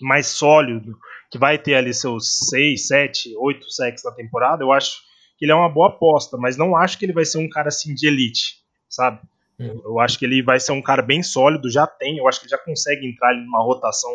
mais 0.00 0.28
sólido, 0.28 0.96
que 1.30 1.36
vai 1.36 1.58
ter 1.58 1.74
ali 1.74 1.92
seus 1.92 2.48
6, 2.48 2.86
7, 2.86 3.36
8 3.36 3.70
sacks 3.70 4.02
na 4.04 4.12
temporada, 4.12 4.64
eu 4.64 4.72
acho 4.72 4.98
que 5.36 5.44
ele 5.44 5.52
é 5.52 5.54
uma 5.54 5.68
boa 5.68 5.88
aposta, 5.88 6.38
mas 6.38 6.56
não 6.56 6.76
acho 6.76 6.98
que 6.98 7.04
ele 7.04 7.12
vai 7.12 7.24
ser 7.24 7.38
um 7.38 7.48
cara 7.48 7.68
assim 7.68 7.94
de 7.94 8.06
elite, 8.06 8.56
sabe? 8.88 9.20
Uhum. 9.58 9.82
Eu 9.84 10.00
acho 10.00 10.18
que 10.18 10.24
ele 10.24 10.42
vai 10.42 10.58
ser 10.58 10.72
um 10.72 10.80
cara 10.80 11.02
bem 11.02 11.22
sólido, 11.22 11.70
já 11.70 11.86
tem, 11.86 12.16
eu 12.16 12.26
acho 12.26 12.40
que 12.40 12.46
ele 12.46 12.50
já 12.50 12.58
consegue 12.58 13.06
entrar 13.06 13.28
ali 13.28 13.44
numa 13.44 13.62
rotação 13.62 14.10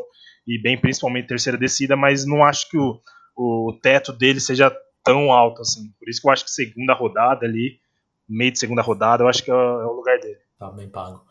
e 0.48 0.62
bem 0.62 0.80
principalmente 0.80 1.28
terceira 1.28 1.58
descida, 1.58 1.96
mas 1.96 2.26
não 2.26 2.44
acho 2.44 2.70
que 2.70 2.78
o, 2.78 3.00
o 3.36 3.74
teto 3.82 4.14
dele 4.14 4.40
seja 4.40 4.76
tão 5.04 5.32
alto 5.32 5.62
assim. 5.62 5.92
Por 6.00 6.10
isso 6.10 6.22
que 6.22 6.28
eu 6.28 6.32
acho 6.32 6.46
que 6.46 6.52
segunda 6.52 6.94
rodada 6.94 7.46
ali, 7.46 7.80
meio 8.28 8.52
de 8.52 8.60
segunda 8.60 8.82
rodada, 8.82 9.24
eu 9.24 9.28
acho 9.28 9.44
que 9.44 9.52
é, 9.52 9.54
é 9.54 9.58
o 9.58 9.94
lugar 9.94 10.20
dele. 10.20 10.38
Tá 10.58 10.72
bem 10.72 10.90
pago. 10.90 11.24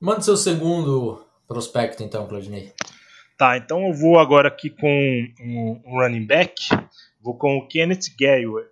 Manda 0.00 0.20
seu 0.20 0.36
segundo 0.36 1.24
prospecto 1.48 2.02
então, 2.02 2.26
Claudinei. 2.26 2.72
Tá, 3.38 3.56
então 3.56 3.86
eu 3.86 3.92
vou 3.92 4.18
agora 4.18 4.48
aqui 4.48 4.70
com 4.70 4.88
um, 5.40 5.82
um 5.84 6.00
running 6.00 6.26
back. 6.26 6.54
Vou 7.20 7.36
com 7.36 7.58
o 7.58 7.66
Kenneth 7.66 8.14
Gaylor, 8.18 8.64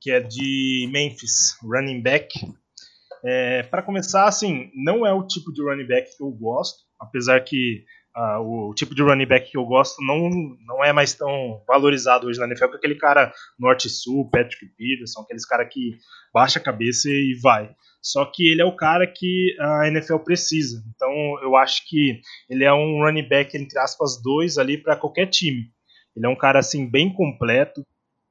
que 0.00 0.10
é 0.10 0.20
de 0.20 0.88
Memphis, 0.92 1.56
running 1.62 2.02
back. 2.02 2.28
É, 3.24 3.62
para 3.64 3.82
começar, 3.82 4.26
assim, 4.26 4.70
não 4.74 5.06
é 5.06 5.12
o 5.12 5.26
tipo 5.26 5.52
de 5.52 5.62
running 5.62 5.86
back 5.86 6.16
que 6.16 6.22
eu 6.22 6.30
gosto, 6.30 6.84
apesar 6.98 7.40
que 7.40 7.84
uh, 8.20 8.40
o, 8.40 8.74
tipo 8.74 8.94
de 8.94 9.02
running 9.02 9.26
back 9.26 9.50
que 9.50 9.56
eu 9.56 9.64
gosto 9.64 10.02
não, 10.04 10.28
não 10.66 10.84
é 10.84 10.92
mais 10.92 11.14
tão 11.14 11.62
valorizado 11.66 12.26
hoje 12.26 12.38
na 12.38 12.46
NFL 12.46 12.68
que 12.68 12.76
aquele 12.76 12.96
cara 12.96 13.32
norte-sul, 13.58 14.28
Patrick 14.30 14.66
Peterson, 14.76 15.22
aqueles 15.22 15.46
cara 15.46 15.64
que 15.64 15.96
baixa 16.32 16.58
a 16.58 16.62
cabeça 16.62 17.08
e 17.08 17.38
vai. 17.42 17.74
Só 18.02 18.24
que 18.24 18.50
ele 18.50 18.62
é 18.62 18.64
o 18.64 18.76
cara 18.76 19.06
que 19.06 19.56
a 19.58 19.88
NFL 19.88 20.18
precisa. 20.18 20.82
Então 20.94 21.10
eu 21.42 21.56
acho 21.56 21.82
que 21.88 22.20
ele 22.48 22.64
é 22.64 22.72
um 22.72 23.02
running 23.02 23.28
back, 23.28 23.56
entre 23.56 23.78
aspas, 23.78 24.20
dois 24.22 24.58
ali 24.58 24.78
para 24.78 24.96
qualquer 24.96 25.26
time. 25.26 25.70
Ele 26.16 26.26
é 26.26 26.28
um 26.28 26.36
cara 26.36 26.58
assim 26.58 26.88
bem 26.88 27.12
completo. 27.12 27.86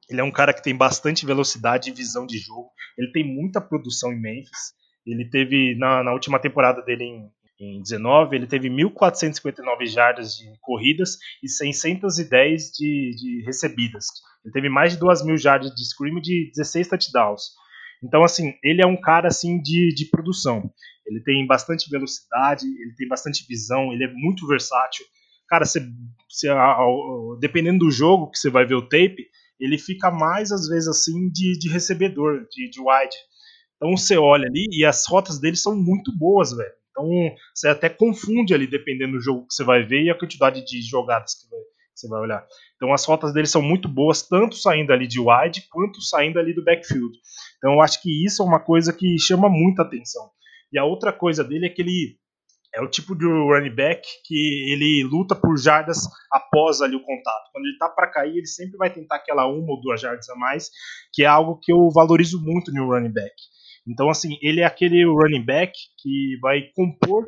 Ele 0.08 0.20
é 0.20 0.24
um 0.24 0.30
cara 0.30 0.52
que 0.52 0.62
tem 0.62 0.74
bastante 0.74 1.24
velocidade 1.24 1.88
e 1.88 1.94
visão 1.94 2.26
de 2.26 2.38
jogo. 2.38 2.70
Ele 2.98 3.12
tem 3.12 3.24
muita 3.24 3.60
produção 3.60 4.12
em 4.12 4.20
Memphis. 4.20 4.74
Ele 5.06 5.24
teve 5.24 5.76
na, 5.76 6.02
na 6.02 6.12
última 6.12 6.38
temporada 6.38 6.82
dele 6.82 7.04
em, 7.04 7.30
em 7.60 7.82
19, 7.82 8.34
ele 8.34 8.46
teve 8.46 8.70
1.459 8.70 9.86
jardas 9.86 10.34
de 10.34 10.50
corridas 10.60 11.18
e 11.42 11.48
610 11.48 12.70
de, 12.72 13.14
de 13.14 13.42
recebidas. 13.44 14.06
Ele 14.42 14.52
teve 14.52 14.70
mais 14.70 14.94
de 14.94 14.98
2 14.98 15.24
mil 15.26 15.36
jardas 15.36 15.70
de 15.74 15.84
scream 15.84 16.18
e 16.18 16.22
de 16.22 16.50
16 16.56 16.88
touchdowns. 16.88 17.42
Então, 18.02 18.24
assim, 18.24 18.54
ele 18.64 18.82
é 18.82 18.86
um 18.86 18.98
cara 18.98 19.28
assim 19.28 19.60
de, 19.60 19.94
de 19.94 20.06
produção. 20.06 20.72
Ele 21.06 21.22
tem 21.22 21.46
bastante 21.46 21.90
velocidade, 21.90 22.64
ele 22.64 22.94
tem 22.96 23.06
bastante 23.06 23.44
visão, 23.46 23.92
ele 23.92 24.04
é 24.04 24.12
muito 24.12 24.46
versátil. 24.46 25.04
Cara, 25.46 25.64
dependendo 27.40 27.80
do 27.80 27.90
jogo 27.90 28.30
que 28.30 28.38
você 28.38 28.48
vai 28.48 28.64
ver 28.64 28.76
o 28.76 28.88
tape, 28.88 29.26
ele 29.58 29.76
fica 29.76 30.10
mais, 30.10 30.50
às 30.50 30.66
vezes, 30.66 30.88
assim, 30.88 31.28
de, 31.30 31.58
de 31.58 31.68
recebedor, 31.68 32.46
de, 32.50 32.70
de 32.70 32.80
wide. 32.80 33.16
Então 33.76 33.96
você 33.96 34.16
olha 34.16 34.46
ali 34.46 34.66
e 34.70 34.84
as 34.84 35.06
rotas 35.06 35.38
dele 35.38 35.56
são 35.56 35.76
muito 35.76 36.16
boas, 36.16 36.52
velho. 36.52 36.79
Então 36.90 37.08
você 37.54 37.68
até 37.68 37.88
confunde 37.88 38.54
ali, 38.54 38.66
dependendo 38.66 39.12
do 39.12 39.20
jogo 39.20 39.46
que 39.46 39.54
você 39.54 39.64
vai 39.64 39.82
ver 39.82 40.02
e 40.02 40.10
a 40.10 40.18
quantidade 40.18 40.64
de 40.64 40.82
jogadas 40.82 41.34
que, 41.34 41.46
você 41.94 42.08
vai 42.08 42.20
olhar. 42.20 42.46
Então 42.76 42.92
as 42.92 43.04
rotas 43.04 43.32
dele 43.32 43.46
são 43.46 43.60
muito 43.60 43.88
boas, 43.88 44.22
tanto 44.22 44.56
saindo 44.56 44.92
ali 44.92 45.06
de 45.06 45.20
wide 45.20 45.66
quanto 45.70 46.00
saindo 46.00 46.38
ali 46.38 46.54
do 46.54 46.64
backfield. 46.64 47.16
Então 47.58 47.74
eu 47.74 47.80
acho 47.82 48.00
que 48.02 48.24
isso 48.24 48.42
é 48.42 48.46
uma 48.46 48.60
coisa 48.60 48.92
que 48.92 49.18
chama 49.18 49.48
muita 49.48 49.82
atenção. 49.82 50.30
E 50.72 50.78
a 50.78 50.84
outra 50.84 51.12
coisa 51.12 51.44
dele 51.44 51.66
é 51.66 51.68
que 51.68 51.82
ele 51.82 52.18
é 52.72 52.80
o 52.80 52.88
tipo 52.88 53.16
de 53.16 53.26
running 53.26 53.74
back 53.74 54.06
que 54.24 54.72
ele 54.72 55.02
luta 55.02 55.34
por 55.34 55.58
jardas 55.58 55.98
após 56.30 56.80
ali 56.80 56.94
o 56.94 57.02
contato. 57.02 57.50
Quando 57.52 57.64
ele 57.66 57.78
tá 57.78 57.88
para 57.88 58.06
cair, 58.06 58.36
ele 58.36 58.46
sempre 58.46 58.76
vai 58.76 58.90
tentar 58.90 59.16
aquela 59.16 59.46
uma 59.46 59.72
ou 59.72 59.80
duas 59.80 60.00
jardas 60.00 60.28
a 60.28 60.36
mais, 60.36 60.70
que 61.12 61.24
é 61.24 61.26
algo 61.26 61.58
que 61.60 61.72
eu 61.72 61.90
valorizo 61.90 62.40
muito 62.40 62.72
no 62.72 62.86
running 62.86 63.12
back. 63.12 63.34
Então, 63.90 64.08
assim, 64.08 64.38
ele 64.40 64.60
é 64.60 64.64
aquele 64.64 65.04
running 65.04 65.44
back 65.44 65.72
que 65.98 66.38
vai 66.40 66.62
compor 66.74 67.26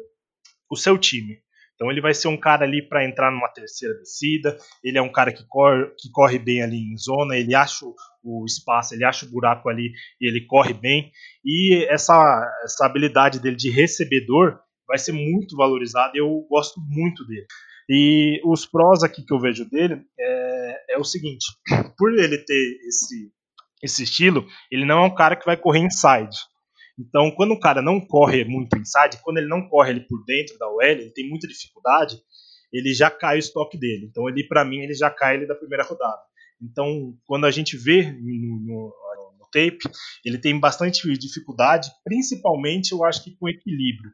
o 0.70 0.76
seu 0.76 0.96
time. 0.96 1.38
Então 1.74 1.90
ele 1.90 2.00
vai 2.00 2.14
ser 2.14 2.28
um 2.28 2.36
cara 2.36 2.64
ali 2.64 2.80
para 2.80 3.04
entrar 3.04 3.32
numa 3.32 3.48
terceira 3.48 3.94
descida. 3.94 4.56
Ele 4.84 4.98
é 4.98 5.02
um 5.02 5.10
cara 5.10 5.32
que 5.32 5.44
corre, 5.48 5.86
que 5.98 6.08
corre 6.12 6.38
bem 6.38 6.62
ali 6.62 6.76
em 6.76 6.96
zona. 6.96 7.36
Ele 7.36 7.56
acha 7.56 7.84
o 8.22 8.44
espaço, 8.46 8.94
ele 8.94 9.04
acha 9.04 9.26
o 9.26 9.28
buraco 9.28 9.68
ali 9.68 9.90
e 10.20 10.28
ele 10.28 10.46
corre 10.46 10.72
bem. 10.72 11.10
E 11.44 11.84
essa, 11.90 12.14
essa 12.62 12.86
habilidade 12.86 13.40
dele 13.40 13.56
de 13.56 13.68
recebedor 13.68 14.60
vai 14.86 14.96
ser 14.96 15.10
muito 15.10 15.56
valorizada. 15.56 16.12
Eu 16.14 16.46
gosto 16.48 16.80
muito 16.80 17.26
dele. 17.26 17.46
E 17.88 18.40
os 18.44 18.64
prós 18.64 19.02
aqui 19.02 19.24
que 19.24 19.34
eu 19.34 19.40
vejo 19.40 19.68
dele 19.68 20.02
é, 20.16 20.94
é 20.94 20.98
o 20.98 21.04
seguinte: 21.04 21.46
por 21.98 22.16
ele 22.16 22.38
ter 22.38 22.78
esse, 22.86 23.28
esse 23.82 24.04
estilo, 24.04 24.46
ele 24.70 24.84
não 24.84 25.02
é 25.02 25.06
um 25.06 25.14
cara 25.14 25.34
que 25.34 25.44
vai 25.44 25.56
correr 25.56 25.80
inside. 25.80 26.36
Então, 27.08 27.30
quando 27.32 27.52
o 27.52 27.60
cara 27.60 27.82
não 27.82 28.00
corre 28.00 28.44
muito 28.44 28.78
inside, 28.78 29.20
quando 29.22 29.38
ele 29.38 29.48
não 29.48 29.68
corre 29.68 29.90
ele 29.90 30.00
por 30.00 30.24
dentro 30.24 30.56
da 30.58 30.68
OL, 30.68 30.82
ele 30.82 31.10
tem 31.10 31.28
muita 31.28 31.48
dificuldade, 31.48 32.16
ele 32.72 32.94
já 32.94 33.10
cai 33.10 33.36
o 33.36 33.38
estoque 33.38 33.76
dele. 33.76 34.06
Então, 34.08 34.28
ele 34.28 34.46
para 34.46 34.64
mim, 34.64 34.80
ele 34.80 34.94
já 34.94 35.10
cai 35.10 35.36
ele 35.36 35.46
da 35.46 35.54
primeira 35.54 35.84
rodada. 35.84 36.22
Então, 36.62 37.14
quando 37.26 37.44
a 37.44 37.50
gente 37.50 37.76
vê 37.76 38.12
no, 38.12 38.60
no, 38.60 38.94
no 39.38 39.48
tape, 39.52 39.80
ele 40.24 40.38
tem 40.38 40.58
bastante 40.58 41.10
dificuldade, 41.18 41.90
principalmente, 42.04 42.92
eu 42.92 43.04
acho 43.04 43.24
que 43.24 43.36
com 43.36 43.48
equilíbrio. 43.48 44.12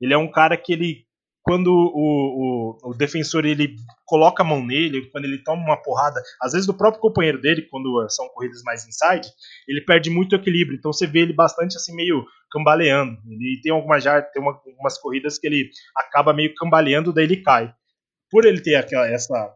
Ele 0.00 0.12
é 0.12 0.18
um 0.18 0.30
cara 0.30 0.58
que 0.58 0.72
ele 0.74 1.05
quando 1.46 1.68
o, 1.68 2.74
o, 2.82 2.90
o, 2.90 2.94
defensor 2.94 3.46
ele 3.46 3.76
coloca 4.04 4.42
a 4.42 4.46
mão 4.46 4.66
nele, 4.66 5.08
quando 5.12 5.26
ele 5.26 5.44
toma 5.44 5.62
uma 5.62 5.80
porrada, 5.80 6.20
às 6.42 6.52
vezes 6.52 6.66
do 6.66 6.76
próprio 6.76 7.00
companheiro 7.00 7.40
dele, 7.40 7.68
quando 7.70 8.04
são 8.10 8.28
corridas 8.30 8.62
mais 8.64 8.84
inside, 8.84 9.28
ele 9.68 9.80
perde 9.80 10.10
muito 10.10 10.34
equilíbrio. 10.34 10.76
Então 10.76 10.92
você 10.92 11.06
vê 11.06 11.20
ele 11.20 11.32
bastante 11.32 11.76
assim 11.76 11.94
meio 11.94 12.26
cambaleando. 12.50 13.16
Ele 13.28 13.60
tem 13.62 13.70
algumas 13.70 14.02
já 14.02 14.20
tem 14.20 14.42
uma, 14.42 14.60
algumas 14.66 14.98
corridas 14.98 15.38
que 15.38 15.46
ele 15.46 15.70
acaba 15.96 16.34
meio 16.34 16.52
cambaleando, 16.56 17.12
daí 17.12 17.24
ele 17.24 17.42
cai. 17.42 17.72
Por 18.28 18.44
ele 18.44 18.60
ter 18.60 18.74
aquela 18.74 19.08
essa 19.08 19.54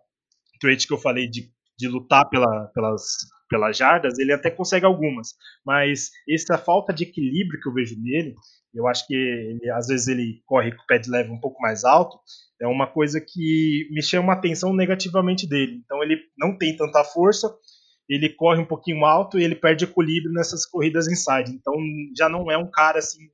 trait 0.61 0.87
que 0.87 0.93
eu 0.93 0.99
falei 0.99 1.29
de, 1.29 1.51
de 1.77 1.89
lutar 1.89 2.29
pela, 2.31 2.71
pelas 2.73 3.17
pelas 3.51 3.77
jardas, 3.77 4.19
ele 4.19 4.33
até 4.33 4.51
consegue 4.51 4.87
algumas, 4.87 5.35
mas 5.67 6.11
essa 6.27 6.57
falta 6.57 6.95
de 6.95 7.03
equilíbrio 7.03 7.61
que 7.61 7.69
eu 7.69 7.75
vejo 7.75 8.01
nele 8.01 8.35
eu 8.75 8.87
acho 8.87 9.07
que 9.07 9.15
ele, 9.15 9.71
às 9.71 9.89
vezes 9.89 10.09
ele 10.09 10.43
corre 10.47 10.73
com 10.73 10.83
o 10.83 10.87
pé 10.87 10.99
de 10.99 11.11
leve 11.11 11.31
um 11.31 11.41
pouco 11.41 11.61
mais 11.61 11.85
alto, 11.85 12.19
é 12.61 12.67
uma 12.67 12.87
coisa 12.87 13.21
que 13.21 13.89
me 13.91 14.03
chama 14.03 14.33
a 14.33 14.37
atenção 14.37 14.73
negativamente 14.73 15.49
dele. 15.49 15.81
Então 15.85 16.03
ele 16.03 16.21
não 16.39 16.57
tem 16.57 16.77
tanta 16.77 17.03
força, 17.03 17.53
ele 18.09 18.29
corre 18.29 18.61
um 18.61 18.67
pouquinho 18.67 19.05
alto 19.05 19.39
e 19.39 19.45
ele 19.45 19.57
perde 19.57 19.85
equilíbrio 19.85 20.33
nessas 20.33 20.67
corridas 20.67 21.09
inside. 21.09 21.51
Então 21.53 21.75
já 22.17 22.29
não 22.29 22.51
é 22.51 22.57
um 22.57 22.71
cara 22.71 22.99
assim 22.99 23.29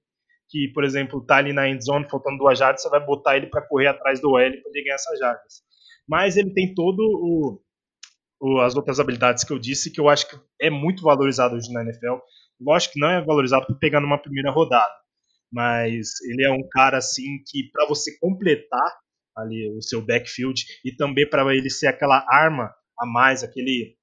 que, 0.49 0.69
por 0.69 0.85
exemplo, 0.85 1.25
tá 1.25 1.37
ali 1.37 1.53
na 1.53 1.69
end 1.69 1.85
zone 1.85 2.09
faltando 2.09 2.39
duas 2.39 2.59
jardas, 2.59 2.81
você 2.81 2.89
vai 2.89 3.05
botar 3.05 3.37
ele 3.37 3.49
para 3.49 3.67
correr 3.67 3.89
atrás 3.89 4.21
do 4.21 4.39
L 4.39 4.63
para 4.63 4.71
ele 4.73 4.85
ganhar 4.85 4.95
essas 4.95 5.19
jardas. 5.19 5.63
Mas 6.09 6.37
ele 6.37 6.53
tem 6.55 6.73
todo 6.73 7.01
o, 7.01 7.61
as 8.63 8.77
outras 8.77 9.01
habilidades 9.01 9.45
que 9.45 9.53
eu 9.53 9.59
disse 9.59 9.91
que 9.91 10.01
eu 10.01 10.09
acho 10.09 10.29
que 10.29 10.37
é 10.61 10.71
muito 10.71 11.03
valorizado 11.03 11.57
hoje 11.57 11.73
na 11.73 11.83
NFL. 11.83 12.17
Lógico 12.61 12.95
que 12.95 13.01
não 13.01 13.09
é 13.09 13.25
valorizado 13.25 13.67
por 13.67 13.79
pegar 13.79 14.01
numa 14.01 14.19
primeira 14.19 14.51
rodada 14.51 14.95
mas 15.53 16.21
ele 16.23 16.45
é 16.45 16.51
um 16.51 16.67
cara 16.69 16.99
assim 16.99 17.43
que 17.47 17.71
para 17.73 17.87
você 17.87 18.19
completar 18.19 18.99
ali 19.37 19.71
o 19.77 19.83
seu 19.83 20.05
backfield 20.05 20.63
e 20.85 20.95
também 20.95 21.29
para 21.29 21.55
ele 21.55 21.71
ser 21.71 21.87
aquela 21.87 22.25
arma 22.29 22.75
a 22.99 23.07
mais, 23.07 23.43
aquele 23.43 23.97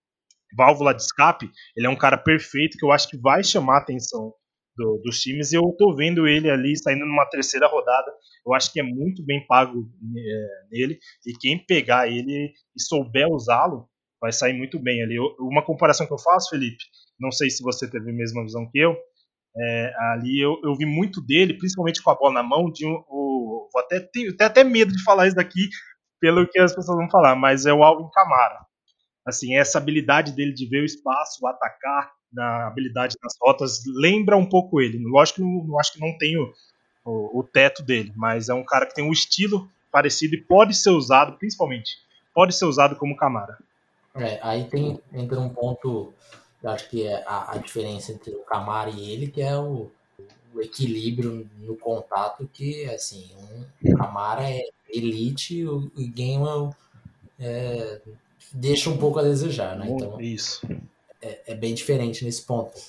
válvula 0.56 0.94
de 0.94 1.02
escape, 1.02 1.50
ele 1.76 1.88
é 1.88 1.90
um 1.90 1.96
cara 1.96 2.18
perfeito 2.18 2.78
que 2.78 2.86
eu 2.86 2.92
acho 2.92 3.08
que 3.08 3.18
vai 3.18 3.44
chamar 3.44 3.76
a 3.76 3.82
atenção 3.82 4.34
do, 4.76 5.02
dos 5.04 5.20
times 5.20 5.52
e 5.52 5.56
eu 5.56 5.64
tô 5.78 5.96
vendo 5.96 6.28
ele 6.28 6.50
ali 6.50 6.78
saindo 6.78 7.06
numa 7.06 7.26
terceira 7.26 7.68
rodada. 7.68 8.12
Eu 8.46 8.54
acho 8.54 8.72
que 8.72 8.80
é 8.80 8.84
muito 8.84 9.24
bem 9.26 9.46
pago 9.48 9.80
é, 9.80 10.48
nele 10.72 11.00
e 11.26 11.34
quem 11.40 11.64
pegar 11.66 12.08
ele 12.08 12.52
e 12.76 12.82
souber 12.82 13.28
usá-lo 13.28 13.90
vai 14.24 14.32
sair 14.32 14.54
muito 14.54 14.80
bem 14.80 15.04
ali. 15.04 15.20
uma 15.38 15.62
comparação 15.62 16.08
que 16.08 16.14
eu 16.14 16.18
faço, 16.18 16.52
Felipe, 16.52 16.82
não 17.20 17.30
sei 17.30 17.50
se 17.50 17.62
você 17.62 17.90
teve 17.92 18.10
a 18.10 18.14
mesma 18.14 18.42
visão 18.42 18.66
que 18.72 18.80
eu, 18.80 18.96
é, 19.58 19.94
ali 20.14 20.40
eu, 20.40 20.58
eu 20.64 20.74
vi 20.76 20.86
muito 20.86 21.20
dele, 21.20 21.58
principalmente 21.58 22.02
com 22.02 22.10
a 22.10 22.16
bola 22.16 22.36
na 22.36 22.42
mão, 22.44 22.72
de 22.72 22.88
um, 22.88 23.04
o, 23.10 23.68
vou 23.72 23.82
até 23.82 24.00
tenho 24.00 24.34
até 24.40 24.64
medo 24.64 24.94
de 24.94 25.04
falar 25.04 25.28
isso 25.28 25.36
daqui 25.36 25.68
pelo 26.22 26.48
que 26.48 26.58
as 26.58 26.74
pessoas 26.74 26.98
vão 26.98 27.10
falar, 27.10 27.36
mas 27.36 27.66
é 27.66 27.74
o 27.74 27.84
Alvin 27.84 28.10
Camara. 28.14 28.62
Assim, 29.26 29.58
essa 29.58 29.78
habilidade 29.78 30.32
dele 30.32 30.54
de 30.54 30.70
ver 30.70 30.84
o 30.84 30.86
espaço, 30.86 31.46
atacar, 31.46 32.10
na 32.32 32.68
habilidade 32.68 33.18
nas 33.22 33.34
rotas, 33.42 33.84
lembra 33.86 34.38
um 34.38 34.48
pouco 34.48 34.80
ele. 34.80 34.98
Lógico 35.04 35.42
que 35.42 35.44
não, 35.44 35.78
acho 35.78 35.92
que 35.92 36.00
não 36.00 36.18
tem 36.18 36.38
o, 36.38 36.50
o, 37.04 37.40
o, 37.40 37.44
teto 37.44 37.84
dele, 37.84 38.14
mas 38.16 38.48
é 38.48 38.54
um 38.54 38.64
cara 38.64 38.86
que 38.86 38.96
tem 38.96 39.04
um 39.04 39.12
estilo 39.12 39.70
parecido 39.92 40.34
e 40.34 40.42
pode 40.42 40.74
ser 40.74 40.92
usado, 40.92 41.38
principalmente, 41.38 41.92
pode 42.34 42.56
ser 42.56 42.66
usado 42.66 42.96
como 42.96 43.18
Camara. 43.18 43.58
É, 44.16 44.40
aí 44.44 44.66
tem 44.66 45.00
entra 45.12 45.40
um 45.40 45.50
ponto, 45.50 46.14
eu 46.62 46.70
acho 46.70 46.90
que 46.90 47.06
é 47.08 47.24
a, 47.26 47.54
a 47.54 47.58
diferença 47.58 48.12
entre 48.12 48.32
o 48.36 48.44
Camara 48.44 48.90
e 48.92 49.12
ele, 49.12 49.28
que 49.28 49.42
é 49.42 49.58
o, 49.58 49.90
o 50.54 50.62
equilíbrio 50.62 51.50
no 51.58 51.76
contato, 51.76 52.48
que 52.54 52.86
assim, 52.86 53.32
um, 53.36 53.92
o 53.92 53.98
Camara 53.98 54.50
é 54.50 54.62
elite 54.90 55.66
o, 55.66 55.92
o 55.96 56.12
Gainwell 56.14 56.76
é, 57.40 58.02
deixa 58.54 58.90
um 58.90 58.98
pouco 58.98 59.20
a 59.20 59.24
desejar, 59.24 59.78
né? 59.78 59.88
Então, 59.90 60.20
Isso. 60.22 60.66
É, 61.22 61.42
é, 61.48 61.56
bem 61.56 61.74
diferente 61.74 62.24
nesse 62.26 62.42
ponto. 62.44 62.80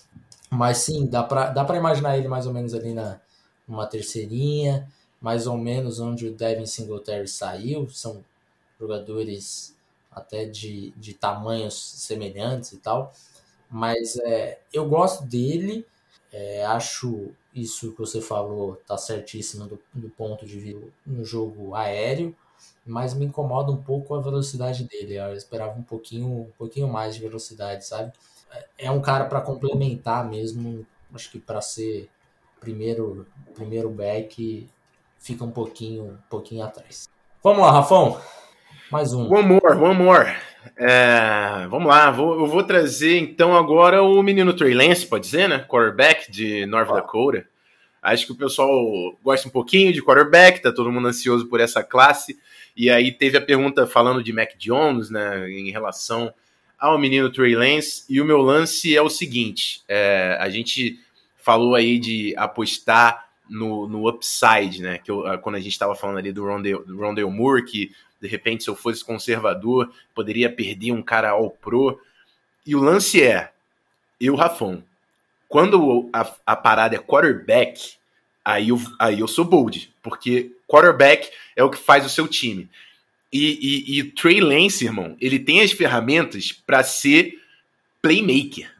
Mas 0.50 0.78
sim, 0.78 1.06
dá 1.06 1.22
para 1.22 1.50
dá 1.50 1.64
pra 1.64 1.76
imaginar 1.76 2.18
ele 2.18 2.28
mais 2.28 2.46
ou 2.46 2.52
menos 2.52 2.74
ali 2.74 2.92
na 2.92 3.20
uma 3.66 3.86
terceirinha, 3.86 4.88
mais 5.20 5.46
ou 5.46 5.56
menos 5.56 6.00
onde 6.00 6.26
o 6.26 6.34
Devin 6.34 6.66
Singletary 6.66 7.26
saiu. 7.28 7.88
São 7.88 8.24
jogadores 8.78 9.74
até 10.14 10.44
de, 10.44 10.90
de 10.96 11.14
tamanhos 11.14 11.74
semelhantes 11.74 12.72
e 12.72 12.78
tal. 12.78 13.12
Mas 13.70 14.16
é, 14.16 14.60
eu 14.72 14.88
gosto 14.88 15.24
dele, 15.24 15.86
é, 16.32 16.64
acho 16.66 17.30
isso 17.54 17.92
que 17.92 17.98
você 17.98 18.20
falou 18.20 18.76
tá 18.86 18.96
certíssimo 18.96 19.66
do, 19.66 19.80
do 19.92 20.08
ponto 20.10 20.46
de 20.46 20.58
vista 20.58 20.82
no 21.06 21.24
jogo 21.24 21.74
aéreo, 21.74 22.34
mas 22.86 23.14
me 23.14 23.24
incomoda 23.26 23.70
um 23.70 23.82
pouco 23.82 24.14
a 24.14 24.20
velocidade 24.20 24.84
dele. 24.84 25.14
Eu 25.14 25.34
esperava 25.34 25.78
um 25.78 25.82
pouquinho, 25.82 26.26
um 26.26 26.52
pouquinho 26.58 26.88
mais 26.88 27.14
de 27.14 27.20
velocidade, 27.20 27.86
sabe? 27.86 28.12
É 28.78 28.90
um 28.90 29.00
cara 29.00 29.24
para 29.24 29.40
complementar 29.40 30.28
mesmo, 30.28 30.86
acho 31.12 31.30
que 31.30 31.40
para 31.40 31.60
ser 31.60 32.08
primeiro 32.60 33.26
primeiro 33.54 33.90
back 33.90 34.68
fica 35.18 35.44
um 35.44 35.50
pouquinho, 35.50 36.04
um 36.04 36.18
pouquinho 36.28 36.64
atrás. 36.64 37.08
Vamos 37.42 37.60
lá, 37.60 37.72
Rafão. 37.72 38.20
Mais 38.94 39.12
um. 39.12 39.26
One 39.26 39.48
more, 39.48 39.76
one 39.76 39.98
more. 39.98 40.36
É, 40.76 41.66
vamos 41.68 41.88
lá, 41.88 42.12
vou, 42.12 42.38
eu 42.38 42.46
vou 42.46 42.62
trazer 42.62 43.18
então 43.18 43.56
agora 43.56 44.00
o 44.04 44.22
menino 44.22 44.52
Trey 44.52 44.72
Lance, 44.72 45.04
pode 45.04 45.24
dizer, 45.24 45.48
né? 45.48 45.66
Quarterback 45.68 46.30
de 46.30 46.64
North 46.66 46.88
ah. 46.90 46.94
Dakota. 46.94 47.44
Acho 48.00 48.24
que 48.24 48.30
o 48.30 48.36
pessoal 48.36 48.70
gosta 49.20 49.48
um 49.48 49.50
pouquinho 49.50 49.92
de 49.92 50.00
quarterback, 50.00 50.62
tá 50.62 50.70
todo 50.70 50.92
mundo 50.92 51.08
ansioso 51.08 51.48
por 51.48 51.58
essa 51.58 51.82
classe. 51.82 52.38
E 52.76 52.88
aí 52.88 53.10
teve 53.10 53.36
a 53.36 53.40
pergunta 53.40 53.84
falando 53.84 54.22
de 54.22 54.32
Mac 54.32 54.50
Jones, 54.56 55.10
né, 55.10 55.50
em 55.50 55.72
relação 55.72 56.32
ao 56.78 56.96
menino 56.96 57.32
Trey 57.32 57.56
Lance. 57.56 58.04
E 58.08 58.20
o 58.20 58.24
meu 58.24 58.38
lance 58.42 58.96
é 58.96 59.02
o 59.02 59.10
seguinte: 59.10 59.82
é, 59.88 60.38
a 60.38 60.48
gente 60.48 61.00
falou 61.36 61.74
aí 61.74 61.98
de 61.98 62.32
apostar 62.36 63.24
no, 63.50 63.88
no 63.88 64.08
upside, 64.08 64.80
né? 64.80 64.98
Que 64.98 65.10
eu, 65.10 65.24
quando 65.42 65.56
a 65.56 65.60
gente 65.60 65.72
estava 65.72 65.96
falando 65.96 66.18
ali 66.18 66.30
do 66.30 66.44
Rondale, 66.44 66.84
do 66.84 66.96
Rondale 66.96 67.28
Moore, 67.28 67.64
que 67.64 67.90
de 68.24 68.30
repente, 68.30 68.64
se 68.64 68.70
eu 68.70 68.74
fosse 68.74 69.04
conservador, 69.04 69.92
poderia 70.14 70.50
perder 70.50 70.92
um 70.92 71.02
cara 71.02 71.28
ao 71.28 71.50
pro. 71.50 72.00
E 72.64 72.74
o 72.74 72.80
lance 72.80 73.22
é, 73.22 73.52
eu, 74.18 74.34
Rafão, 74.34 74.82
quando 75.46 76.08
a, 76.10 76.34
a 76.46 76.56
parada 76.56 76.96
é 76.96 76.98
quarterback, 76.98 77.96
aí 78.42 78.70
eu, 78.70 78.80
aí 78.98 79.20
eu 79.20 79.28
sou 79.28 79.44
bold, 79.44 79.92
porque 80.02 80.52
quarterback 80.66 81.30
é 81.54 81.62
o 81.62 81.68
que 81.68 81.76
faz 81.76 82.06
o 82.06 82.08
seu 82.08 82.26
time. 82.26 82.66
E, 83.30 83.58
e, 83.60 83.98
e 83.98 84.04
Trey 84.04 84.40
Lance, 84.40 84.86
irmão, 84.86 85.18
ele 85.20 85.38
tem 85.38 85.60
as 85.60 85.72
ferramentas 85.72 86.50
para 86.50 86.82
ser 86.82 87.38
playmaker. 88.00 88.72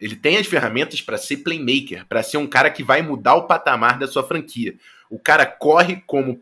Ele 0.00 0.16
tem 0.16 0.36
as 0.36 0.48
ferramentas 0.48 1.00
para 1.00 1.16
ser 1.16 1.36
playmaker, 1.38 2.04
para 2.06 2.24
ser 2.24 2.38
um 2.38 2.46
cara 2.46 2.70
que 2.70 2.82
vai 2.82 3.02
mudar 3.02 3.36
o 3.36 3.46
patamar 3.46 4.00
da 4.00 4.08
sua 4.08 4.26
franquia. 4.26 4.74
O 5.08 5.18
cara 5.18 5.46
corre 5.46 6.02
como 6.08 6.40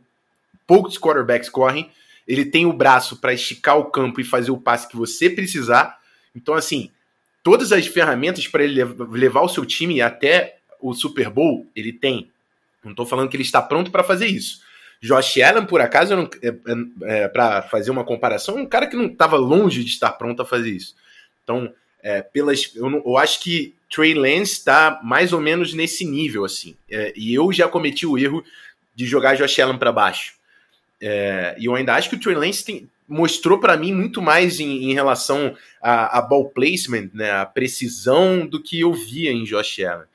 poucos 0.66 0.96
quarterbacks 0.96 1.50
correm, 1.50 1.90
ele 2.28 2.44
tem 2.44 2.66
o 2.66 2.72
braço 2.72 3.16
para 3.16 3.32
esticar 3.32 3.78
o 3.78 3.86
campo 3.86 4.20
e 4.20 4.24
fazer 4.24 4.50
o 4.50 4.60
passe 4.60 4.86
que 4.86 4.96
você 4.96 5.30
precisar. 5.30 5.98
Então, 6.36 6.54
assim, 6.54 6.90
todas 7.42 7.72
as 7.72 7.86
ferramentas 7.86 8.46
para 8.46 8.62
ele 8.62 8.84
levar 9.10 9.40
o 9.40 9.48
seu 9.48 9.64
time 9.64 10.02
até 10.02 10.58
o 10.78 10.92
Super 10.92 11.30
Bowl, 11.30 11.66
ele 11.74 11.92
tem. 11.92 12.30
Não 12.84 12.90
estou 12.90 13.06
falando 13.06 13.30
que 13.30 13.36
ele 13.36 13.42
está 13.42 13.62
pronto 13.62 13.90
para 13.90 14.04
fazer 14.04 14.26
isso. 14.26 14.60
Josh 15.00 15.38
Allen, 15.38 15.64
por 15.64 15.80
acaso, 15.80 16.12
é, 16.42 16.48
é, 16.48 16.54
é 17.02 17.28
para 17.28 17.62
fazer 17.62 17.90
uma 17.90 18.04
comparação, 18.04 18.58
é 18.58 18.62
um 18.62 18.66
cara 18.66 18.86
que 18.86 18.96
não 18.96 19.06
estava 19.06 19.36
longe 19.36 19.82
de 19.82 19.90
estar 19.90 20.12
pronto 20.12 20.42
a 20.42 20.44
fazer 20.44 20.70
isso. 20.70 20.94
Então, 21.42 21.72
é, 22.02 22.20
pelas, 22.20 22.74
eu, 22.74 22.90
não, 22.90 23.02
eu, 23.04 23.16
acho 23.16 23.40
que 23.40 23.74
Trey 23.90 24.12
Lance 24.12 24.52
está 24.52 25.00
mais 25.02 25.32
ou 25.32 25.40
menos 25.40 25.72
nesse 25.72 26.04
nível, 26.04 26.44
assim. 26.44 26.76
É, 26.90 27.12
e 27.16 27.32
eu 27.32 27.50
já 27.52 27.68
cometi 27.68 28.06
o 28.06 28.18
erro 28.18 28.44
de 28.94 29.06
jogar 29.06 29.36
Josh 29.36 29.58
Allen 29.60 29.78
para 29.78 29.92
baixo. 29.92 30.37
É, 31.00 31.56
e 31.58 31.66
eu 31.66 31.74
ainda 31.74 31.94
acho 31.94 32.08
que 32.08 32.16
o 32.16 32.20
Trey 32.20 32.34
Lance 32.34 32.64
tem, 32.64 32.88
mostrou 33.08 33.58
para 33.58 33.76
mim 33.76 33.92
muito 33.92 34.20
mais 34.20 34.60
em, 34.60 34.90
em 34.90 34.94
relação 34.94 35.56
a, 35.80 36.18
a, 36.18 36.22
ball 36.22 36.50
placement, 36.50 37.08
né, 37.14 37.30
a 37.30 37.46
precisão 37.46 38.46
do 38.46 38.62
que 38.62 38.80
eu 38.80 38.92
via 38.92 39.32
em 39.32 39.44
Josh 39.44 39.80
Allen. 39.80 40.06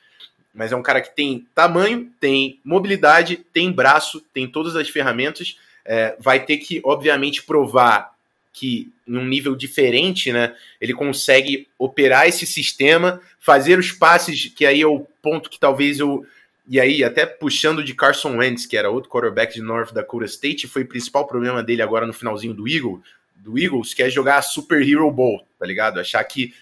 Mas 0.54 0.72
é 0.72 0.76
um 0.76 0.84
cara 0.84 1.02
que 1.02 1.16
tem 1.16 1.48
tamanho, 1.56 2.12
tem 2.20 2.60
mobilidade, 2.64 3.38
tem 3.52 3.72
braço, 3.72 4.22
tem 4.34 4.48
todas 4.48 4.76
as 4.76 4.88
ferramentas. 4.88 5.58
É, 5.84 6.16
vai 6.20 6.46
ter 6.46 6.58
que, 6.58 6.80
obviamente, 6.86 7.42
provar 7.42 8.14
que, 8.54 8.94
num 9.08 9.26
nível 9.26 9.56
diferente, 9.56 10.32
né, 10.32 10.56
ele 10.80 10.94
consegue 10.94 11.68
operar 11.80 12.28
esse 12.28 12.46
sistema, 12.46 13.20
fazer 13.40 13.80
os 13.80 13.92
passes, 13.92 14.46
que 14.56 14.64
aí 14.64 14.80
é 14.80 14.86
o 14.88 15.00
ponto 15.24 15.50
que 15.50 15.60
talvez 15.60 16.00
eu 16.00 16.24
e 16.68 16.80
aí, 16.80 17.04
até 17.04 17.26
puxando 17.26 17.84
de 17.84 17.94
Carson 17.94 18.38
Wentz, 18.38 18.66
que 18.66 18.78
era 18.78 18.90
outro 18.90 19.10
quarterback 19.10 19.54
de 19.54 19.62
North 19.62 19.94
Dakota 19.94 20.26
State, 20.26 20.68
foi 20.68 20.84
o 20.84 20.88
principal 20.88 21.28
problema 21.28 21.62
dele 21.62 21.82
agora 21.82 22.08
no 22.08 22.14
finalzinho 22.14 22.54
do 22.54 22.68
Eagle, 22.68 23.02
do 23.36 23.60
Eagles, 23.60 23.94
que 23.94 24.02
é 24.02 24.10
jogar 24.10 24.42
Super 24.42 24.82
Hero 24.82 25.12
Ball, 25.12 25.46
tá 25.60 25.66
ligado? 25.66 26.00
Achar 26.00 26.24
que 26.24 26.54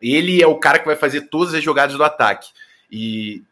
ele 0.00 0.42
é 0.42 0.46
o 0.46 0.58
cara 0.58 0.78
que 0.78 0.86
vai 0.86 0.96
fazer 0.96 1.22
todas 1.22 1.52
as 1.52 1.62
jogadas 1.62 1.94
do 1.94 2.02
ataque. 2.02 2.48
E 2.90 3.42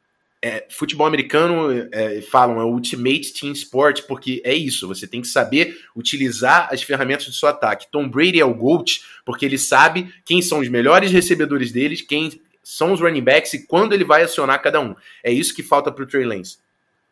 é, 0.40 0.66
futebol 0.70 1.06
americano, 1.06 1.88
é, 1.92 2.22
falam, 2.22 2.58
é 2.58 2.64
o 2.64 2.72
ultimate 2.72 3.34
team 3.34 3.52
sport, 3.52 4.02
porque 4.02 4.40
é 4.44 4.54
isso, 4.54 4.88
você 4.88 5.06
tem 5.06 5.20
que 5.20 5.28
saber 5.28 5.78
utilizar 5.94 6.68
as 6.72 6.82
ferramentas 6.82 7.26
do 7.26 7.32
seu 7.32 7.48
ataque. 7.48 7.88
Tom 7.90 8.08
Brady 8.08 8.40
é 8.40 8.44
o 8.44 8.54
GOAT, 8.54 9.02
porque 9.26 9.44
ele 9.44 9.58
sabe 9.58 10.12
quem 10.24 10.40
são 10.40 10.60
os 10.60 10.68
melhores 10.68 11.10
recebedores 11.10 11.70
deles, 11.70 12.00
quem 12.00 12.40
são 12.68 12.92
os 12.92 13.00
running 13.00 13.22
backs 13.22 13.54
e 13.54 13.66
quando 13.66 13.94
ele 13.94 14.04
vai 14.04 14.22
acionar 14.22 14.60
cada 14.60 14.78
um. 14.78 14.94
É 15.24 15.32
isso 15.32 15.54
que 15.54 15.62
falta 15.62 15.90
para 15.90 16.04
o 16.04 16.06
Trey 16.06 16.26
Lance. 16.26 16.58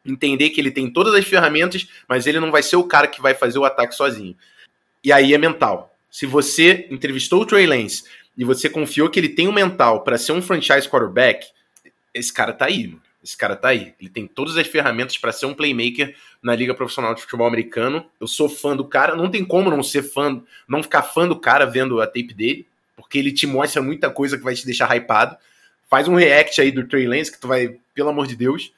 Entender 0.05 0.51
que 0.51 0.61
ele 0.61 0.71
tem 0.71 0.91
todas 0.91 1.15
as 1.15 1.25
ferramentas, 1.25 1.89
mas 2.07 2.27
ele 2.27 2.39
não 2.39 2.51
vai 2.51 2.63
ser 2.63 2.77
o 2.77 2.85
cara 2.85 3.07
que 3.07 3.23
vai 3.23 3.33
fazer 3.33 3.59
o 3.59 3.65
ataque 3.65 3.95
sozinho. 3.95 4.37
E 5.03 5.11
aí 5.11 5.33
é 5.33 5.39
mental. 5.39 5.97
Se 6.11 6.27
você 6.27 6.87
entrevistou 6.91 7.41
o 7.41 7.47
Trey 7.47 7.67
Lance 7.67 8.05
e 8.37 8.45
você 8.45 8.69
confiou 8.69 9.09
que 9.09 9.19
ele 9.19 9.31
tem 9.31 9.49
o 9.49 9.53
mental 9.53 10.05
para 10.05 10.19
ser 10.19 10.33
um 10.33 10.43
franchise 10.43 10.87
quarterback, 10.87 11.47
esse 12.13 12.31
cara 12.31 12.53
tá 12.53 12.67
aí, 12.67 12.89
mano. 12.89 13.01
Esse 13.25 13.37
cara 13.37 13.57
tá 13.57 13.69
aí. 13.69 13.95
Ele 13.99 14.11
tem 14.11 14.27
todas 14.27 14.59
as 14.59 14.67
ferramentas 14.67 15.17
para 15.17 15.33
ser 15.33 15.47
um 15.47 15.55
playmaker 15.55 16.15
na 16.43 16.55
Liga 16.55 16.75
Profissional 16.75 17.15
de 17.15 17.23
Futebol 17.23 17.47
Americano. 17.47 18.05
Eu 18.21 18.27
sou 18.27 18.47
fã 18.47 18.77
do 18.77 18.85
cara, 18.85 19.17
não 19.17 19.31
tem 19.31 19.43
como 19.43 19.71
não 19.71 19.83
ser 19.83 20.03
fã, 20.03 20.43
não 20.69 20.83
ficar 20.83 21.03
fã 21.03 21.27
do 21.27 21.35
cara 21.35 21.65
vendo 21.65 21.99
a 21.99 22.07
tape 22.07 22.35
dele 22.35 22.67
porque 22.97 23.19
ele 23.19 23.33
te 23.33 23.47
mostra 23.47 23.83
muita 23.83 24.11
coisa 24.11 24.39
que 24.39 24.43
vai 24.43 24.55
te 24.55 24.65
deixar 24.65 24.95
hypado. 24.97 25.37
Faz 25.89 26.09
um 26.09 26.17
react 26.17 26.61
aí 26.61 26.73
do 26.73 26.89
Trey 26.89 27.07
Lance 27.07 27.31
que 27.31 27.39
tu 27.39 27.47
vai, 27.47 27.77
pelo 27.95 28.09
amor 28.09 28.27
de 28.27 28.35
Deus. 28.35 28.73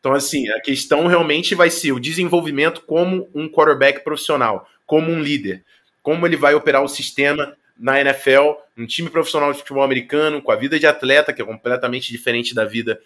Então, 0.00 0.12
assim, 0.12 0.48
a 0.48 0.60
questão 0.60 1.06
realmente 1.06 1.54
vai 1.54 1.70
ser 1.70 1.92
o 1.92 2.00
desenvolvimento 2.00 2.82
como 2.82 3.28
um 3.34 3.48
quarterback 3.48 4.02
profissional, 4.02 4.68
como 4.86 5.10
um 5.10 5.22
líder. 5.22 5.62
Como 6.02 6.26
ele 6.26 6.36
vai 6.36 6.54
operar 6.54 6.82
o 6.82 6.88
sistema 6.88 7.56
na 7.78 8.00
NFL, 8.00 8.56
um 8.76 8.86
time 8.86 9.08
profissional 9.08 9.52
de 9.52 9.58
futebol 9.58 9.82
americano, 9.82 10.42
com 10.42 10.50
a 10.50 10.56
vida 10.56 10.78
de 10.78 10.86
atleta, 10.86 11.32
que 11.32 11.40
é 11.40 11.44
completamente 11.44 12.10
diferente 12.10 12.54
da 12.54 12.64
vida 12.64 13.00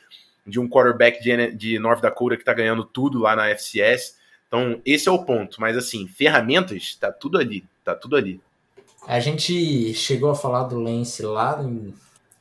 de 0.47 0.61
um 0.61 0.69
quarterback 0.69 1.23
de, 1.55 1.79
North 1.79 2.01
Dakota 2.01 2.37
que 2.37 2.43
está 2.43 2.53
ganhando 2.53 2.85
tudo 2.85 3.19
lá 3.21 3.35
na 3.35 3.49
FCS. 3.51 4.17
Então, 4.47 4.81
esse 4.85 5.09
é 5.09 5.13
o 5.13 5.25
ponto. 5.25 5.61
Mas, 5.61 5.77
assim, 5.77 6.07
ferramentas, 6.07 6.95
tá 6.95 7.11
tudo 7.11 7.39
ali. 7.39 7.65
Tá 7.85 7.95
tudo 7.95 8.17
ali. 8.17 8.41
A 9.07 9.21
gente 9.21 9.93
chegou 9.93 10.31
a 10.31 10.35
falar 10.35 10.65
do 10.65 10.81
Lance 10.81 11.23
lá 11.23 11.63
em, 11.63 11.95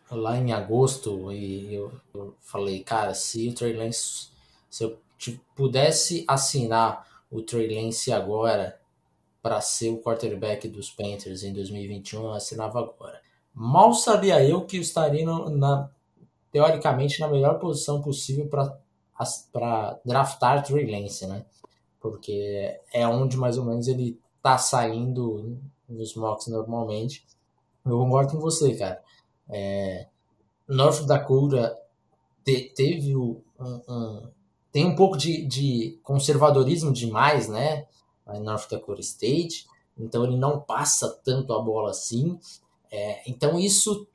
lá 0.10 0.38
em 0.38 0.54
agosto 0.54 1.32
e 1.32 1.74
eu, 1.74 1.92
eu 2.14 2.34
falei, 2.40 2.82
cara, 2.82 3.14
se 3.14 3.50
o 3.50 3.54
Trey 3.54 3.74
Lance, 3.74 4.30
se 4.70 4.86
eu 4.86 4.98
pudesse 5.56 6.24
assinar 6.26 7.06
o 7.30 7.42
Trey 7.42 7.68
Lance 7.68 8.14
agora 8.14 8.80
para 9.42 9.60
ser 9.60 9.90
o 9.90 9.98
quarterback 9.98 10.70
dos 10.70 10.90
Panthers 10.90 11.44
em 11.44 11.52
2021, 11.52 12.24
eu 12.24 12.32
assinava 12.32 12.80
agora. 12.80 13.22
Mal 13.54 13.94
sabia 13.94 14.42
eu 14.42 14.66
que 14.66 14.78
estaria 14.78 15.26
na, 15.26 15.90
teoricamente 16.50 17.20
na 17.20 17.28
melhor 17.28 17.60
posição 17.60 18.02
possível 18.02 18.48
para 18.48 20.00
draftar 20.06 20.64
Trey 20.64 20.90
Lance, 20.90 21.28
né? 21.28 21.46
Porque 22.00 22.80
é 22.94 23.06
onde 23.06 23.36
mais 23.36 23.58
ou 23.58 23.66
menos 23.66 23.90
ele 23.90 24.18
tá 24.42 24.58
saindo 24.58 25.60
nos 25.94 26.16
mocks 26.16 26.48
normalmente. 26.48 27.26
Eu 27.86 27.98
concordo 28.00 28.34
com 28.34 28.40
você, 28.40 28.76
cara. 28.76 29.02
É, 29.50 30.08
North 30.68 31.04
Dakota 31.06 31.78
te, 32.44 32.72
teve 32.76 33.16
um, 33.16 33.42
um, 33.60 34.30
tem 34.72 34.86
um 34.86 34.96
pouco 34.96 35.18
de, 35.18 35.46
de 35.46 36.00
conservadorismo 36.04 36.92
demais, 36.92 37.48
né? 37.48 37.86
North 38.42 38.70
Dakota 38.70 39.02
State, 39.02 39.68
então 39.98 40.24
ele 40.24 40.38
não 40.38 40.60
passa 40.60 41.10
tanto 41.24 41.54
a 41.54 41.62
bola 41.62 41.92
assim. 41.92 42.40
É, 42.92 43.30
então 43.30 43.60
isso 43.60 44.08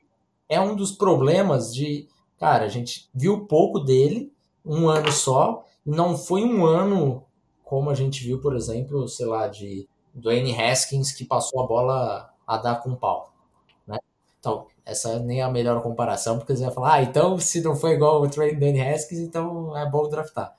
é 0.48 0.60
um 0.60 0.74
dos 0.74 0.92
problemas 0.92 1.74
de, 1.74 2.08
cara, 2.38 2.64
a 2.64 2.68
gente 2.68 3.08
viu 3.14 3.46
pouco 3.46 3.80
dele, 3.80 4.32
um 4.64 4.88
ano 4.88 5.12
só, 5.12 5.64
não 5.84 6.16
foi 6.16 6.44
um 6.44 6.64
ano 6.64 7.24
como 7.62 7.90
a 7.90 7.94
gente 7.94 8.24
viu, 8.24 8.40
por 8.40 8.56
exemplo, 8.56 9.06
sei 9.08 9.26
lá, 9.26 9.46
de 9.46 9.86
Dwayne 10.18 10.58
Haskins 10.58 11.12
que 11.12 11.24
passou 11.24 11.62
a 11.62 11.66
bola 11.66 12.32
a 12.46 12.56
dar 12.56 12.76
com 12.82 12.94
pau, 12.94 13.32
né? 13.86 13.98
Então, 14.38 14.66
essa 14.84 15.18
nem 15.18 15.40
é 15.40 15.42
a 15.42 15.50
melhor 15.50 15.82
comparação, 15.82 16.38
porque 16.38 16.56
você 16.56 16.64
vai 16.64 16.74
falar, 16.74 16.94
ah, 16.94 17.02
então 17.02 17.38
se 17.38 17.60
não 17.60 17.76
foi 17.76 17.92
igual 17.92 18.22
o 18.22 18.26
Dwayne 18.26 18.80
Haskins, 18.80 19.20
então 19.20 19.76
é 19.76 19.88
bom 19.88 20.08
draftar. 20.08 20.54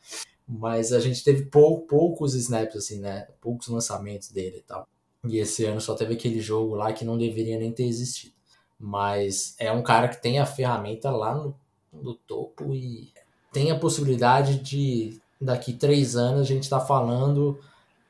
Mas 0.47 0.91
a 0.91 0.99
gente 0.99 1.23
teve 1.23 1.45
pou, 1.45 1.81
poucos 1.81 2.33
snaps, 2.33 2.75
assim, 2.75 2.99
né? 2.99 3.27
Poucos 3.39 3.67
lançamentos 3.67 4.31
dele 4.31 4.57
e 4.57 4.61
tal. 4.61 4.87
E 5.27 5.37
esse 5.37 5.65
ano 5.65 5.79
só 5.79 5.93
teve 5.93 6.13
aquele 6.15 6.39
jogo 6.39 6.75
lá 6.75 6.91
que 6.91 7.05
não 7.05 7.17
deveria 7.17 7.59
nem 7.59 7.71
ter 7.71 7.83
existido. 7.83 8.33
Mas 8.79 9.55
é 9.59 9.71
um 9.71 9.83
cara 9.83 10.07
que 10.07 10.21
tem 10.21 10.39
a 10.39 10.45
ferramenta 10.45 11.11
lá 11.11 11.35
no, 11.35 11.55
no 11.93 12.15
topo 12.15 12.73
e 12.73 13.11
tem 13.51 13.69
a 13.69 13.77
possibilidade 13.77 14.59
de 14.59 15.19
daqui 15.39 15.73
três 15.73 16.15
anos 16.15 16.41
a 16.41 16.45
gente 16.45 16.63
está 16.63 16.79
falando, 16.79 17.59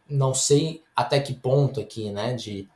não 0.10 0.34
sei 0.34 0.82
até 0.96 1.20
que 1.20 1.34
ponto 1.34 1.80
aqui, 1.80 2.10
né, 2.12 2.34
de 2.34 2.68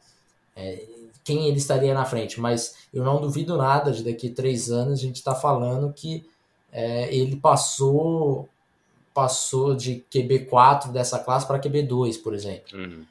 é, 0.55 0.83
quem 1.23 1.47
ele 1.47 1.57
estaria 1.57 1.93
na 1.93 2.05
frente, 2.05 2.39
mas 2.39 2.75
eu 2.93 3.03
não 3.03 3.19
duvido 3.19 3.57
nada 3.57 3.91
de 3.91 4.03
daqui 4.03 4.29
três 4.29 4.69
anos 4.69 4.99
a 4.99 5.01
gente 5.01 5.15
está 5.15 5.33
falando 5.33 5.91
que 5.93 6.25
é, 6.71 7.13
ele 7.15 7.35
passou 7.35 8.49
passou 9.13 9.75
de 9.75 10.03
QB4 10.11 10.91
dessa 10.91 11.19
classe 11.19 11.45
para 11.45 11.59
QB2, 11.59 12.21
por 12.23 12.33
exemplo. 12.33 12.77
Uhum. 12.77 13.05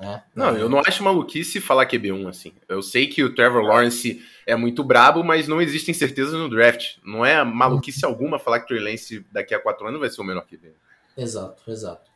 Né? 0.00 0.22
Não, 0.34 0.56
eu 0.56 0.68
não 0.68 0.80
acho 0.80 1.04
maluquice 1.04 1.60
falar 1.60 1.86
QB1 1.86 2.28
assim. 2.28 2.52
Eu 2.68 2.82
sei 2.82 3.06
que 3.06 3.22
o 3.22 3.34
Trevor 3.34 3.62
Lawrence 3.62 4.20
é 4.46 4.56
muito 4.56 4.82
brabo, 4.82 5.22
mas 5.22 5.46
não 5.46 5.60
existem 5.60 5.94
certezas 5.94 6.32
no 6.32 6.48
draft. 6.48 6.96
Não 7.04 7.24
é 7.24 7.44
maluquice 7.44 8.04
alguma 8.04 8.38
falar 8.38 8.60
que 8.60 8.64
o 8.64 8.68
Trey 8.68 8.80
Lance 8.80 9.24
daqui 9.30 9.54
a 9.54 9.60
quatro 9.60 9.86
anos 9.86 10.00
vai 10.00 10.08
ser 10.08 10.20
o 10.20 10.24
melhor 10.24 10.44
QB. 10.46 10.72
Exato, 11.16 11.70
exato. 11.70 12.10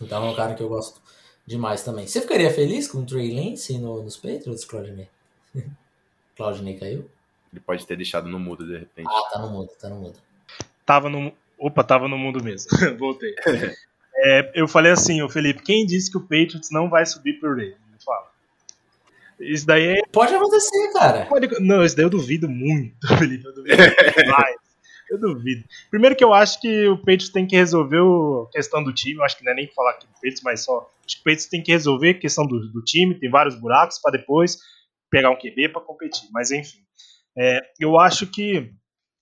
Então 0.00 0.26
é 0.26 0.30
um 0.30 0.34
cara 0.34 0.54
que 0.54 0.62
eu 0.62 0.68
gosto 0.68 1.00
demais 1.46 1.82
também. 1.82 2.06
Você 2.06 2.20
ficaria 2.20 2.52
feliz 2.52 2.88
com 2.88 2.98
o 2.98 3.06
Trey 3.06 3.34
Lance 3.34 3.78
no, 3.78 4.02
nos 4.02 4.16
Patriots, 4.16 4.64
Claudinei? 4.64 5.08
Claudinei 6.36 6.78
caiu? 6.78 7.08
Ele 7.52 7.60
pode 7.60 7.86
ter 7.86 7.96
deixado 7.96 8.28
no 8.28 8.38
mudo 8.38 8.66
de 8.66 8.78
repente. 8.78 9.08
Ah, 9.08 9.30
tá 9.32 9.38
no 9.38 9.50
mudo, 9.50 9.70
tá 9.80 9.88
no 9.88 9.96
mudo. 9.96 10.18
Tava 10.84 11.08
no. 11.08 11.32
Opa, 11.58 11.82
tava 11.82 12.08
no 12.08 12.18
mundo 12.18 12.42
mesmo. 12.42 12.70
Voltei. 12.98 13.34
É, 14.14 14.52
eu 14.54 14.68
falei 14.68 14.92
assim, 14.92 15.22
o 15.22 15.28
Felipe, 15.28 15.62
quem 15.62 15.86
disse 15.86 16.10
que 16.10 16.18
o 16.18 16.20
Patriots 16.20 16.70
não 16.70 16.90
vai 16.90 17.06
subir 17.06 17.34
por 17.34 17.58
ele? 17.58 17.76
Me 17.90 18.04
fala. 18.04 18.30
Isso 19.38 19.66
daí 19.66 19.98
é... 19.98 20.02
Pode 20.10 20.34
acontecer, 20.34 20.92
cara. 20.92 21.26
Pode... 21.26 21.48
Não, 21.60 21.84
isso 21.84 21.96
daí 21.96 22.04
eu 22.04 22.10
duvido 22.10 22.48
muito, 22.48 23.06
Felipe. 23.18 23.46
Eu 23.46 23.54
duvido 23.54 23.76
demais. 23.76 24.65
Eu 25.08 25.20
duvido. 25.20 25.64
Primeiro 25.90 26.16
que 26.16 26.24
eu 26.24 26.34
acho 26.34 26.60
que 26.60 26.88
o 26.88 26.96
Patriots 26.98 27.30
tem 27.30 27.46
que 27.46 27.56
resolver 27.56 27.98
a 27.98 28.50
questão 28.50 28.82
do 28.82 28.92
time. 28.92 29.18
Eu 29.18 29.24
acho 29.24 29.38
que 29.38 29.44
não 29.44 29.52
é 29.52 29.54
nem 29.54 29.68
falar 29.68 29.92
aqui 29.92 30.06
do 30.06 30.12
Patriots, 30.14 30.42
mas 30.42 30.64
só. 30.64 30.90
Acho 31.04 31.16
que 31.16 31.20
o 31.20 31.24
Patriots 31.24 31.46
tem 31.46 31.62
que 31.62 31.72
resolver 31.72 32.10
a 32.10 32.18
questão 32.18 32.46
do, 32.46 32.72
do 32.72 32.82
time. 32.82 33.18
Tem 33.18 33.30
vários 33.30 33.54
buracos 33.54 34.00
para 34.00 34.18
depois 34.18 34.58
pegar 35.10 35.30
um 35.30 35.36
QB 35.36 35.70
para 35.70 35.80
competir. 35.80 36.28
Mas 36.32 36.50
enfim. 36.50 36.78
É, 37.38 37.60
eu 37.78 37.98
acho 37.98 38.26
que 38.26 38.72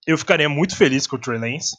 eu 0.06 0.16
ficaria 0.16 0.48
muito 0.48 0.76
feliz 0.76 1.06
com 1.06 1.16
o 1.16 1.18
Trey 1.18 1.38
Lance. 1.38 1.76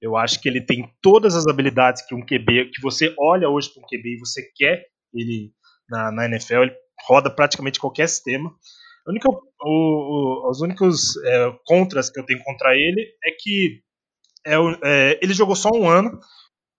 Eu 0.00 0.16
acho 0.16 0.40
que 0.40 0.48
ele 0.48 0.60
tem 0.60 0.92
todas 1.00 1.34
as 1.34 1.46
habilidades 1.46 2.06
que 2.06 2.14
um 2.14 2.24
QB, 2.24 2.70
que 2.72 2.82
você 2.82 3.14
olha 3.18 3.48
hoje 3.48 3.72
para 3.72 3.82
um 3.82 3.86
QB 3.86 4.16
e 4.16 4.18
você 4.18 4.42
quer 4.54 4.84
ele 5.14 5.52
na, 5.88 6.10
na 6.10 6.26
NFL, 6.26 6.62
ele 6.62 6.76
roda 7.06 7.30
praticamente 7.30 7.78
qualquer 7.78 8.08
sistema. 8.08 8.52
Única, 9.06 9.28
o, 9.28 9.38
o, 9.62 10.50
os 10.50 10.60
únicos 10.60 11.16
é, 11.24 11.52
contras 11.64 12.10
que 12.10 12.18
eu 12.18 12.24
tenho 12.24 12.42
contra 12.42 12.74
ele 12.74 13.00
é 13.24 13.30
que 13.38 13.80
é, 14.46 14.54
é, 14.82 15.18
ele 15.22 15.34
jogou 15.34 15.54
só 15.54 15.70
um 15.72 15.88
ano 15.88 16.18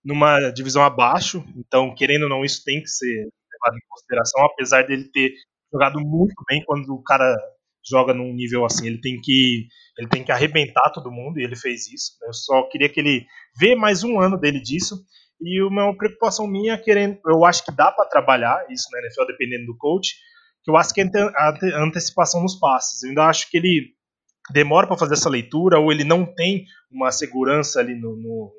numa 0.04 0.52
divisão 0.52 0.84
abaixo, 0.84 1.44
então, 1.58 1.94
querendo 1.96 2.24
ou 2.24 2.30
não, 2.30 2.46
isso 2.46 2.64
tem 2.64 2.82
que 2.82 2.88
ser 2.88 3.08
levado 3.08 3.76
em 3.76 3.88
consideração, 3.90 4.46
apesar 4.46 4.84
dele 4.84 5.10
ter 5.12 5.34
jogado 5.74 6.00
muito 6.00 6.36
bem 6.48 6.64
quando 6.64 6.90
o 6.94 7.04
cara 7.04 7.36
joga 7.88 8.14
num 8.14 8.34
nível 8.34 8.66
assim, 8.66 8.88
ele 8.88 9.00
tem 9.00 9.20
que 9.22 9.68
ele 9.98 10.10
tem 10.10 10.24
que 10.24 10.32
arrebentar 10.32 10.92
todo 10.92 11.12
mundo 11.12 11.40
e 11.40 11.44
ele 11.44 11.56
fez 11.56 11.88
isso. 11.88 12.18
Eu 12.24 12.34
só 12.34 12.64
queria 12.70 12.90
que 12.90 13.00
ele 13.00 13.26
vê 13.58 13.76
mais 13.76 14.04
um 14.04 14.20
ano 14.20 14.38
dele 14.38 14.60
disso. 14.60 15.06
E 15.40 15.62
uma 15.62 15.96
preocupação 15.96 16.48
minha, 16.48 16.78
querendo, 16.78 17.18
eu 17.28 17.46
acho 17.46 17.64
que 17.64 17.72
dá 17.72 17.92
para 17.92 18.10
trabalhar 18.10 18.66
isso 18.70 18.90
na 18.92 19.00
NFL 19.00 19.26
dependendo 19.28 19.66
do 19.68 19.78
coach, 19.78 20.16
que 20.66 20.72
eu 20.72 20.76
acho 20.76 20.94
que 20.94 21.02
é 21.02 21.06
a 21.06 21.84
antecipação 21.84 22.42
nos 22.42 22.56
passes. 22.56 23.04
Eu 23.04 23.10
ainda 23.10 23.26
acho 23.26 23.50
que 23.50 23.58
ele 23.58 23.94
demora 24.52 24.88
para 24.88 24.98
fazer 24.98 25.14
essa 25.14 25.30
leitura 25.30 25.80
ou 25.80 25.92
ele 25.92 26.04
não 26.04 26.26
tem 26.26 26.66
uma 26.92 27.12
segurança 27.12 27.80
ali 27.80 27.96
no, 27.96 28.16
no, 28.16 28.52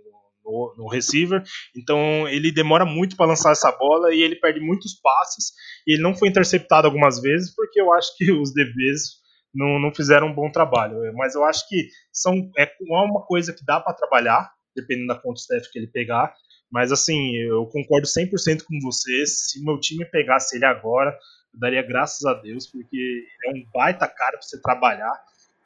no, 0.44 0.74
no 0.78 0.88
receiver, 0.88 1.42
então 1.76 2.28
ele 2.28 2.50
demora 2.50 2.84
muito 2.84 3.16
para 3.16 3.26
lançar 3.26 3.52
essa 3.52 3.70
bola 3.72 4.14
e 4.14 4.20
ele 4.20 4.36
perde 4.36 4.61
muitos 4.61 4.94
passes 5.00 5.52
e 5.86 5.94
ele 5.94 6.02
não 6.02 6.14
foi 6.14 6.28
interceptado 6.28 6.86
algumas 6.86 7.20
vezes 7.20 7.54
porque 7.54 7.80
eu 7.80 7.92
acho 7.92 8.16
que 8.16 8.30
os 8.32 8.52
DBs 8.54 9.26
não, 9.57 9.80
não 9.80 9.92
fizeram 9.92 10.28
um 10.28 10.34
bom 10.34 10.50
trabalho. 10.50 10.98
Mas 11.14 11.34
eu 11.34 11.42
acho 11.44 11.66
que 11.68 11.88
são, 12.12 12.50
é 12.57 12.70
uma 12.80 13.24
coisa 13.24 13.52
que 13.52 13.64
dá 13.64 13.80
para 13.80 13.94
trabalhar, 13.94 14.50
dependendo 14.74 15.09
da 15.09 15.20
conta 15.20 15.40
staff 15.40 15.70
que 15.72 15.78
ele 15.78 15.88
pegar. 15.88 16.32
Mas 16.70 16.92
assim, 16.92 17.36
eu 17.36 17.64
concordo 17.66 18.07
100% 18.07 18.62
com 18.64 18.78
você. 18.82 19.24
Se 19.26 19.64
meu 19.64 19.80
time 19.80 20.04
pegasse 20.04 20.57
ele 20.57 20.66
agora, 20.66 21.16
eu 21.57 21.61
daria 21.61 21.82
graças 21.82 22.24
a 22.24 22.34
Deus, 22.34 22.66
porque 22.66 23.24
é 23.46 23.50
um 23.50 23.64
baita 23.72 24.07
cara 24.07 24.32
para 24.32 24.42
você 24.42 24.61
trabalhar 24.61 25.12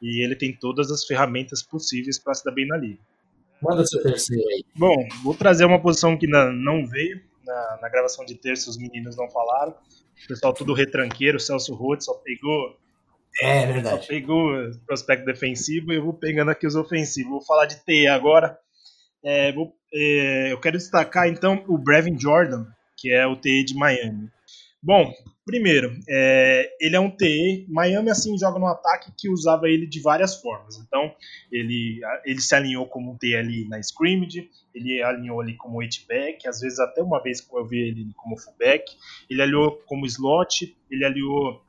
e 0.01 0.23
ele 0.23 0.35
tem 0.35 0.57
todas 0.57 0.89
as 0.89 1.05
ferramentas 1.05 1.61
possíveis 1.61 2.17
para 2.17 2.33
se 2.33 2.43
dar 2.43 2.51
bem 2.51 2.67
na 2.67 2.77
liga. 2.77 2.99
Manda 3.61 3.85
seu 3.85 4.01
terceiro 4.01 4.47
aí. 4.49 4.63
Bom, 4.75 5.07
vou 5.23 5.35
trazer 5.35 5.65
uma 5.65 5.79
posição 5.79 6.17
que 6.17 6.25
não 6.25 6.87
veio 6.87 7.21
na, 7.45 7.79
na 7.81 7.89
gravação 7.89 8.25
de 8.25 8.35
terça, 8.35 8.69
os 8.69 8.77
meninos 8.77 9.15
não 9.15 9.29
falaram. 9.29 9.71
O 9.71 10.27
pessoal 10.27 10.53
tudo 10.53 10.73
retranqueiro, 10.73 11.37
o 11.37 11.39
Celso 11.39 11.75
Roth 11.75 12.01
só 12.01 12.13
pegou 12.15 12.75
é, 13.39 13.63
é 13.63 13.67
verdade. 13.67 14.01
Só 14.01 14.07
pegou 14.07 14.51
o 14.51 14.79
prospecto 14.85 15.25
defensivo 15.25 15.91
e 15.91 15.95
eu 15.95 16.03
vou 16.03 16.13
pegando 16.13 16.51
aqui 16.51 16.67
os 16.67 16.75
ofensivos. 16.75 17.31
Vou 17.31 17.41
falar 17.41 17.65
de 17.65 17.83
TE 17.85 18.07
agora. 18.07 18.57
É, 19.23 19.51
vou, 19.51 19.73
é, 19.93 20.51
eu 20.51 20.59
quero 20.59 20.77
destacar 20.77 21.27
então 21.27 21.63
o 21.67 21.77
Brevin 21.77 22.19
Jordan, 22.19 22.65
que 22.97 23.11
é 23.11 23.25
o 23.25 23.35
TE 23.35 23.63
de 23.63 23.75
Miami. 23.75 24.29
Bom, 24.83 25.13
primeiro, 25.45 25.95
é, 26.09 26.75
ele 26.81 26.95
é 26.95 26.99
um 26.99 27.09
TE. 27.09 27.67
Miami 27.69 28.09
assim 28.09 28.35
joga 28.35 28.57
no 28.57 28.65
ataque 28.65 29.11
que 29.15 29.29
usava 29.29 29.69
ele 29.69 29.85
de 29.85 30.01
várias 30.01 30.41
formas. 30.41 30.77
Então, 30.77 31.13
ele, 31.51 32.01
ele 32.25 32.41
se 32.41 32.55
alinhou 32.55 32.87
como 32.87 33.11
um 33.11 33.17
TE 33.17 33.35
ali 33.35 33.67
na 33.67 33.79
scrimmage, 33.79 34.49
ele 34.73 35.03
alinhou 35.03 35.39
ali 35.39 35.55
como 35.55 35.79
back, 36.07 36.47
às 36.47 36.61
vezes 36.61 36.79
até 36.79 37.01
uma 37.03 37.21
vez 37.21 37.47
eu 37.53 37.67
vi 37.67 37.79
ele 37.79 38.11
como 38.15 38.37
fullback, 38.37 38.91
ele 39.29 39.41
alinhou 39.41 39.71
como 39.85 40.05
slot, 40.05 40.75
ele 40.89 41.05
alinhou 41.05 41.61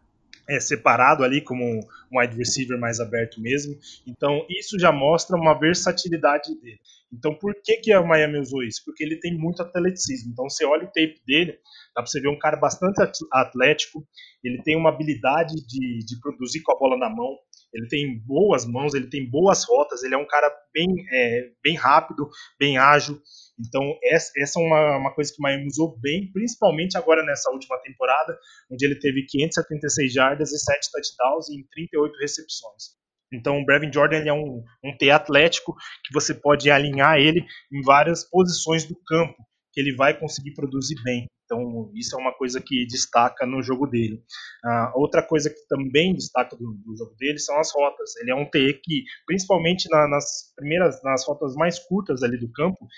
é, 0.49 0.59
separado 0.59 1.25
ali 1.25 1.41
como 1.41 1.65
um 1.65 2.19
wide 2.19 2.37
receiver 2.37 2.79
mais 2.79 3.01
aberto 3.01 3.41
mesmo. 3.41 3.79
Então 4.07 4.45
isso 4.49 4.79
já 4.79 4.93
mostra 4.93 5.37
uma 5.37 5.55
versatilidade 5.55 6.55
dele. 6.61 6.81
Então 7.13 7.35
por 7.35 7.55
que, 7.63 7.77
que 7.77 7.93
a 7.93 8.03
Miami 8.03 8.39
usou 8.39 8.63
isso? 8.63 8.83
Porque 8.85 9.05
ele 9.05 9.17
tem 9.17 9.37
muito 9.37 9.63
atleticismo. 9.63 10.33
Então 10.33 10.49
você 10.49 10.65
olha 10.65 10.85
o 10.85 10.93
tape 10.93 11.21
dele, 11.27 11.59
dá 11.95 12.03
para 12.03 12.07
você 12.07 12.21
ver 12.21 12.29
um 12.29 12.39
cara 12.39 12.57
bastante 12.57 13.03
atlético, 13.33 14.07
ele 14.43 14.63
tem 14.63 14.77
uma 14.77 14.91
habilidade 14.91 15.55
de, 15.67 15.99
de 16.05 16.21
produzir 16.21 16.63
com 16.63 16.73
a 16.73 16.79
bola 16.79 16.97
na 16.97 17.09
mão, 17.09 17.37
ele 17.73 17.87
tem 17.89 18.19
boas 18.27 18.67
mãos, 18.67 18.95
ele 18.95 19.09
tem 19.09 19.29
boas 19.29 19.65
rotas, 19.65 20.03
ele 20.03 20.15
é 20.15 20.19
um 20.19 20.27
cara 20.27 20.51
bem, 20.75 20.89
é, 21.13 21.51
bem 21.63 21.75
rápido, 21.75 22.29
bem 22.59 22.77
ágil. 22.77 23.19
Então, 23.59 23.83
essa, 24.05 24.31
essa 24.37 24.61
é 24.61 24.63
uma, 24.63 24.99
uma 24.99 25.15
coisa 25.15 25.33
que 25.33 25.41
o 25.41 25.43
Miami 25.43 25.67
usou 25.67 25.99
bem, 26.01 26.31
principalmente 26.33 26.99
agora 26.99 27.25
nessa 27.25 27.51
última 27.51 27.79
temporada, 27.81 28.37
onde 28.71 28.85
ele 28.85 28.99
teve 28.99 29.25
576 29.27 30.13
jardas 30.13 30.53
e 30.53 30.59
7 30.59 30.91
touchdowns 30.91 31.51
em 31.51 31.67
38 31.71 32.19
recepções. 32.19 33.03
Então, 33.33 33.59
o 33.59 33.65
Brevin 33.65 33.91
Jordan 33.91 34.19
ele 34.19 34.29
é 34.29 34.35
um, 34.35 34.63
um 34.85 34.97
T 34.97 35.11
atlético 35.11 35.75
que 36.05 36.13
você 36.13 36.35
pode 36.35 36.71
alinhar 36.71 37.19
ele 37.19 37.45
em 37.73 37.81
várias 37.83 38.29
posições 38.29 38.85
do 38.85 38.95
campo, 39.07 39.37
que 39.73 39.81
ele 39.81 39.95
vai 39.97 40.19
conseguir 40.19 40.53
produzir 40.53 40.97
bem. 41.03 41.27
Então, 41.53 41.91
isso 41.95 42.17
é 42.17 42.19
uma 42.19 42.33
coisa 42.33 42.63
que 42.63 42.87
destaca 42.87 43.45
no 43.45 43.63
jogo 43.63 43.87
dele. 43.87 44.23
Uh, 44.65 44.99
outra 44.99 45.23
coisa 45.23 45.51
que 45.51 45.67
também 45.69 46.15
destaca 46.15 46.57
do, 46.57 46.73
do, 46.83 46.97
jogo 46.97 47.15
dele 47.19 47.39
são 47.39 47.59
as 47.61 47.71
rotas. 47.75 48.17
Ele 48.17 48.31
é 48.31 48.35
um 48.35 48.49
TE 48.49 48.81
que, 48.83 49.05
principalmente 49.27 49.87
na, 49.91 50.09
nas 50.09 50.51
primeiras, 50.57 51.03
nas 51.03 51.27
rotas 51.27 51.55
mais 51.55 51.79
curtas 51.79 52.23
ali 52.23 52.39
do 52.39 52.51
campo, 52.51 52.89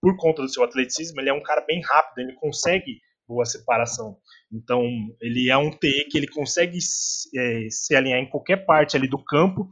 por 0.00 0.14
conta 0.18 0.42
do 0.42 0.48
seu 0.48 0.62
atleticismo, 0.62 1.20
ele 1.20 1.30
é 1.30 1.32
um 1.32 1.42
cara 1.42 1.64
bem 1.66 1.80
rápido, 1.82 2.18
ele 2.18 2.34
consegue 2.34 3.00
boa 3.26 3.46
separação. 3.46 4.18
Então, 4.52 4.82
ele 5.22 5.48
é 5.48 5.56
um 5.56 5.70
TE 5.70 6.06
que 6.10 6.18
ele 6.18 6.28
consegue 6.28 6.76
é, 6.76 7.66
se 7.70 7.94
alinhar 7.94 8.20
em 8.20 8.28
qualquer 8.28 8.66
parte 8.66 8.94
ali 8.94 9.08
do 9.08 9.24
campo 9.24 9.70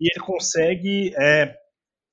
e 0.00 0.08
ele 0.10 0.24
consegue 0.24 1.12
é, 1.14 1.54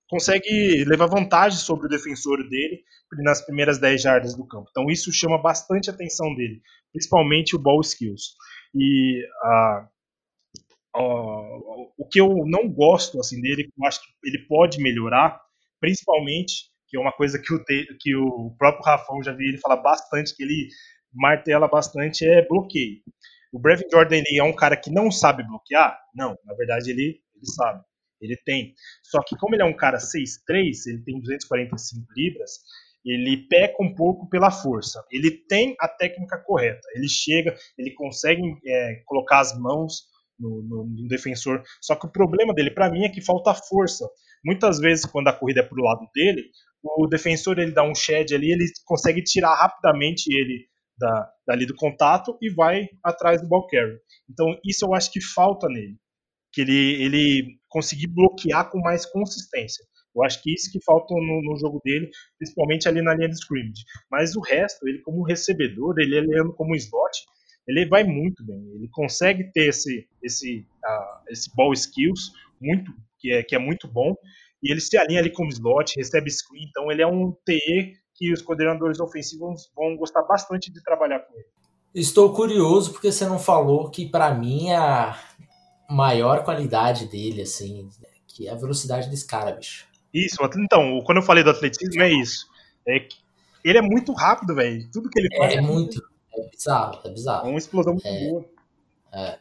consegue 0.10 0.84
levar 0.86 1.08
vantagem 1.08 1.60
sobre 1.60 1.86
o 1.86 1.90
defensor 1.90 2.38
dele 2.50 2.84
nas 3.24 3.46
primeiras 3.46 3.80
10 3.80 4.02
jardas 4.02 4.36
do 4.36 4.46
campo. 4.46 4.68
Então, 4.72 4.90
isso 4.90 5.12
chama 5.14 5.38
bastante 5.42 5.90
a 5.90 5.94
atenção 5.94 6.34
dele, 6.36 6.62
principalmente 6.92 7.56
o 7.56 7.60
ball 7.60 7.82
skills. 7.82 8.34
E 8.76 9.24
a 9.44 9.88
o 10.96 12.06
que 12.10 12.20
eu 12.20 12.30
não 12.46 12.68
gosto 12.68 13.20
assim 13.20 13.40
dele, 13.42 13.72
eu 13.78 13.88
acho 13.88 14.02
que 14.02 14.08
ele 14.24 14.40
pode 14.48 14.82
melhorar, 14.82 15.40
principalmente, 15.80 16.70
que 16.88 16.98
é 16.98 17.00
uma 17.00 17.12
coisa 17.12 17.40
que 17.40 17.54
o, 17.54 17.64
que 18.00 18.16
o 18.16 18.56
próprio 18.58 18.84
Rafão 18.84 19.24
já 19.24 19.32
vi 19.32 19.50
ele 19.50 19.60
falar 19.60 19.78
bastante, 19.78 20.36
que 20.36 20.44
ele 20.44 20.68
martela 21.14 21.68
bastante, 21.68 22.26
é 22.26 22.46
bloqueio. 22.48 23.02
O 23.54 23.60
Brevin 23.60 23.86
Jordan 23.92 24.18
ele 24.18 24.40
é 24.40 24.44
um 24.44 24.56
cara 24.56 24.76
que 24.76 24.92
não 24.92 25.12
sabe 25.12 25.44
bloquear? 25.44 26.00
Não, 26.14 26.38
na 26.46 26.54
verdade 26.56 26.92
ele, 26.92 27.22
ele 27.36 27.46
sabe, 27.56 27.84
ele 28.22 28.38
tem. 28.46 28.74
Só 29.04 29.22
que 29.24 29.36
como 29.38 29.56
ele 29.56 29.64
é 29.64 29.66
um 29.66 29.76
cara 29.76 29.98
6'3", 29.98 30.88
ele 30.88 31.04
tem 31.04 31.20
245 31.20 32.06
libras, 32.16 32.52
ele 33.06 33.48
peca 33.48 33.82
um 33.82 33.94
pouco 33.94 34.30
pela 34.30 34.52
força. 34.52 35.04
Ele 35.12 35.32
tem 35.32 35.76
a 35.80 35.88
técnica 35.88 36.38
correta, 36.38 36.88
ele 36.94 37.08
chega, 37.08 37.56
ele 37.78 37.92
consegue 37.92 38.42
é, 38.66 39.02
colocar 39.06 39.40
as 39.40 39.58
mãos 39.58 40.08
no, 40.40 40.62
no, 40.62 40.86
no, 40.86 41.08
defensor. 41.08 41.64
Só 41.82 41.96
que 41.96 42.06
o 42.06 42.12
problema 42.12 42.54
dele, 42.54 42.72
para 42.72 42.90
mim, 42.90 43.04
é 43.04 43.10
que 43.10 43.22
falta 43.22 43.54
força. 43.54 44.08
Muitas 44.44 44.80
vezes, 44.80 45.06
quando 45.06 45.28
a 45.28 45.34
corrida 45.34 45.62
é 45.62 45.64
pro 45.64 45.84
lado 45.84 46.08
dele, 46.14 46.44
o 46.84 47.08
defensor 47.08 47.60
ele 47.60 47.72
dá 47.72 47.84
um 47.84 47.94
shed 47.94 48.34
ali, 48.34 48.52
ele 48.52 48.66
consegue 48.86 49.22
tirar 49.22 49.54
rapidamente 49.56 50.34
ele 50.34 50.66
da, 50.98 51.30
dali 51.48 51.66
do 51.66 51.76
contato 51.76 52.38
e 52.42 52.54
vai 52.54 52.88
atrás 53.04 53.42
do 53.42 53.48
ball 53.48 53.68
carrier. 53.68 54.00
Então, 54.30 54.58
isso 54.66 54.86
eu 54.86 54.94
acho 54.94 55.12
que 55.12 55.22
falta 55.22 55.68
nele. 55.68 55.98
Que 56.52 56.62
ele, 56.62 57.04
ele 57.04 57.60
conseguir 57.70 58.08
bloquear 58.08 58.70
com 58.70 58.80
mais 58.80 59.06
consistência. 59.06 59.86
Eu 60.16 60.24
acho 60.24 60.42
que 60.42 60.54
isso 60.54 60.72
que 60.72 60.84
falta 60.84 61.14
no, 61.14 61.42
no, 61.44 61.58
jogo 61.58 61.80
dele, 61.84 62.10
principalmente 62.38 62.88
ali 62.88 63.02
na 63.02 63.14
linha 63.14 63.30
de 63.30 63.36
scrimmage. 63.36 63.84
Mas 64.10 64.36
o 64.36 64.42
resto, 64.42 64.88
ele 64.88 65.00
como 65.00 65.24
recebedor, 65.24 65.96
ele, 66.00 66.18
ele 66.18 66.52
como 66.58 66.76
slot, 66.76 67.26
ele 67.68 67.86
vai 67.86 68.04
muito 68.04 68.44
bem. 68.44 68.60
Ele 68.74 68.90
consegue 68.92 69.52
ter 69.52 69.70
esse, 69.70 70.08
esse, 70.24 70.66
uh, 70.84 71.22
esse 71.30 71.54
ball 71.56 71.72
skills 71.74 72.32
muito, 72.60 72.92
que 73.20 73.32
é, 73.32 73.44
que 73.44 73.56
é 73.56 73.60
muito 73.60 73.88
bom. 73.88 74.16
E 74.62 74.72
ele 74.72 74.82
se 74.82 74.98
alinha 74.98 75.20
ali 75.20 75.32
como 75.32 75.50
slot, 75.50 75.96
recebe 75.96 76.30
screen. 76.32 76.66
Então 76.68 76.92
ele 76.92 77.02
é 77.02 77.08
um 77.08 77.32
TE 77.46 77.94
que 78.16 78.34
os 78.34 78.42
coordenadores 78.42 79.00
ofensivos 79.00 79.72
vão 79.76 79.96
gostar 79.96 80.24
bastante 80.24 80.72
de 80.72 80.84
trabalhar 80.84 81.20
com 81.20 81.34
ele. 81.36 81.46
Estou 81.96 82.34
curioso 82.34 82.92
porque 82.92 83.12
você 83.12 83.26
não 83.26 83.40
falou 83.40 83.90
que 83.90 84.06
para 84.06 84.34
mim 84.34 84.72
a 84.72 85.18
maior 85.90 86.44
qualidade 86.44 87.08
dele, 87.08 87.42
assim, 87.42 87.90
que 88.28 88.48
é 88.48 88.52
a 88.52 88.56
velocidade 88.56 89.10
desse 89.10 89.26
cara, 89.26 89.52
bicho. 89.52 89.88
Isso, 90.14 90.38
então, 90.58 91.02
quando 91.06 91.18
eu 91.18 91.24
falei 91.24 91.44
do 91.44 91.50
atletismo 91.50 92.02
é 92.02 92.12
isso. 92.12 92.48
É 92.88 93.00
que 93.00 93.18
ele 93.64 93.78
é 93.78 93.82
muito 93.82 94.14
rápido, 94.14 94.56
velho. 94.56 94.90
Tudo 94.92 95.10
que 95.10 95.20
ele 95.20 95.36
faz. 95.36 95.54
É, 95.54 95.58
é 95.58 95.62
muito. 95.62 96.02
É 96.36 96.50
bizarro, 96.50 97.00
é 97.04 97.10
bizarro. 97.10 97.48
É 97.48 97.50
uma 97.50 97.60
explosão 97.60 97.94
muito 97.94 98.08
é, 98.08 98.30
boa. 98.30 98.46
É, 99.12 99.40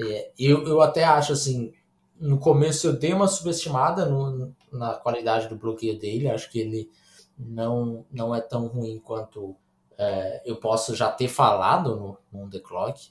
é, 0.00 0.30
eu, 0.38 0.66
eu 0.66 0.80
até 0.80 1.04
acho 1.04 1.32
assim, 1.32 1.72
no 2.18 2.38
começo 2.38 2.86
eu 2.86 2.92
dei 2.96 3.12
uma 3.12 3.28
subestimada 3.28 4.06
no, 4.06 4.54
na 4.72 4.94
qualidade 4.94 5.48
do 5.48 5.56
bloqueio 5.56 5.98
dele, 5.98 6.30
acho 6.30 6.50
que 6.50 6.58
ele 6.58 6.90
não, 7.38 8.04
não 8.10 8.34
é 8.34 8.40
tão 8.40 8.66
ruim 8.66 8.98
quanto 8.98 9.56
é, 9.98 10.42
eu 10.44 10.56
posso 10.56 10.94
já 10.94 11.10
ter 11.10 11.28
falado 11.28 11.96
no, 12.32 12.40
no 12.40 12.50
The 12.50 12.60
Clock. 12.60 13.10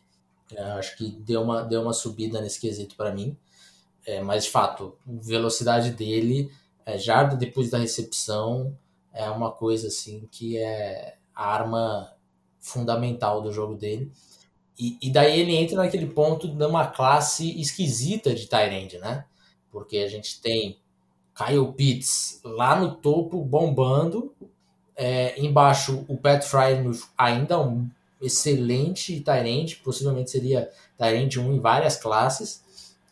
É, 0.56 0.62
acho 0.72 0.98
que 0.98 1.12
deu 1.12 1.42
uma, 1.42 1.64
deu 1.64 1.82
uma 1.82 1.94
subida 1.94 2.42
nesse 2.42 2.60
quesito 2.60 2.96
para 2.96 3.14
mim. 3.14 3.38
É, 4.06 4.22
mas 4.22 4.46
de 4.46 4.50
fato, 4.50 4.98
velocidade 5.06 5.92
dele, 5.92 6.52
é, 6.86 6.98
depois 7.38 7.70
da 7.70 7.78
recepção, 7.78 8.76
é 9.14 9.30
uma 9.30 9.52
coisa 9.52 9.88
assim 9.88 10.28
que 10.32 10.58
é 10.58 11.18
a 11.36 11.54
arma 11.54 12.14
fundamental 12.60 13.42
do 13.42 13.52
jogo 13.52 13.76
dele. 13.76 14.12
E, 14.78 14.98
e 15.02 15.12
daí 15.12 15.40
ele 15.40 15.56
entra 15.56 15.78
naquele 15.78 16.08
ponto 16.08 16.48
de 16.48 16.66
uma 16.66 16.88
classe 16.88 17.60
esquisita 17.60 18.34
de 18.34 18.48
Tyrande, 18.48 18.98
né? 18.98 19.26
Porque 19.70 19.98
a 19.98 20.08
gente 20.08 20.42
tem 20.42 20.80
Kyle 21.36 21.72
Pitts 21.74 22.40
lá 22.44 22.80
no 22.80 22.96
topo 22.96 23.44
bombando, 23.44 24.34
é, 24.96 25.40
embaixo 25.40 26.06
o 26.08 26.18
Pat 26.18 26.44
Fry 26.44 26.76
ainda 27.18 27.60
um 27.60 27.90
excelente 28.22 29.20
Tyrande, 29.22 29.78
possivelmente 29.78 30.32
seria 30.32 30.70
Tyrande 30.98 31.40
1 31.40 31.54
em 31.54 31.60
várias 31.60 31.96
classes. 31.96 32.64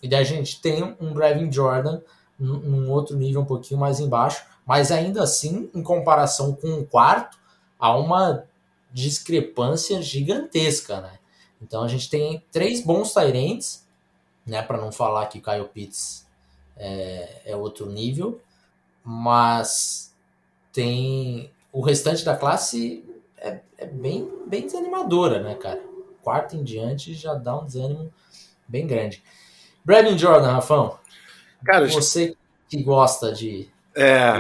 E 0.02 0.08
daí 0.08 0.22
a 0.22 0.24
gente 0.24 0.62
tem 0.62 0.84
um 1.00 1.14
Brevin 1.14 1.52
Jordan 1.52 2.02
num 2.40 2.92
outro 2.92 3.18
nível 3.18 3.42
um 3.42 3.46
pouquinho 3.46 3.80
mais 3.80 4.00
embaixo, 4.00 4.46
mas 4.66 4.92
ainda 4.92 5.24
assim, 5.24 5.72
em 5.74 5.82
comparação 5.82 6.54
com 6.54 6.74
o 6.74 6.86
quarto, 6.86 7.38
há 7.80 7.98
uma 7.98 8.44
discrepância 8.92 10.02
gigantesca, 10.02 11.02
né? 11.02 11.20
Então 11.62 11.84
a 11.84 11.88
gente 11.88 12.10
tem 12.10 12.44
três 12.52 12.82
bons 12.82 13.14
Tyrants, 13.14 13.88
né? 14.46 14.62
Para 14.62 14.78
não 14.78 14.92
falar 14.92 15.26
que 15.28 15.42
Kyle 15.42 15.68
Pitts 15.74 16.26
é, 16.76 17.42
é 17.46 17.56
outro 17.56 17.90
nível, 17.90 18.40
mas 19.04 20.14
tem 20.72 21.52
o 21.72 21.82
restante 21.82 22.24
da 22.24 22.36
classe 22.36 23.04
é, 23.38 23.60
é, 23.78 23.86
bem, 23.86 24.30
bem 24.48 24.64
desanimadora, 24.64 25.42
né, 25.42 25.56
cara? 25.56 25.82
Quarto 26.22 26.56
em 26.56 26.64
diante 26.64 27.14
já 27.14 27.34
dá 27.34 27.58
um 27.58 27.66
desânimo 27.66 28.12
bem 28.68 28.86
grande. 28.86 29.24
Brandon 29.86 30.18
Jordan, 30.18 30.52
Rafão, 30.52 30.98
cara, 31.64 31.88
você 31.88 32.36
que 32.70 32.84
gosta 32.84 33.32
de 33.32 33.70
é, 33.96 34.40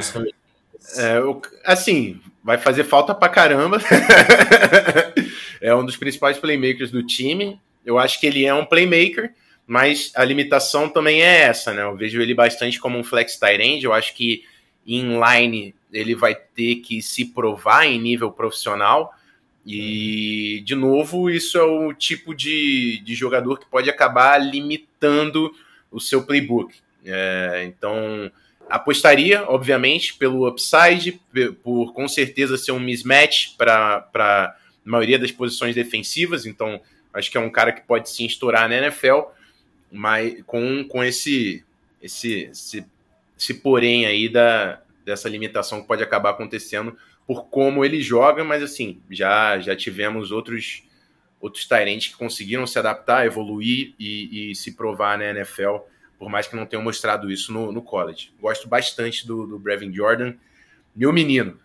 é 0.97 1.17
eu, 1.17 1.41
assim, 1.65 2.21
vai 2.43 2.57
fazer 2.57 2.83
falta 2.83 3.15
pra 3.15 3.27
caramba. 3.27 3.79
é 5.59 5.73
um 5.73 5.83
dos 5.83 5.97
principais 5.97 6.37
playmakers 6.37 6.91
do 6.91 7.03
time. 7.03 7.59
Eu 7.83 7.97
acho 7.97 8.19
que 8.19 8.27
ele 8.27 8.45
é 8.45 8.53
um 8.53 8.65
playmaker, 8.65 9.33
mas 9.65 10.11
a 10.15 10.23
limitação 10.23 10.87
também 10.87 11.23
é 11.23 11.41
essa, 11.41 11.73
né? 11.73 11.81
Eu 11.81 11.95
vejo 11.95 12.21
ele 12.21 12.35
bastante 12.35 12.79
como 12.79 12.99
um 12.99 13.03
flex 13.03 13.37
tight 13.37 13.61
end. 13.61 13.83
Eu 13.83 13.93
acho 13.93 14.13
que 14.13 14.43
inline 14.87 15.75
ele 15.91 16.15
vai 16.15 16.35
ter 16.35 16.77
que 16.77 17.01
se 17.01 17.25
provar 17.25 17.85
em 17.85 17.99
nível 17.99 18.31
profissional. 18.31 19.13
E, 19.65 20.61
de 20.65 20.75
novo, 20.75 21.29
isso 21.29 21.57
é 21.57 21.63
o 21.63 21.93
tipo 21.93 22.33
de, 22.33 22.99
de 23.03 23.15
jogador 23.15 23.59
que 23.59 23.65
pode 23.65 23.89
acabar 23.89 24.37
limitando 24.37 25.51
o 25.91 25.99
seu 25.99 26.23
playbook. 26.23 26.73
É, 27.05 27.63
então, 27.65 28.31
Apostaria, 28.69 29.43
obviamente, 29.47 30.13
pelo 30.15 30.47
upside, 30.47 31.19
por 31.63 31.93
com 31.93 32.07
certeza 32.07 32.57
ser 32.57 32.71
um 32.71 32.79
mismatch 32.79 33.55
para 33.57 34.09
a 34.13 34.55
maioria 34.83 35.17
das 35.17 35.31
posições 35.31 35.73
defensivas, 35.73 36.45
então 36.45 36.79
acho 37.13 37.31
que 37.31 37.37
é 37.37 37.41
um 37.41 37.49
cara 37.49 37.71
que 37.71 37.81
pode 37.81 38.09
sim 38.09 38.25
estourar 38.25 38.67
na 38.67 38.75
NFL, 38.75 39.21
mas 39.91 40.41
com, 40.45 40.83
com 40.83 41.03
esse, 41.03 41.63
esse, 42.01 42.49
esse, 42.51 42.85
esse 43.37 43.55
porém 43.55 44.05
aí 44.05 44.29
da, 44.29 44.81
dessa 45.05 45.29
limitação 45.29 45.81
que 45.81 45.87
pode 45.87 46.03
acabar 46.03 46.31
acontecendo 46.31 46.97
por 47.25 47.45
como 47.45 47.83
ele 47.83 48.01
joga, 48.01 48.43
mas 48.43 48.63
assim, 48.63 49.01
já, 49.09 49.59
já 49.59 49.75
tivemos 49.75 50.31
outros 50.31 50.83
outros 51.39 51.67
Tyrants 51.67 52.07
que 52.07 52.15
conseguiram 52.15 52.65
se 52.65 52.79
adaptar, 52.79 53.27
evoluir 53.27 53.93
e, 53.99 54.51
e 54.51 54.55
se 54.55 54.71
provar 54.71 55.19
na 55.19 55.25
NFL 55.25 55.77
por 56.17 56.29
mais 56.29 56.47
que 56.47 56.55
não 56.55 56.65
tenham 56.65 56.83
mostrado 56.83 57.29
isso 57.29 57.53
no, 57.53 57.71
no 57.71 57.81
college. 57.81 58.31
Gosto 58.41 58.67
bastante 58.67 59.25
do, 59.25 59.45
do 59.45 59.59
Brevin 59.59 59.93
Jordan, 59.93 60.33
meu 60.95 61.13
menino. 61.13 61.59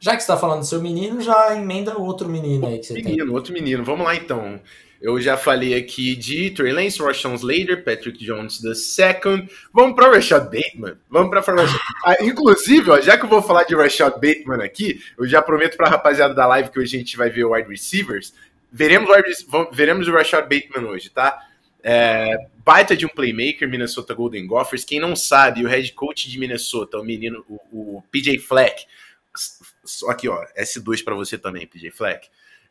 Já 0.00 0.16
que 0.16 0.22
você 0.22 0.24
está 0.24 0.36
falando 0.36 0.60
do 0.60 0.66
seu 0.66 0.82
menino, 0.82 1.20
já 1.20 1.56
emenda 1.56 1.96
outro 1.96 2.28
menino 2.28 2.66
aí 2.66 2.78
que 2.78 2.86
você 2.86 2.94
menino, 2.94 3.26
tem. 3.26 3.34
Outro 3.34 3.52
menino, 3.52 3.84
vamos 3.84 4.04
lá 4.04 4.14
então. 4.14 4.60
Eu 5.04 5.20
já 5.20 5.36
falei 5.36 5.74
aqui 5.74 6.16
de 6.16 6.50
Trey 6.52 6.72
Lance, 6.72 6.98
Rashawn 6.98 7.34
Slater, 7.34 7.84
Patrick 7.84 8.24
Jones 8.24 8.62
II. 8.64 9.46
Vamos 9.70 9.94
para 9.94 10.10
Rashad 10.10 10.44
Bateman. 10.44 10.96
Vamos 11.10 11.28
para 11.28 11.42
Rashad... 11.42 11.78
ah, 12.06 12.16
Inclusive, 12.22 12.90
ó, 12.90 12.98
já 13.02 13.18
que 13.18 13.26
eu 13.26 13.28
vou 13.28 13.42
falar 13.42 13.64
de 13.64 13.76
Rashad 13.76 14.14
Bateman 14.14 14.64
aqui, 14.64 14.98
eu 15.18 15.26
já 15.26 15.42
prometo 15.42 15.76
para 15.76 15.88
a 15.88 15.90
rapaziada 15.90 16.32
da 16.32 16.46
live 16.46 16.70
que 16.70 16.78
hoje 16.78 16.96
a 16.96 16.98
gente 16.98 17.18
vai 17.18 17.28
ver 17.28 17.44
o 17.44 17.52
wide 17.52 17.68
receivers. 17.68 18.32
Veremos, 18.72 19.10
veremos 19.70 20.08
o 20.08 20.12
Rashad 20.12 20.48
Bateman 20.48 20.88
hoje, 20.88 21.10
tá? 21.10 21.38
É, 21.82 22.38
baita 22.64 22.96
de 22.96 23.04
um 23.04 23.10
playmaker, 23.10 23.68
Minnesota 23.68 24.14
Golden 24.14 24.46
Gophers. 24.46 24.86
Quem 24.86 25.00
não 25.00 25.14
sabe, 25.14 25.66
o 25.66 25.68
head 25.68 25.92
coach 25.92 26.30
de 26.30 26.38
Minnesota, 26.38 26.98
o 26.98 27.04
menino, 27.04 27.44
o, 27.46 27.98
o 27.98 28.02
PJ 28.10 28.38
Fleck, 28.38 28.86
só 29.84 30.08
aqui, 30.08 30.30
ó, 30.30 30.42
S2 30.58 31.04
para 31.04 31.14
você 31.14 31.36
também, 31.36 31.66
PJ 31.66 31.90
Fleck. 31.90 32.26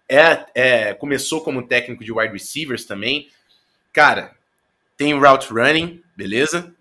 É, 0.10 0.46
é, 0.54 0.94
começou 0.94 1.42
como 1.42 1.68
técnico 1.68 2.04
de 2.04 2.12
wide 2.12 2.34
receivers 2.34 2.86
também. 2.86 3.30
Cara, 3.92 4.32
tem 4.98 5.18
route 5.18 5.52
running, 5.52 6.02
beleza? 6.16 6.74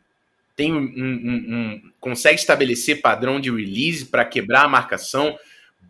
Tem 0.54 0.72
um, 0.72 0.78
um, 0.78 1.54
um 1.54 1.92
consegue 2.00 2.38
estabelecer 2.38 3.00
padrão 3.00 3.40
de 3.40 3.50
release 3.50 4.06
para 4.06 4.24
quebrar 4.24 4.64
a 4.64 4.68
marcação, 4.68 5.38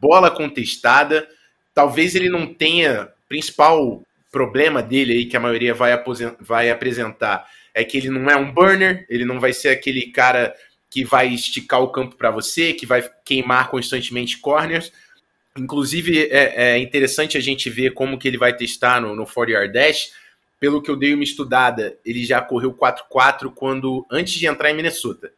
bola 0.00 0.30
contestada 0.30 1.28
talvez 1.74 2.14
ele 2.14 2.28
não 2.28 2.52
tenha. 2.52 3.08
Principal 3.28 4.02
problema 4.30 4.82
dele 4.82 5.12
aí 5.14 5.26
que 5.26 5.36
a 5.36 5.40
maioria 5.40 5.74
vai, 5.74 5.92
vai 6.38 6.70
apresentar 6.70 7.46
é 7.74 7.82
que 7.82 7.96
ele 7.96 8.10
não 8.10 8.30
é 8.30 8.36
um 8.36 8.52
burner, 8.52 9.06
ele 9.08 9.24
não 9.24 9.40
vai 9.40 9.54
ser 9.54 9.70
aquele 9.70 10.10
cara 10.10 10.54
que 10.90 11.02
vai 11.02 11.28
esticar 11.28 11.80
o 11.80 11.90
campo 11.90 12.16
para 12.16 12.30
você, 12.30 12.74
que 12.74 12.84
vai 12.84 13.08
queimar 13.24 13.70
constantemente 13.70 14.38
corners. 14.38 14.92
Inclusive, 15.56 16.28
é, 16.30 16.72
é, 16.72 16.78
interessante 16.78 17.36
a 17.36 17.40
gente 17.40 17.68
ver 17.68 17.92
como 17.92 18.18
que 18.18 18.26
ele 18.26 18.38
vai 18.38 18.56
testar 18.56 19.00
no, 19.00 19.14
no 19.14 19.26
40 19.26 19.52
Yard 19.52 19.72
Dash. 19.72 20.12
Pelo 20.58 20.80
que 20.80 20.90
eu 20.90 20.96
dei 20.96 21.12
uma 21.12 21.24
estudada, 21.24 21.98
ele 22.04 22.24
já 22.24 22.40
correu 22.40 22.72
4-4 22.72 23.52
quando 23.54 24.06
antes 24.10 24.34
de 24.34 24.46
entrar 24.46 24.70
em 24.70 24.74
Minnesota. 24.74 25.32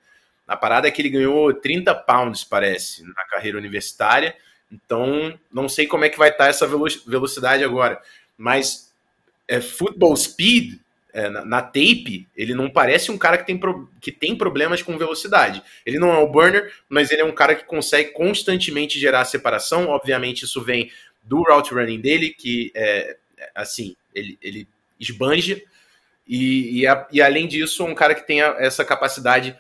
A 0.47 0.57
parada 0.57 0.87
é 0.87 0.91
que 0.91 1.01
ele 1.01 1.09
ganhou 1.09 1.53
30 1.53 1.95
pounds, 1.95 2.45
parece, 2.45 3.03
na 3.03 3.25
carreira 3.25 3.57
universitária. 3.57 4.37
Então, 4.71 5.39
não 5.53 5.69
sei 5.69 5.87
como 5.87 6.05
é 6.05 6.11
que 6.11 6.19
vai 6.19 6.29
estar 6.29 6.49
essa 6.49 6.67
velocidade 6.67 7.65
agora. 7.65 8.01
Mas 8.37 8.93
é, 9.49 9.61
football 9.61 10.15
speed, 10.17 10.79
é, 11.15 11.31
na, 11.31 11.45
na, 11.45 11.63
tape, 11.63 12.27
ele 12.37 12.55
não 12.55 12.69
parece 12.69 13.13
um 13.13 13.17
cara 13.17 13.39
que 13.39 13.47
tem, 13.47 13.57
pro, 13.57 13.89
que 14.01 14.11
tem 14.11 14.37
problemas 14.37 14.83
com 14.83 14.99
velocidade. 14.99 15.63
Ele 15.87 15.97
não 15.97 16.13
é 16.13 16.19
o 16.19 16.27
burner, 16.27 16.75
mas 16.89 17.13
ele 17.13 17.23
é 17.23 17.25
um 17.25 17.33
cara 17.33 17.55
que 17.55 17.65
consegue 17.65 18.11
constantemente 18.11 18.99
gerar 18.99 19.25
separação. 19.25 19.87
Obviamente, 19.87 20.45
isso 20.45 20.61
vem 20.61 20.91
do 21.23 21.43
route 21.43 21.73
running 21.73 22.01
dele, 22.01 22.31
que 22.31 22.73
é 22.75 23.17
assim, 23.55 23.95
ele, 24.13 24.37
ele 24.43 24.67
esbanja. 24.99 25.63
E, 26.27 26.81
e, 26.81 26.87
a, 26.87 27.07
e 27.13 27.23
além 27.23 27.47
disso, 27.47 27.85
é 27.85 27.87
um 27.87 27.95
cara 27.95 28.15
que 28.17 28.27
tem 28.27 28.43
a, 28.43 28.57
essa 28.59 28.85
capacidade 28.85 29.57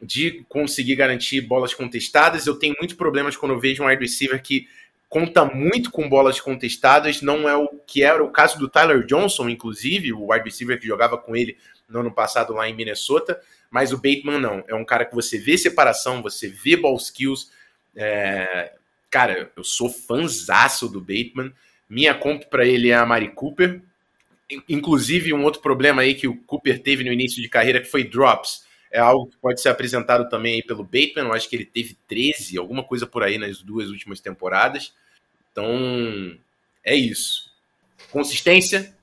de 0.00 0.42
conseguir 0.48 0.96
garantir 0.96 1.42
bolas 1.42 1.74
contestadas. 1.74 2.46
Eu 2.46 2.58
tenho 2.58 2.74
muitos 2.78 2.96
problemas 2.96 3.36
quando 3.36 3.52
eu 3.52 3.60
vejo 3.60 3.82
um 3.82 3.86
wide 3.86 4.00
receiver 4.02 4.40
que 4.42 4.66
conta 5.14 5.44
muito 5.44 5.92
com 5.92 6.08
bolas 6.08 6.40
contestadas, 6.40 7.22
não 7.22 7.48
é 7.48 7.56
o 7.56 7.68
que 7.86 8.02
era 8.02 8.24
o 8.24 8.32
caso 8.32 8.58
do 8.58 8.68
Tyler 8.68 9.06
Johnson, 9.06 9.48
inclusive, 9.48 10.12
o 10.12 10.32
wide 10.32 10.44
receiver 10.44 10.76
que 10.76 10.88
jogava 10.88 11.16
com 11.16 11.36
ele 11.36 11.56
no 11.88 12.00
ano 12.00 12.10
passado 12.10 12.52
lá 12.52 12.68
em 12.68 12.74
Minnesota, 12.74 13.40
mas 13.70 13.92
o 13.92 13.96
Bateman 13.96 14.40
não. 14.40 14.64
É 14.66 14.74
um 14.74 14.84
cara 14.84 15.04
que 15.04 15.14
você 15.14 15.38
vê 15.38 15.56
separação, 15.56 16.20
você 16.20 16.48
vê 16.48 16.76
ball 16.76 16.96
skills. 16.96 17.52
É... 17.94 18.72
Cara, 19.08 19.52
eu 19.56 19.62
sou 19.62 19.88
fanzaço 19.88 20.88
do 20.88 21.00
Bateman. 21.00 21.52
Minha 21.88 22.14
comp 22.14 22.42
para 22.46 22.66
ele 22.66 22.88
é 22.88 22.96
a 22.96 23.06
Mari 23.06 23.28
Cooper. 23.28 23.80
Inclusive, 24.68 25.32
um 25.32 25.44
outro 25.44 25.62
problema 25.62 26.02
aí 26.02 26.16
que 26.16 26.26
o 26.26 26.36
Cooper 26.38 26.82
teve 26.82 27.04
no 27.04 27.12
início 27.12 27.40
de 27.40 27.48
carreira 27.48 27.80
que 27.80 27.86
foi 27.86 28.02
drops 28.02 28.64
é 28.94 29.00
algo 29.00 29.26
que 29.26 29.36
pode 29.38 29.60
ser 29.60 29.70
apresentado 29.70 30.28
também 30.28 30.62
pelo 30.62 30.84
Bateman. 30.84 31.24
Eu 31.24 31.32
acho 31.32 31.48
que 31.48 31.56
ele 31.56 31.64
teve 31.64 31.98
13, 32.06 32.56
alguma 32.56 32.84
coisa 32.84 33.06
por 33.08 33.24
aí 33.24 33.36
nas 33.36 33.60
duas 33.60 33.90
últimas 33.90 34.20
temporadas. 34.20 34.94
Então, 35.50 36.38
é 36.84 36.94
isso. 36.94 37.50
Consistência 38.12 38.94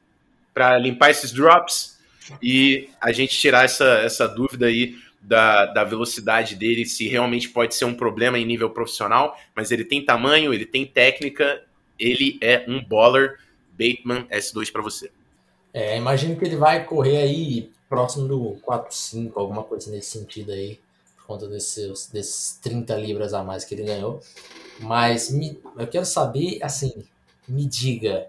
para 0.54 0.78
limpar 0.78 1.12
esses 1.12 1.34
drops 1.34 2.00
e 2.42 2.89
a 3.02 3.12
gente 3.12 3.38
tirar 3.38 3.66
essa, 3.66 4.00
essa 4.00 4.28
dúvida 4.30 4.68
aí 4.68 4.96
da, 5.22 5.66
da 5.66 5.84
velocidade 5.84 6.56
dele, 6.56 6.86
se 6.86 7.10
realmente 7.10 7.50
pode 7.50 7.76
ser 7.76 7.84
um 7.84 7.94
problema 7.94 8.39
em 8.39 8.46
nível 8.46 8.70
profissional, 8.70 9.38
mas 9.54 9.72
ele 9.72 9.84
tem 9.84 10.06
tamanho, 10.06 10.54
ele 10.54 10.66
tem 10.66 10.86
técnica, 10.86 11.62
ele 12.00 12.38
é 12.42 12.64
um 12.66 12.82
baller. 12.82 13.38
Bateman 13.82 14.28
S2 14.30 14.72
para 14.72 14.82
você. 14.82 15.10
É, 15.74 15.98
imagino 15.98 16.36
que 16.36 16.46
ele 16.46 16.56
vai 16.56 16.86
correr 16.86 17.18
aí 17.18 17.72
próximo 17.92 18.26
do 18.26 18.58
4-5, 18.66 19.34
alguma 19.36 19.64
coisa 19.64 19.92
nesse 19.92 20.18
sentido 20.18 20.54
aí, 20.54 20.80
por 21.18 21.26
conta 21.26 21.48
desses, 21.50 22.08
desses 22.08 22.58
30 22.62 22.96
libras 22.96 23.34
a 23.34 23.44
mais 23.44 23.66
que 23.66 23.76
ele 23.76 23.84
ganhou. 23.84 24.22
Mas 24.80 25.30
me, 25.30 25.60
eu 25.78 25.86
quero 25.88 26.06
saber, 26.06 26.64
assim, 26.64 27.04
me 27.46 27.66
diga, 27.66 28.28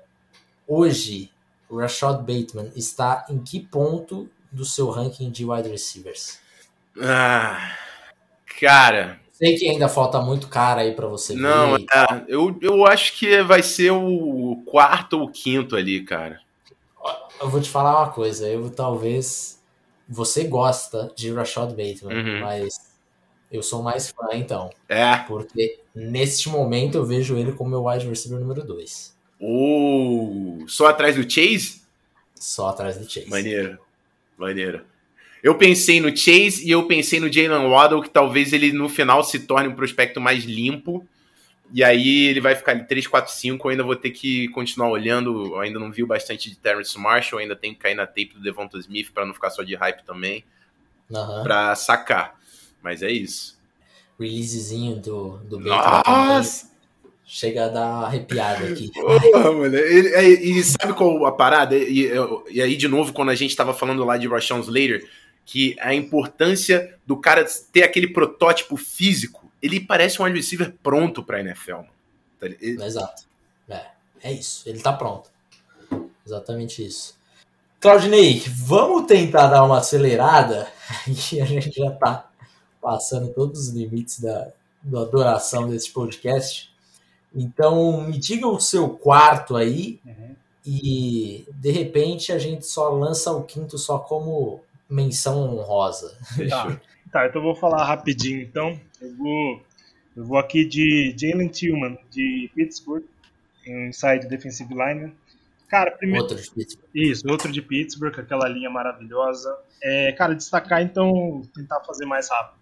hoje 0.66 1.30
o 1.70 1.78
Rashad 1.78 2.18
Bateman 2.18 2.72
está 2.74 3.24
em 3.30 3.38
que 3.38 3.60
ponto 3.60 4.28
do 4.50 4.64
seu 4.64 4.90
ranking 4.90 5.30
de 5.30 5.44
wide 5.44 5.68
receivers? 5.68 6.40
Ah, 7.00 7.76
cara. 8.60 9.20
Sei 9.32 9.56
que 9.56 9.68
ainda 9.68 9.88
falta 9.88 10.20
muito 10.20 10.48
cara 10.48 10.80
aí 10.80 10.92
para 10.92 11.06
você 11.06 11.34
Não, 11.34 11.76
ver. 11.76 11.86
É, 11.94 12.24
eu, 12.26 12.58
eu 12.60 12.84
acho 12.84 13.16
que 13.16 13.40
vai 13.44 13.62
ser 13.62 13.92
o 13.92 14.60
quarto 14.66 15.20
ou 15.20 15.30
quinto 15.30 15.76
ali, 15.76 16.02
cara. 16.04 16.40
Eu 17.42 17.50
vou 17.50 17.60
te 17.60 17.68
falar 17.68 17.98
uma 17.98 18.12
coisa, 18.12 18.48
eu 18.48 18.70
talvez. 18.70 19.60
Você 20.08 20.44
gosta 20.44 21.12
de 21.16 21.32
Rashad 21.32 21.70
Bateman, 21.70 22.14
uhum. 22.14 22.40
mas 22.40 22.92
eu 23.50 23.62
sou 23.62 23.82
mais 23.82 24.10
fã, 24.10 24.28
então. 24.34 24.70
É. 24.88 25.16
Porque 25.26 25.80
neste 25.94 26.48
momento 26.48 26.96
eu 26.96 27.04
vejo 27.04 27.36
ele 27.36 27.52
como 27.52 27.70
meu 27.70 27.84
wide 27.86 28.08
receiver 28.08 28.38
número 28.38 28.64
2. 28.64 29.16
Uh, 29.40 30.64
só 30.68 30.86
atrás 30.86 31.16
do 31.16 31.28
Chase? 31.28 31.82
Só 32.34 32.68
atrás 32.68 32.96
do 32.96 33.10
Chase. 33.10 33.28
Maneiro. 33.28 33.78
Maneiro. 34.36 34.84
Eu 35.42 35.56
pensei 35.56 36.00
no 36.00 36.16
Chase 36.16 36.64
e 36.64 36.70
eu 36.70 36.86
pensei 36.86 37.18
no 37.18 37.32
Jalen 37.32 37.68
Waddle, 37.68 38.02
que 38.02 38.10
talvez 38.10 38.52
ele 38.52 38.72
no 38.72 38.88
final 38.88 39.24
se 39.24 39.40
torne 39.40 39.68
um 39.68 39.74
prospecto 39.74 40.20
mais 40.20 40.44
limpo. 40.44 41.06
E 41.72 41.82
aí 41.82 42.26
ele 42.26 42.40
vai 42.40 42.54
ficar 42.54 42.72
ali 42.72 42.84
3, 42.84 43.06
4, 43.06 43.32
5. 43.32 43.66
Eu 43.66 43.70
ainda 43.70 43.82
vou 43.82 43.96
ter 43.96 44.10
que 44.10 44.48
continuar 44.48 44.90
olhando. 44.90 45.54
Eu 45.54 45.60
ainda 45.60 45.78
não 45.78 45.90
viu 45.90 46.06
bastante 46.06 46.50
de 46.50 46.56
Terrence 46.56 46.98
Marshall. 46.98 47.40
ainda 47.40 47.56
tem 47.56 47.72
que 47.72 47.80
cair 47.80 47.94
na 47.94 48.06
tape 48.06 48.32
do 48.34 48.42
Devonta 48.42 48.78
Smith 48.78 49.10
para 49.12 49.24
não 49.24 49.32
ficar 49.32 49.50
só 49.50 49.62
de 49.62 49.74
hype 49.74 50.04
também. 50.04 50.44
Uhum. 51.10 51.42
Pra 51.42 51.74
sacar. 51.74 52.38
Mas 52.82 53.02
é 53.02 53.10
isso. 53.10 53.58
Releasezinho 54.20 54.96
do, 54.96 55.38
do 55.38 55.60
Nossa! 55.60 56.70
Chega 57.24 57.64
a 57.64 57.68
dar 57.68 58.04
arrepiada 58.04 58.66
aqui. 58.66 58.90
Porra, 58.92 59.52
mano. 59.52 59.74
E, 59.74 60.50
e, 60.54 60.58
e, 60.58 60.64
sabe 60.64 60.92
qual 60.92 61.24
a 61.24 61.32
parada? 61.32 61.74
E, 61.74 62.10
e, 62.50 62.60
aí, 62.60 62.76
de 62.76 62.86
novo, 62.86 63.12
quando 63.14 63.30
a 63.30 63.34
gente 63.34 63.56
tava 63.56 63.72
falando 63.72 64.04
lá 64.04 64.18
de 64.18 64.28
Rashawn 64.28 64.60
Slater, 64.60 65.08
que 65.46 65.74
a 65.80 65.94
importância 65.94 66.94
do 67.06 67.16
cara 67.16 67.46
ter 67.72 67.84
aquele 67.84 68.08
protótipo 68.08 68.76
físico, 68.76 69.41
ele 69.62 69.80
parece 69.80 70.20
um 70.20 70.24
wide 70.24 70.36
receiver 70.36 70.74
pronto 70.82 71.22
pra 71.22 71.40
NFL. 71.40 71.76
Mano. 71.76 71.88
Tá 72.40 72.46
ele... 72.46 72.82
Exato. 72.82 73.24
É, 73.68 73.86
é 74.22 74.32
isso. 74.32 74.68
Ele 74.68 74.80
tá 74.80 74.92
pronto. 74.92 75.30
Exatamente 76.26 76.84
isso. 76.84 77.14
Claudinei, 77.80 78.42
vamos 78.46 79.06
tentar 79.06 79.48
dar 79.48 79.64
uma 79.64 79.78
acelerada 79.78 80.68
e 81.32 81.40
a 81.40 81.44
gente 81.44 81.70
já 81.70 81.90
tá 81.92 82.30
passando 82.80 83.32
todos 83.32 83.68
os 83.68 83.74
limites 83.74 84.20
da, 84.20 84.52
da 84.82 85.00
adoração 85.02 85.68
desse 85.68 85.90
podcast. 85.90 86.72
Então, 87.34 88.02
me 88.02 88.18
diga 88.18 88.46
o 88.46 88.60
seu 88.60 88.90
quarto 88.90 89.56
aí 89.56 90.00
uhum. 90.04 90.36
e 90.66 91.46
de 91.54 91.70
repente 91.70 92.30
a 92.32 92.38
gente 92.38 92.66
só 92.66 92.88
lança 92.90 93.32
o 93.32 93.42
quinto 93.42 93.78
só 93.78 93.98
como 93.98 94.60
menção 94.88 95.40
honrosa. 95.40 96.16
Tá, 96.48 96.80
tá 97.12 97.26
então 97.26 97.40
eu 97.40 97.44
vou 97.44 97.54
falar 97.54 97.84
rapidinho. 97.84 98.40
Então, 98.40 98.80
eu 99.00 99.14
vou, 99.16 99.62
eu 100.16 100.24
vou 100.24 100.38
aqui 100.38 100.64
de 100.64 101.14
Jalen 101.16 101.48
Tillman, 101.48 101.98
de 102.10 102.50
Pittsburgh, 102.54 103.04
inside 103.66 104.26
defensive 104.26 104.72
lineman. 104.72 105.12
Cara, 105.68 105.90
primeiro. 105.90 106.24
Outro 106.24 106.42
de 106.42 106.50
Pittsburgh. 106.50 106.88
Isso, 106.94 107.30
outro 107.30 107.50
de 107.50 107.62
Pittsburgh, 107.62 108.18
aquela 108.18 108.48
linha 108.48 108.68
maravilhosa. 108.68 109.56
É, 109.82 110.12
cara, 110.12 110.34
destacar 110.34 110.82
então, 110.82 111.42
tentar 111.54 111.80
fazer 111.80 112.04
mais 112.04 112.28
rápido. 112.30 112.60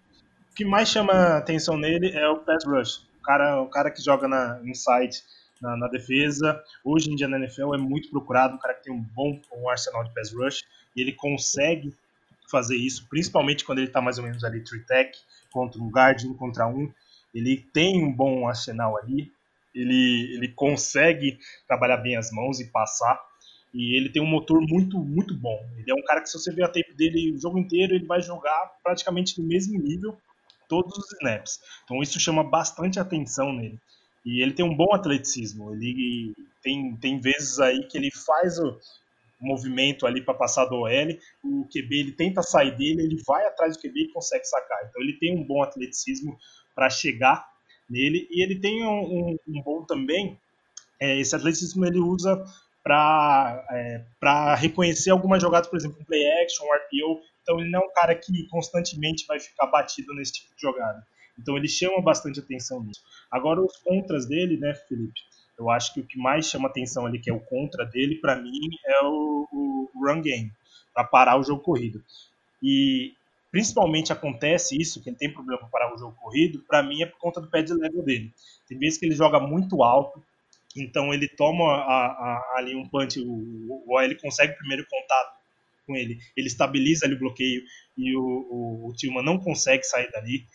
O 0.51 0.55
que 0.55 0.65
mais 0.65 0.89
chama 0.89 1.37
atenção 1.37 1.77
nele 1.77 2.11
é 2.11 2.27
o 2.27 2.39
pass 2.39 2.65
rush. 2.65 3.07
O 3.19 3.23
cara, 3.23 3.61
o 3.61 3.67
cara 3.67 3.91
que 3.91 4.01
joga 4.01 4.27
na 4.27 4.61
inside, 4.63 5.23
na, 5.61 5.77
na, 5.77 5.87
defesa. 5.87 6.61
Hoje 6.83 7.11
em 7.11 7.15
dia 7.15 7.27
na 7.27 7.37
NFL 7.37 7.73
é 7.73 7.77
muito 7.77 8.09
procurado, 8.09 8.55
um 8.55 8.57
cara 8.57 8.73
que 8.73 8.83
tem 8.83 8.93
um 8.93 9.01
bom 9.01 9.39
um 9.53 9.69
arsenal 9.69 10.03
de 10.03 10.13
pass 10.13 10.33
rush. 10.33 10.63
E 10.95 11.01
ele 11.01 11.13
consegue 11.13 11.93
fazer 12.51 12.75
isso, 12.75 13.07
principalmente 13.09 13.63
quando 13.63 13.79
ele 13.79 13.87
está 13.87 14.01
mais 14.01 14.17
ou 14.17 14.25
menos 14.25 14.43
ali 14.43 14.61
three 14.63 14.85
tech, 14.85 15.17
contra 15.51 15.81
um 15.81 15.89
guard, 15.89 16.23
um 16.25 16.33
contra 16.33 16.67
um. 16.67 16.91
Ele 17.33 17.57
tem 17.57 18.03
um 18.03 18.11
bom 18.11 18.47
arsenal 18.47 18.97
ali. 18.97 19.31
Ele, 19.73 20.33
ele 20.33 20.49
consegue 20.49 21.39
trabalhar 21.65 21.97
bem 21.97 22.17
as 22.17 22.29
mãos 22.31 22.59
e 22.59 22.69
passar. 22.69 23.19
E 23.73 23.97
ele 23.97 24.09
tem 24.09 24.21
um 24.21 24.27
motor 24.27 24.59
muito, 24.61 24.99
muito 24.99 25.33
bom. 25.33 25.57
Ele 25.77 25.89
é 25.89 25.93
um 25.93 26.03
cara 26.03 26.21
que, 26.21 26.29
se 26.29 26.37
você 26.37 26.51
ver 26.53 26.63
a 26.63 26.67
tape 26.67 26.93
dele 26.93 27.33
o 27.33 27.39
jogo 27.39 27.57
inteiro, 27.57 27.95
ele 27.95 28.05
vai 28.05 28.21
jogar 28.21 28.71
praticamente 28.83 29.39
no 29.39 29.47
mesmo 29.47 29.79
nível 29.79 30.17
todos 30.67 30.97
os 30.97 31.11
snaps. 31.13 31.59
Então 31.83 32.01
isso 32.01 32.19
chama 32.19 32.43
bastante 32.43 32.99
atenção 32.99 33.53
nele. 33.53 33.79
E 34.25 34.41
ele 34.41 34.53
tem 34.53 34.65
um 34.65 34.75
bom 34.75 34.93
atleticismo. 34.93 35.73
Ele 35.73 36.33
tem, 36.61 36.95
tem 36.97 37.19
vezes 37.19 37.59
aí 37.59 37.87
que 37.87 37.97
ele 37.97 38.11
faz 38.11 38.59
o 38.59 38.77
movimento 39.41 40.05
ali 40.05 40.23
para 40.23 40.33
passar 40.33 40.65
do 40.65 40.75
OL, 40.75 41.17
o 41.43 41.65
QB 41.65 41.99
ele 41.99 42.11
tenta 42.11 42.41
sair 42.41 42.75
dele, 42.77 43.01
ele 43.01 43.21
vai 43.25 43.45
atrás 43.45 43.75
do 43.75 43.81
QB 43.81 44.03
e 44.03 44.11
consegue 44.11 44.45
sacar. 44.45 44.79
Então 44.87 45.01
ele 45.01 45.13
tem 45.13 45.37
um 45.37 45.43
bom 45.43 45.61
atleticismo 45.63 46.37
para 46.75 46.89
chegar 46.89 47.49
nele 47.89 48.27
e 48.31 48.43
ele 48.43 48.59
tem 48.59 48.85
um, 48.85 49.01
um, 49.01 49.37
um 49.47 49.61
bom 49.61 49.83
também. 49.83 50.39
É, 50.99 51.19
esse 51.19 51.35
atleticismo 51.35 51.85
ele 51.85 51.99
usa 51.99 52.43
para 52.83 53.65
é, 53.71 54.03
reconhecer 54.57 55.11
algumas 55.11 55.41
jogadas, 55.41 55.69
por 55.69 55.77
exemplo, 55.77 55.97
um 55.99 56.05
play 56.05 56.25
action, 56.43 56.65
um 56.65 56.73
RPO, 56.73 57.21
então 57.41 57.59
ele 57.59 57.69
não 57.69 57.81
é 57.81 57.85
um 57.85 57.93
cara 57.93 58.15
que 58.15 58.47
constantemente 58.47 59.25
vai 59.27 59.39
ficar 59.39 59.67
batido 59.67 60.13
nesse 60.13 60.33
tipo 60.33 60.55
de 60.55 60.61
jogada. 60.61 61.05
Então 61.37 61.57
ele 61.57 61.67
chama 61.67 62.01
bastante 62.01 62.39
atenção 62.39 62.83
nisso. 62.83 63.01
Agora 63.29 63.61
os 63.61 63.77
contras 63.77 64.27
dele, 64.27 64.57
né, 64.57 64.73
Felipe? 64.87 65.19
Eu 65.61 65.69
acho 65.69 65.93
que 65.93 65.99
o 65.99 66.05
que 66.05 66.17
mais 66.17 66.47
chama 66.47 66.67
atenção 66.67 67.05
ali, 67.05 67.19
que 67.19 67.29
é 67.29 67.33
o 67.33 67.39
contra 67.39 67.85
dele, 67.85 68.15
para 68.15 68.35
mim, 68.35 68.59
é 68.85 69.03
o, 69.03 69.47
o, 69.51 69.89
run 69.95 70.21
game, 70.21 70.51
para 70.93 71.03
parar 71.03 71.39
o 71.39 71.43
jogo 71.43 71.61
corrido. 71.61 72.03
E 72.61 73.13
principalmente 73.51 74.11
acontece 74.11 74.79
isso, 74.79 75.01
que 75.01 75.09
ele 75.09 75.17
tem 75.17 75.31
problema 75.31 75.59
para 75.59 75.69
parar 75.69 75.93
o 75.93 75.97
jogo 75.97 76.15
corrido, 76.19 76.59
para 76.67 76.81
mim 76.81 77.03
é 77.03 77.05
por 77.05 77.19
conta 77.19 77.39
do 77.39 77.47
pé 77.47 77.61
de 77.61 77.73
level 77.73 78.01
dele. 78.01 78.33
Tem 78.67 78.77
vezes 78.77 78.97
que 78.97 79.05
ele 79.05 79.15
joga 79.15 79.39
muito 79.39 79.83
alto, 79.83 80.23
então 80.75 81.13
ele 81.13 81.27
toma 81.27 81.65
a, 81.65 82.05
a, 82.07 82.53
ali 82.57 82.75
um 82.75 82.87
punch, 82.87 83.19
o, 83.19 83.29
o 83.29 83.93
OL 83.93 84.15
consegue 84.21 84.53
o 84.53 84.57
primeiro 84.57 84.85
contato 84.89 85.37
com 85.85 85.95
ele, 85.95 86.19
ele 86.35 86.47
estabiliza 86.47 87.05
ali 87.05 87.15
o 87.15 87.19
bloqueio 87.19 87.61
e 87.97 88.15
o, 88.15 88.23
o, 88.23 88.87
o 88.89 88.93
Tillman 88.93 89.23
não 89.23 89.37
consegue 89.37 89.83
sair 89.83 90.09
dali. 90.11 90.45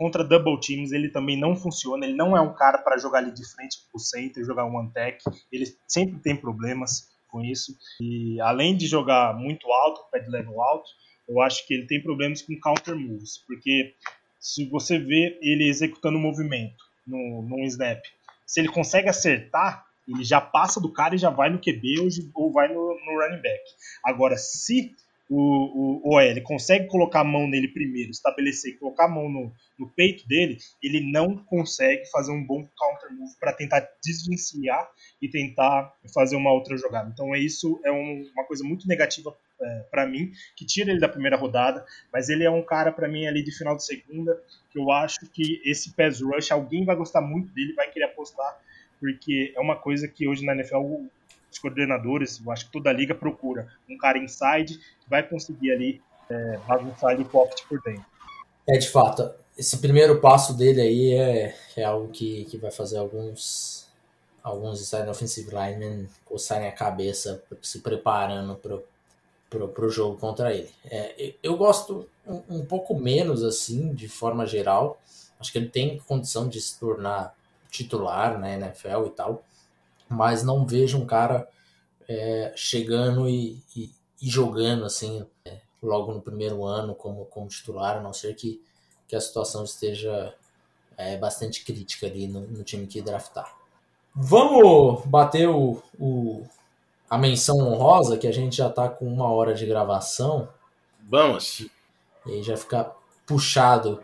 Contra 0.00 0.24
double 0.24 0.58
teams 0.58 0.92
ele 0.92 1.10
também 1.10 1.38
não 1.38 1.54
funciona, 1.54 2.06
ele 2.06 2.16
não 2.16 2.34
é 2.34 2.40
um 2.40 2.54
cara 2.54 2.78
para 2.78 2.96
jogar 2.96 3.18
ali 3.18 3.32
de 3.32 3.46
frente 3.52 3.76
pro 3.92 4.00
center, 4.00 4.42
jogar 4.42 4.64
um 4.64 4.74
one-tech, 4.74 5.22
ele 5.52 5.66
sempre 5.86 6.18
tem 6.20 6.34
problemas 6.34 7.10
com 7.28 7.44
isso. 7.44 7.76
E 8.00 8.40
além 8.40 8.74
de 8.74 8.86
jogar 8.86 9.36
muito 9.36 9.70
alto, 9.70 10.00
pé 10.10 10.20
de 10.20 10.30
level 10.30 10.58
alto, 10.62 10.88
eu 11.28 11.42
acho 11.42 11.66
que 11.66 11.74
ele 11.74 11.86
tem 11.86 12.02
problemas 12.02 12.40
com 12.40 12.58
counter 12.58 12.96
moves, 12.96 13.44
porque 13.46 13.94
se 14.38 14.64
você 14.70 14.98
vê 14.98 15.38
ele 15.42 15.68
executando 15.68 16.16
um 16.16 16.22
movimento 16.22 16.82
no, 17.06 17.42
num 17.42 17.62
snap, 17.64 18.00
se 18.46 18.58
ele 18.58 18.70
consegue 18.70 19.10
acertar, 19.10 19.84
ele 20.08 20.24
já 20.24 20.40
passa 20.40 20.80
do 20.80 20.90
cara 20.90 21.14
e 21.14 21.18
já 21.18 21.28
vai 21.28 21.50
no 21.50 21.60
QB 21.60 22.00
ou, 22.00 22.08
ou 22.42 22.50
vai 22.50 22.68
no, 22.68 22.74
no 22.74 23.20
running 23.20 23.42
back. 23.42 23.62
Agora, 24.02 24.38
se 24.38 24.94
o, 25.30 26.08
o 26.08 26.16
OL 26.16 26.42
consegue 26.42 26.88
colocar 26.88 27.20
a 27.20 27.24
mão 27.24 27.46
nele 27.46 27.68
primeiro, 27.68 28.10
estabelecer, 28.10 28.76
colocar 28.78 29.04
a 29.04 29.08
mão 29.08 29.28
no, 29.28 29.52
no 29.78 29.88
peito 29.88 30.26
dele, 30.26 30.58
ele 30.82 31.00
não 31.12 31.36
consegue 31.44 32.04
fazer 32.10 32.32
um 32.32 32.44
bom 32.44 32.66
counter 32.76 33.16
move 33.16 33.32
para 33.38 33.52
tentar 33.52 33.88
desvencilhar 34.04 34.90
e 35.22 35.28
tentar 35.28 35.94
fazer 36.12 36.34
uma 36.34 36.52
outra 36.52 36.76
jogada. 36.76 37.08
Então 37.14 37.32
é 37.32 37.38
isso 37.38 37.80
é 37.84 37.92
um, 37.92 38.28
uma 38.34 38.44
coisa 38.44 38.64
muito 38.64 38.88
negativa 38.88 39.32
é, 39.62 39.80
para 39.88 40.04
mim, 40.04 40.32
que 40.56 40.66
tira 40.66 40.90
ele 40.90 40.98
da 40.98 41.08
primeira 41.08 41.36
rodada, 41.36 41.86
mas 42.12 42.28
ele 42.28 42.42
é 42.42 42.50
um 42.50 42.62
cara 42.62 42.90
para 42.90 43.06
mim 43.06 43.26
ali 43.26 43.44
de 43.44 43.56
final 43.56 43.76
de 43.76 43.84
segunda, 43.84 44.36
que 44.72 44.80
eu 44.80 44.90
acho 44.90 45.20
que 45.32 45.62
esse 45.64 45.94
pass 45.94 46.20
rush, 46.20 46.50
alguém 46.50 46.84
vai 46.84 46.96
gostar 46.96 47.20
muito 47.20 47.52
dele, 47.52 47.72
vai 47.74 47.88
querer 47.88 48.06
apostar, 48.06 48.58
porque 48.98 49.52
é 49.54 49.60
uma 49.60 49.76
coisa 49.76 50.08
que 50.08 50.26
hoje 50.26 50.44
na 50.44 50.54
NFL 50.54 51.04
os 51.50 51.58
coordenadores, 51.58 52.40
eu 52.44 52.52
acho 52.52 52.66
que 52.66 52.72
toda 52.72 52.90
a 52.90 52.92
liga 52.92 53.14
procura 53.14 53.68
um 53.88 53.98
cara 53.98 54.18
inside 54.18 54.78
que 54.78 55.08
vai 55.08 55.22
conseguir 55.22 55.72
ali 55.72 56.02
é, 56.28 56.58
bagunçar 56.66 57.10
ali 57.10 57.22
o 57.22 57.26
pocket 57.26 57.64
por 57.68 57.80
dentro. 57.82 58.04
É, 58.68 58.78
de 58.78 58.88
fato, 58.88 59.30
esse 59.58 59.78
primeiro 59.78 60.20
passo 60.20 60.56
dele 60.56 60.80
aí 60.80 61.14
é, 61.14 61.56
é 61.76 61.84
algo 61.84 62.08
que, 62.08 62.44
que 62.44 62.56
vai 62.56 62.70
fazer 62.70 62.98
alguns 62.98 63.88
alguns 64.42 64.80
inside 64.80 65.06
offensive 65.08 65.50
linemen 65.50 66.08
coçarem 66.24 66.66
a 66.66 66.72
cabeça 66.72 67.42
se 67.60 67.80
preparando 67.80 68.54
pro, 68.54 68.82
pro, 69.50 69.68
pro 69.68 69.90
jogo 69.90 70.16
contra 70.16 70.54
ele. 70.54 70.70
É, 70.84 71.34
eu 71.42 71.58
gosto 71.58 72.08
um, 72.26 72.42
um 72.48 72.64
pouco 72.64 72.98
menos 72.98 73.44
assim, 73.44 73.92
de 73.92 74.08
forma 74.08 74.46
geral. 74.46 74.98
Acho 75.38 75.52
que 75.52 75.58
ele 75.58 75.68
tem 75.68 75.98
condição 76.06 76.48
de 76.48 76.58
se 76.58 76.78
tornar 76.78 77.34
titular 77.70 78.38
na 78.38 78.54
NFL 78.54 79.06
e 79.06 79.10
tal 79.10 79.44
mas 80.10 80.42
não 80.42 80.66
vejo 80.66 80.98
um 80.98 81.06
cara 81.06 81.48
é, 82.08 82.52
chegando 82.56 83.28
e, 83.28 83.62
e, 83.76 83.90
e, 84.20 84.28
jogando 84.28 84.84
assim 84.84 85.24
é, 85.44 85.60
logo 85.80 86.12
no 86.12 86.20
primeiro 86.20 86.64
ano 86.64 86.94
como, 86.94 87.24
como 87.26 87.46
titular, 87.46 87.98
a 87.98 88.00
não 88.00 88.12
ser 88.12 88.34
que, 88.34 88.60
que 89.06 89.14
a 89.14 89.20
situação 89.20 89.62
esteja 89.62 90.34
é, 90.96 91.16
bastante 91.16 91.64
crítica 91.64 92.06
ali 92.06 92.26
no, 92.26 92.40
no, 92.40 92.64
time 92.64 92.88
que 92.88 93.00
draftar. 93.00 93.54
Vamos 94.12 95.06
bater 95.06 95.48
o, 95.48 95.80
o, 95.98 96.44
a 97.08 97.16
menção 97.16 97.58
honrosa, 97.58 98.18
que 98.18 98.26
a 98.26 98.32
gente 98.32 98.56
já 98.56 98.66
está 98.66 98.88
com 98.88 99.06
uma 99.06 99.30
hora 99.30 99.54
de 99.54 99.64
gravação. 99.64 100.48
Vamos. 101.08 101.60
E 102.26 102.32
aí 102.32 102.42
já 102.42 102.56
fica 102.56 102.90
puxado 103.24 104.02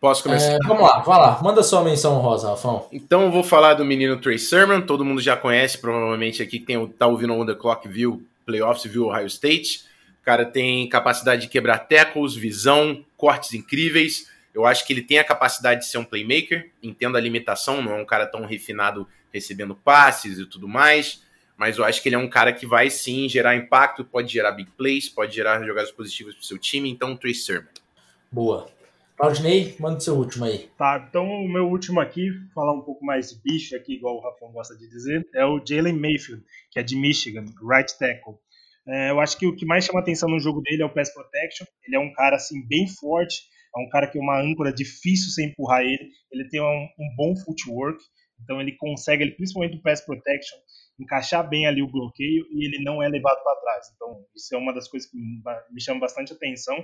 Posso 0.00 0.22
começar? 0.22 0.52
É, 0.52 0.58
vamos 0.66 0.82
lá, 0.82 1.00
vai 1.00 1.18
lá. 1.18 1.38
Manda 1.42 1.62
sua 1.62 1.84
menção 1.84 2.14
rosa, 2.20 2.48
Rafão. 2.48 2.86
Então 2.90 3.24
eu 3.24 3.30
vou 3.30 3.44
falar 3.44 3.74
do 3.74 3.84
menino 3.84 4.18
Trey 4.18 4.38
Sermon. 4.38 4.80
Todo 4.80 5.04
mundo 5.04 5.20
já 5.20 5.36
conhece, 5.36 5.76
provavelmente 5.76 6.42
aqui 6.42 6.58
tem 6.58 6.86
tá 6.88 7.06
ouvindo 7.06 7.34
o 7.34 7.44
The 7.44 7.54
Clock 7.54 7.86
viu 7.86 8.26
Playoffs, 8.46 8.90
viu 8.90 9.08
Ohio 9.08 9.26
State. 9.26 9.84
O 10.22 10.24
cara 10.24 10.46
tem 10.46 10.88
capacidade 10.88 11.42
de 11.42 11.48
quebrar 11.48 11.80
tackles, 11.80 12.34
visão, 12.34 13.04
cortes 13.14 13.52
incríveis. 13.52 14.30
Eu 14.54 14.64
acho 14.64 14.86
que 14.86 14.92
ele 14.94 15.02
tem 15.02 15.18
a 15.18 15.24
capacidade 15.24 15.80
de 15.80 15.86
ser 15.86 15.98
um 15.98 16.04
playmaker. 16.04 16.70
Entendo 16.82 17.18
a 17.18 17.20
limitação, 17.20 17.82
não 17.82 17.92
é 17.92 18.00
um 18.00 18.06
cara 18.06 18.26
tão 18.26 18.46
refinado 18.46 19.06
recebendo 19.30 19.74
passes 19.74 20.38
e 20.38 20.46
tudo 20.46 20.66
mais. 20.66 21.22
Mas 21.58 21.76
eu 21.76 21.84
acho 21.84 22.02
que 22.02 22.08
ele 22.08 22.16
é 22.16 22.18
um 22.18 22.28
cara 22.28 22.54
que 22.54 22.64
vai 22.64 22.88
sim 22.88 23.28
gerar 23.28 23.54
impacto, 23.54 24.02
pode 24.02 24.32
gerar 24.32 24.52
big 24.52 24.70
plays, 24.78 25.10
pode 25.10 25.34
gerar 25.34 25.62
jogadas 25.62 25.92
positivas 25.92 26.34
para 26.34 26.40
o 26.40 26.44
seu 26.44 26.56
time. 26.56 26.88
Então, 26.88 27.14
Trey 27.14 27.34
Sermon. 27.34 27.68
Boa. 28.32 28.79
Claudinei, 29.20 29.76
manda 29.78 29.98
o 29.98 30.00
seu 30.00 30.16
último 30.16 30.46
aí. 30.46 30.70
Tá, 30.78 31.06
então 31.06 31.26
o 31.26 31.46
meu 31.46 31.68
último 31.68 32.00
aqui, 32.00 32.30
falar 32.54 32.72
um 32.72 32.80
pouco 32.80 33.04
mais 33.04 33.28
de 33.28 33.42
bicho 33.42 33.76
aqui, 33.76 33.96
igual 33.96 34.16
o 34.16 34.20
Rafão 34.22 34.50
gosta 34.50 34.74
de 34.74 34.88
dizer, 34.88 35.28
é 35.34 35.44
o 35.44 35.62
Jalen 35.62 35.92
Mayfield, 35.92 36.42
que 36.70 36.80
é 36.80 36.82
de 36.82 36.96
Michigan, 36.96 37.44
right 37.62 37.98
tackle. 37.98 38.36
É, 38.88 39.10
eu 39.10 39.20
acho 39.20 39.36
que 39.36 39.46
o 39.46 39.54
que 39.54 39.66
mais 39.66 39.84
chama 39.84 40.00
atenção 40.00 40.26
no 40.26 40.40
jogo 40.40 40.62
dele 40.62 40.80
é 40.80 40.86
o 40.86 40.94
pass 40.94 41.12
protection. 41.12 41.66
Ele 41.86 41.96
é 41.96 41.98
um 41.98 42.10
cara 42.14 42.36
assim 42.36 42.66
bem 42.66 42.88
forte, 42.88 43.42
é 43.76 43.78
um 43.78 43.90
cara 43.90 44.06
que 44.06 44.16
é 44.16 44.22
uma 44.22 44.40
âncora 44.40 44.72
difícil 44.72 45.30
sem 45.32 45.48
empurrar 45.48 45.82
ele. 45.82 46.08
Ele 46.32 46.48
tem 46.48 46.62
um, 46.62 46.88
um 46.98 47.14
bom 47.14 47.36
footwork, 47.44 48.02
então 48.42 48.58
ele 48.58 48.74
consegue, 48.78 49.22
ele, 49.22 49.32
principalmente 49.32 49.76
o 49.76 49.82
pass 49.82 50.00
protection, 50.00 50.56
encaixar 50.98 51.46
bem 51.46 51.66
ali 51.66 51.82
o 51.82 51.92
bloqueio 51.92 52.46
e 52.50 52.64
ele 52.64 52.82
não 52.82 53.02
é 53.02 53.08
levado 53.10 53.44
para 53.44 53.60
trás. 53.60 53.86
Então 53.94 54.24
isso 54.34 54.54
é 54.54 54.56
uma 54.56 54.72
das 54.72 54.88
coisas 54.88 55.10
que 55.10 55.18
me 55.18 55.80
chama 55.82 56.00
bastante 56.00 56.32
atenção 56.32 56.74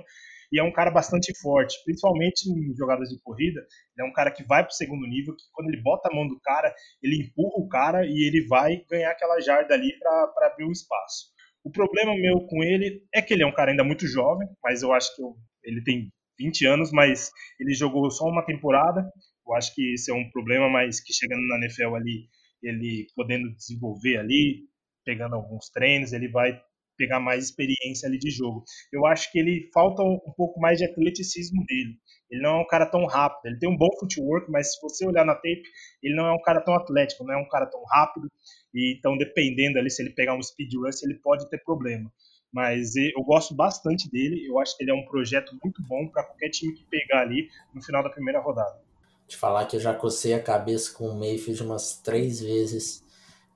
e 0.51 0.59
é 0.59 0.63
um 0.63 0.71
cara 0.71 0.91
bastante 0.91 1.37
forte, 1.39 1.75
principalmente 1.83 2.49
em 2.49 2.75
jogadas 2.75 3.09
de 3.09 3.19
corrida. 3.21 3.59
Ele 3.59 4.07
é 4.07 4.09
um 4.09 4.13
cara 4.13 4.31
que 4.31 4.43
vai 4.43 4.63
para 4.63 4.71
o 4.71 4.75
segundo 4.75 5.07
nível, 5.07 5.35
que 5.35 5.43
quando 5.51 5.69
ele 5.69 5.81
bota 5.81 6.09
a 6.09 6.15
mão 6.15 6.27
do 6.27 6.39
cara, 6.39 6.73
ele 7.01 7.21
empurra 7.21 7.63
o 7.63 7.67
cara 7.67 8.05
e 8.05 8.27
ele 8.27 8.47
vai 8.47 8.77
ganhar 8.89 9.11
aquela 9.11 9.39
jarda 9.41 9.73
ali 9.73 9.97
para 9.99 10.47
abrir 10.47 10.65
o 10.65 10.71
espaço. 10.71 11.27
O 11.63 11.71
problema 11.71 12.15
meu 12.15 12.39
com 12.47 12.63
ele 12.63 13.03
é 13.13 13.21
que 13.21 13.33
ele 13.33 13.43
é 13.43 13.45
um 13.45 13.53
cara 13.53 13.71
ainda 13.71 13.83
muito 13.83 14.07
jovem, 14.07 14.47
mas 14.63 14.81
eu 14.81 14.93
acho 14.93 15.13
que 15.15 15.21
eu, 15.21 15.35
ele 15.63 15.83
tem 15.83 16.09
20 16.39 16.65
anos, 16.65 16.91
mas 16.91 17.29
ele 17.59 17.73
jogou 17.73 18.09
só 18.09 18.25
uma 18.25 18.45
temporada. 18.45 19.01
Eu 19.45 19.53
acho 19.53 19.73
que 19.75 19.93
esse 19.93 20.11
é 20.11 20.13
um 20.13 20.29
problema, 20.31 20.69
mas 20.69 21.01
que 21.01 21.13
chegando 21.13 21.45
na 21.47 21.57
NFL 21.57 21.95
ali, 21.95 22.29
ele 22.63 23.07
podendo 23.15 23.53
desenvolver 23.55 24.17
ali, 24.17 24.65
pegando 25.03 25.35
alguns 25.35 25.69
treinos, 25.69 26.13
ele 26.13 26.29
vai 26.29 26.57
pegar 26.97 27.19
mais 27.19 27.45
experiência 27.45 28.07
ali 28.07 28.17
de 28.17 28.29
jogo. 28.29 28.63
Eu 28.91 29.05
acho 29.05 29.31
que 29.31 29.39
ele 29.39 29.69
falta 29.73 30.01
um, 30.03 30.19
pouco 30.35 30.59
mais 30.59 30.77
de 30.77 30.85
atleticismo 30.85 31.63
dele. 31.65 31.97
Ele 32.29 32.41
não 32.41 32.57
é 32.57 32.61
um 32.61 32.67
cara 32.67 32.85
tão 32.85 33.05
rápido. 33.05 33.45
Ele 33.45 33.59
tem 33.59 33.69
um 33.69 33.77
bom 33.77 33.89
footwork, 33.99 34.51
mas 34.51 34.73
se 34.73 34.81
você 34.81 35.05
olhar 35.05 35.25
na 35.25 35.35
tape, 35.35 35.63
ele 36.03 36.15
não 36.15 36.27
é 36.27 36.31
um 36.33 36.41
cara 36.41 36.61
tão 36.61 36.75
atlético, 36.75 37.23
não 37.23 37.35
é 37.35 37.37
um 37.37 37.47
cara 37.47 37.65
tão 37.65 37.81
rápido. 37.85 38.29
E 38.73 38.97
então, 38.97 39.17
dependendo 39.17 39.79
ali, 39.79 39.89
se 39.89 40.01
ele 40.01 40.09
pegar 40.09 40.35
um 40.35 40.41
speed 40.41 40.73
rush, 40.75 41.03
ele 41.03 41.15
pode 41.15 41.49
ter 41.49 41.63
problema. 41.63 42.11
Mas 42.51 42.95
eu 42.95 43.23
gosto 43.23 43.55
bastante 43.55 44.09
dele. 44.09 44.45
Eu 44.47 44.59
acho 44.59 44.75
que 44.75 44.83
ele 44.83 44.91
é 44.91 44.93
um 44.93 45.05
projeto 45.05 45.57
muito 45.63 45.81
bom 45.83 46.07
para 46.07 46.23
qualquer 46.23 46.49
time 46.49 46.73
que 46.73 46.83
pegar 46.85 47.21
ali 47.21 47.47
no 47.73 47.81
final 47.81 48.03
da 48.03 48.09
primeira 48.09 48.39
rodada. 48.39 48.81
De 49.27 49.35
falar 49.35 49.65
que 49.65 49.75
eu 49.75 49.79
já 49.79 49.93
cocei 49.93 50.33
a 50.33 50.41
cabeça 50.41 50.93
com 50.93 51.09
o 51.09 51.19
Mayfield 51.19 51.61
umas 51.61 51.97
três 51.97 52.39
vezes 52.39 53.03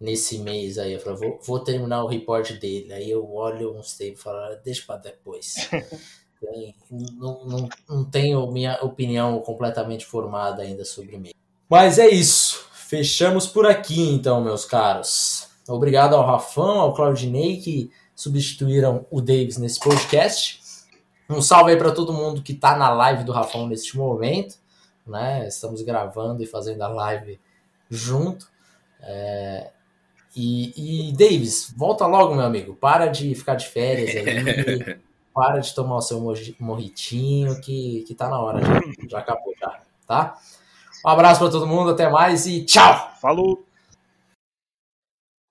nesse 0.01 0.39
mês 0.39 0.79
aí. 0.79 0.93
Eu 0.93 0.99
falei, 0.99 1.19
vou, 1.19 1.39
vou 1.45 1.59
terminar 1.59 2.03
o 2.03 2.07
report 2.07 2.51
dele. 2.53 2.91
Aí 2.91 3.09
eu 3.09 3.31
olho 3.31 3.77
uns 3.77 3.95
tempos 3.95 4.19
e 4.19 4.23
falo, 4.23 4.37
ah, 4.39 4.59
deixa 4.65 4.83
para 4.85 4.97
depois. 4.97 5.69
não, 6.89 7.45
não, 7.45 7.69
não 7.87 8.03
tenho 8.03 8.51
minha 8.51 8.83
opinião 8.83 9.39
completamente 9.41 10.05
formada 10.05 10.63
ainda 10.63 10.83
sobre 10.83 11.17
mim. 11.17 11.31
Mas 11.69 11.99
é 11.99 12.09
isso. 12.09 12.65
Fechamos 12.73 13.45
por 13.45 13.65
aqui 13.67 14.01
então, 14.09 14.41
meus 14.41 14.65
caros. 14.65 15.47
Obrigado 15.67 16.15
ao 16.15 16.25
Rafão, 16.25 16.81
ao 16.81 16.93
Claudinei 16.93 17.57
que 17.57 17.91
substituíram 18.15 19.05
o 19.09 19.21
Davis 19.21 19.57
nesse 19.57 19.79
podcast. 19.79 20.59
Um 21.29 21.41
salve 21.41 21.71
aí 21.71 21.77
para 21.77 21.93
todo 21.93 22.11
mundo 22.11 22.41
que 22.41 22.51
está 22.51 22.75
na 22.75 22.89
live 22.89 23.23
do 23.23 23.31
Rafão 23.31 23.67
neste 23.67 23.95
momento. 23.95 24.55
Né? 25.07 25.47
Estamos 25.47 25.81
gravando 25.81 26.43
e 26.43 26.45
fazendo 26.45 26.81
a 26.81 26.87
live 26.89 27.39
junto. 27.89 28.49
É, 28.99 29.71
e, 30.35 31.09
e 31.09 31.11
Davis, 31.13 31.73
volta 31.75 32.05
logo, 32.05 32.35
meu 32.35 32.45
amigo. 32.45 32.75
Para 32.75 33.07
de 33.07 33.35
ficar 33.35 33.55
de 33.55 33.67
férias 33.67 34.15
aí. 34.15 34.97
para 35.33 35.59
de 35.59 35.73
tomar 35.73 35.97
o 35.97 36.01
seu 36.01 36.19
morritinho, 36.59 37.59
que, 37.61 38.03
que 38.07 38.13
tá 38.13 38.29
na 38.29 38.39
hora 38.39 38.61
já. 38.61 38.81
Já 39.09 39.19
acabou 39.19 39.53
já, 39.59 39.79
tá? 40.07 40.37
Um 41.05 41.09
abraço 41.09 41.39
para 41.39 41.49
todo 41.49 41.65
mundo, 41.65 41.91
até 41.91 42.09
mais 42.09 42.45
e 42.45 42.63
tchau! 42.63 43.11
Falou! 43.21 43.70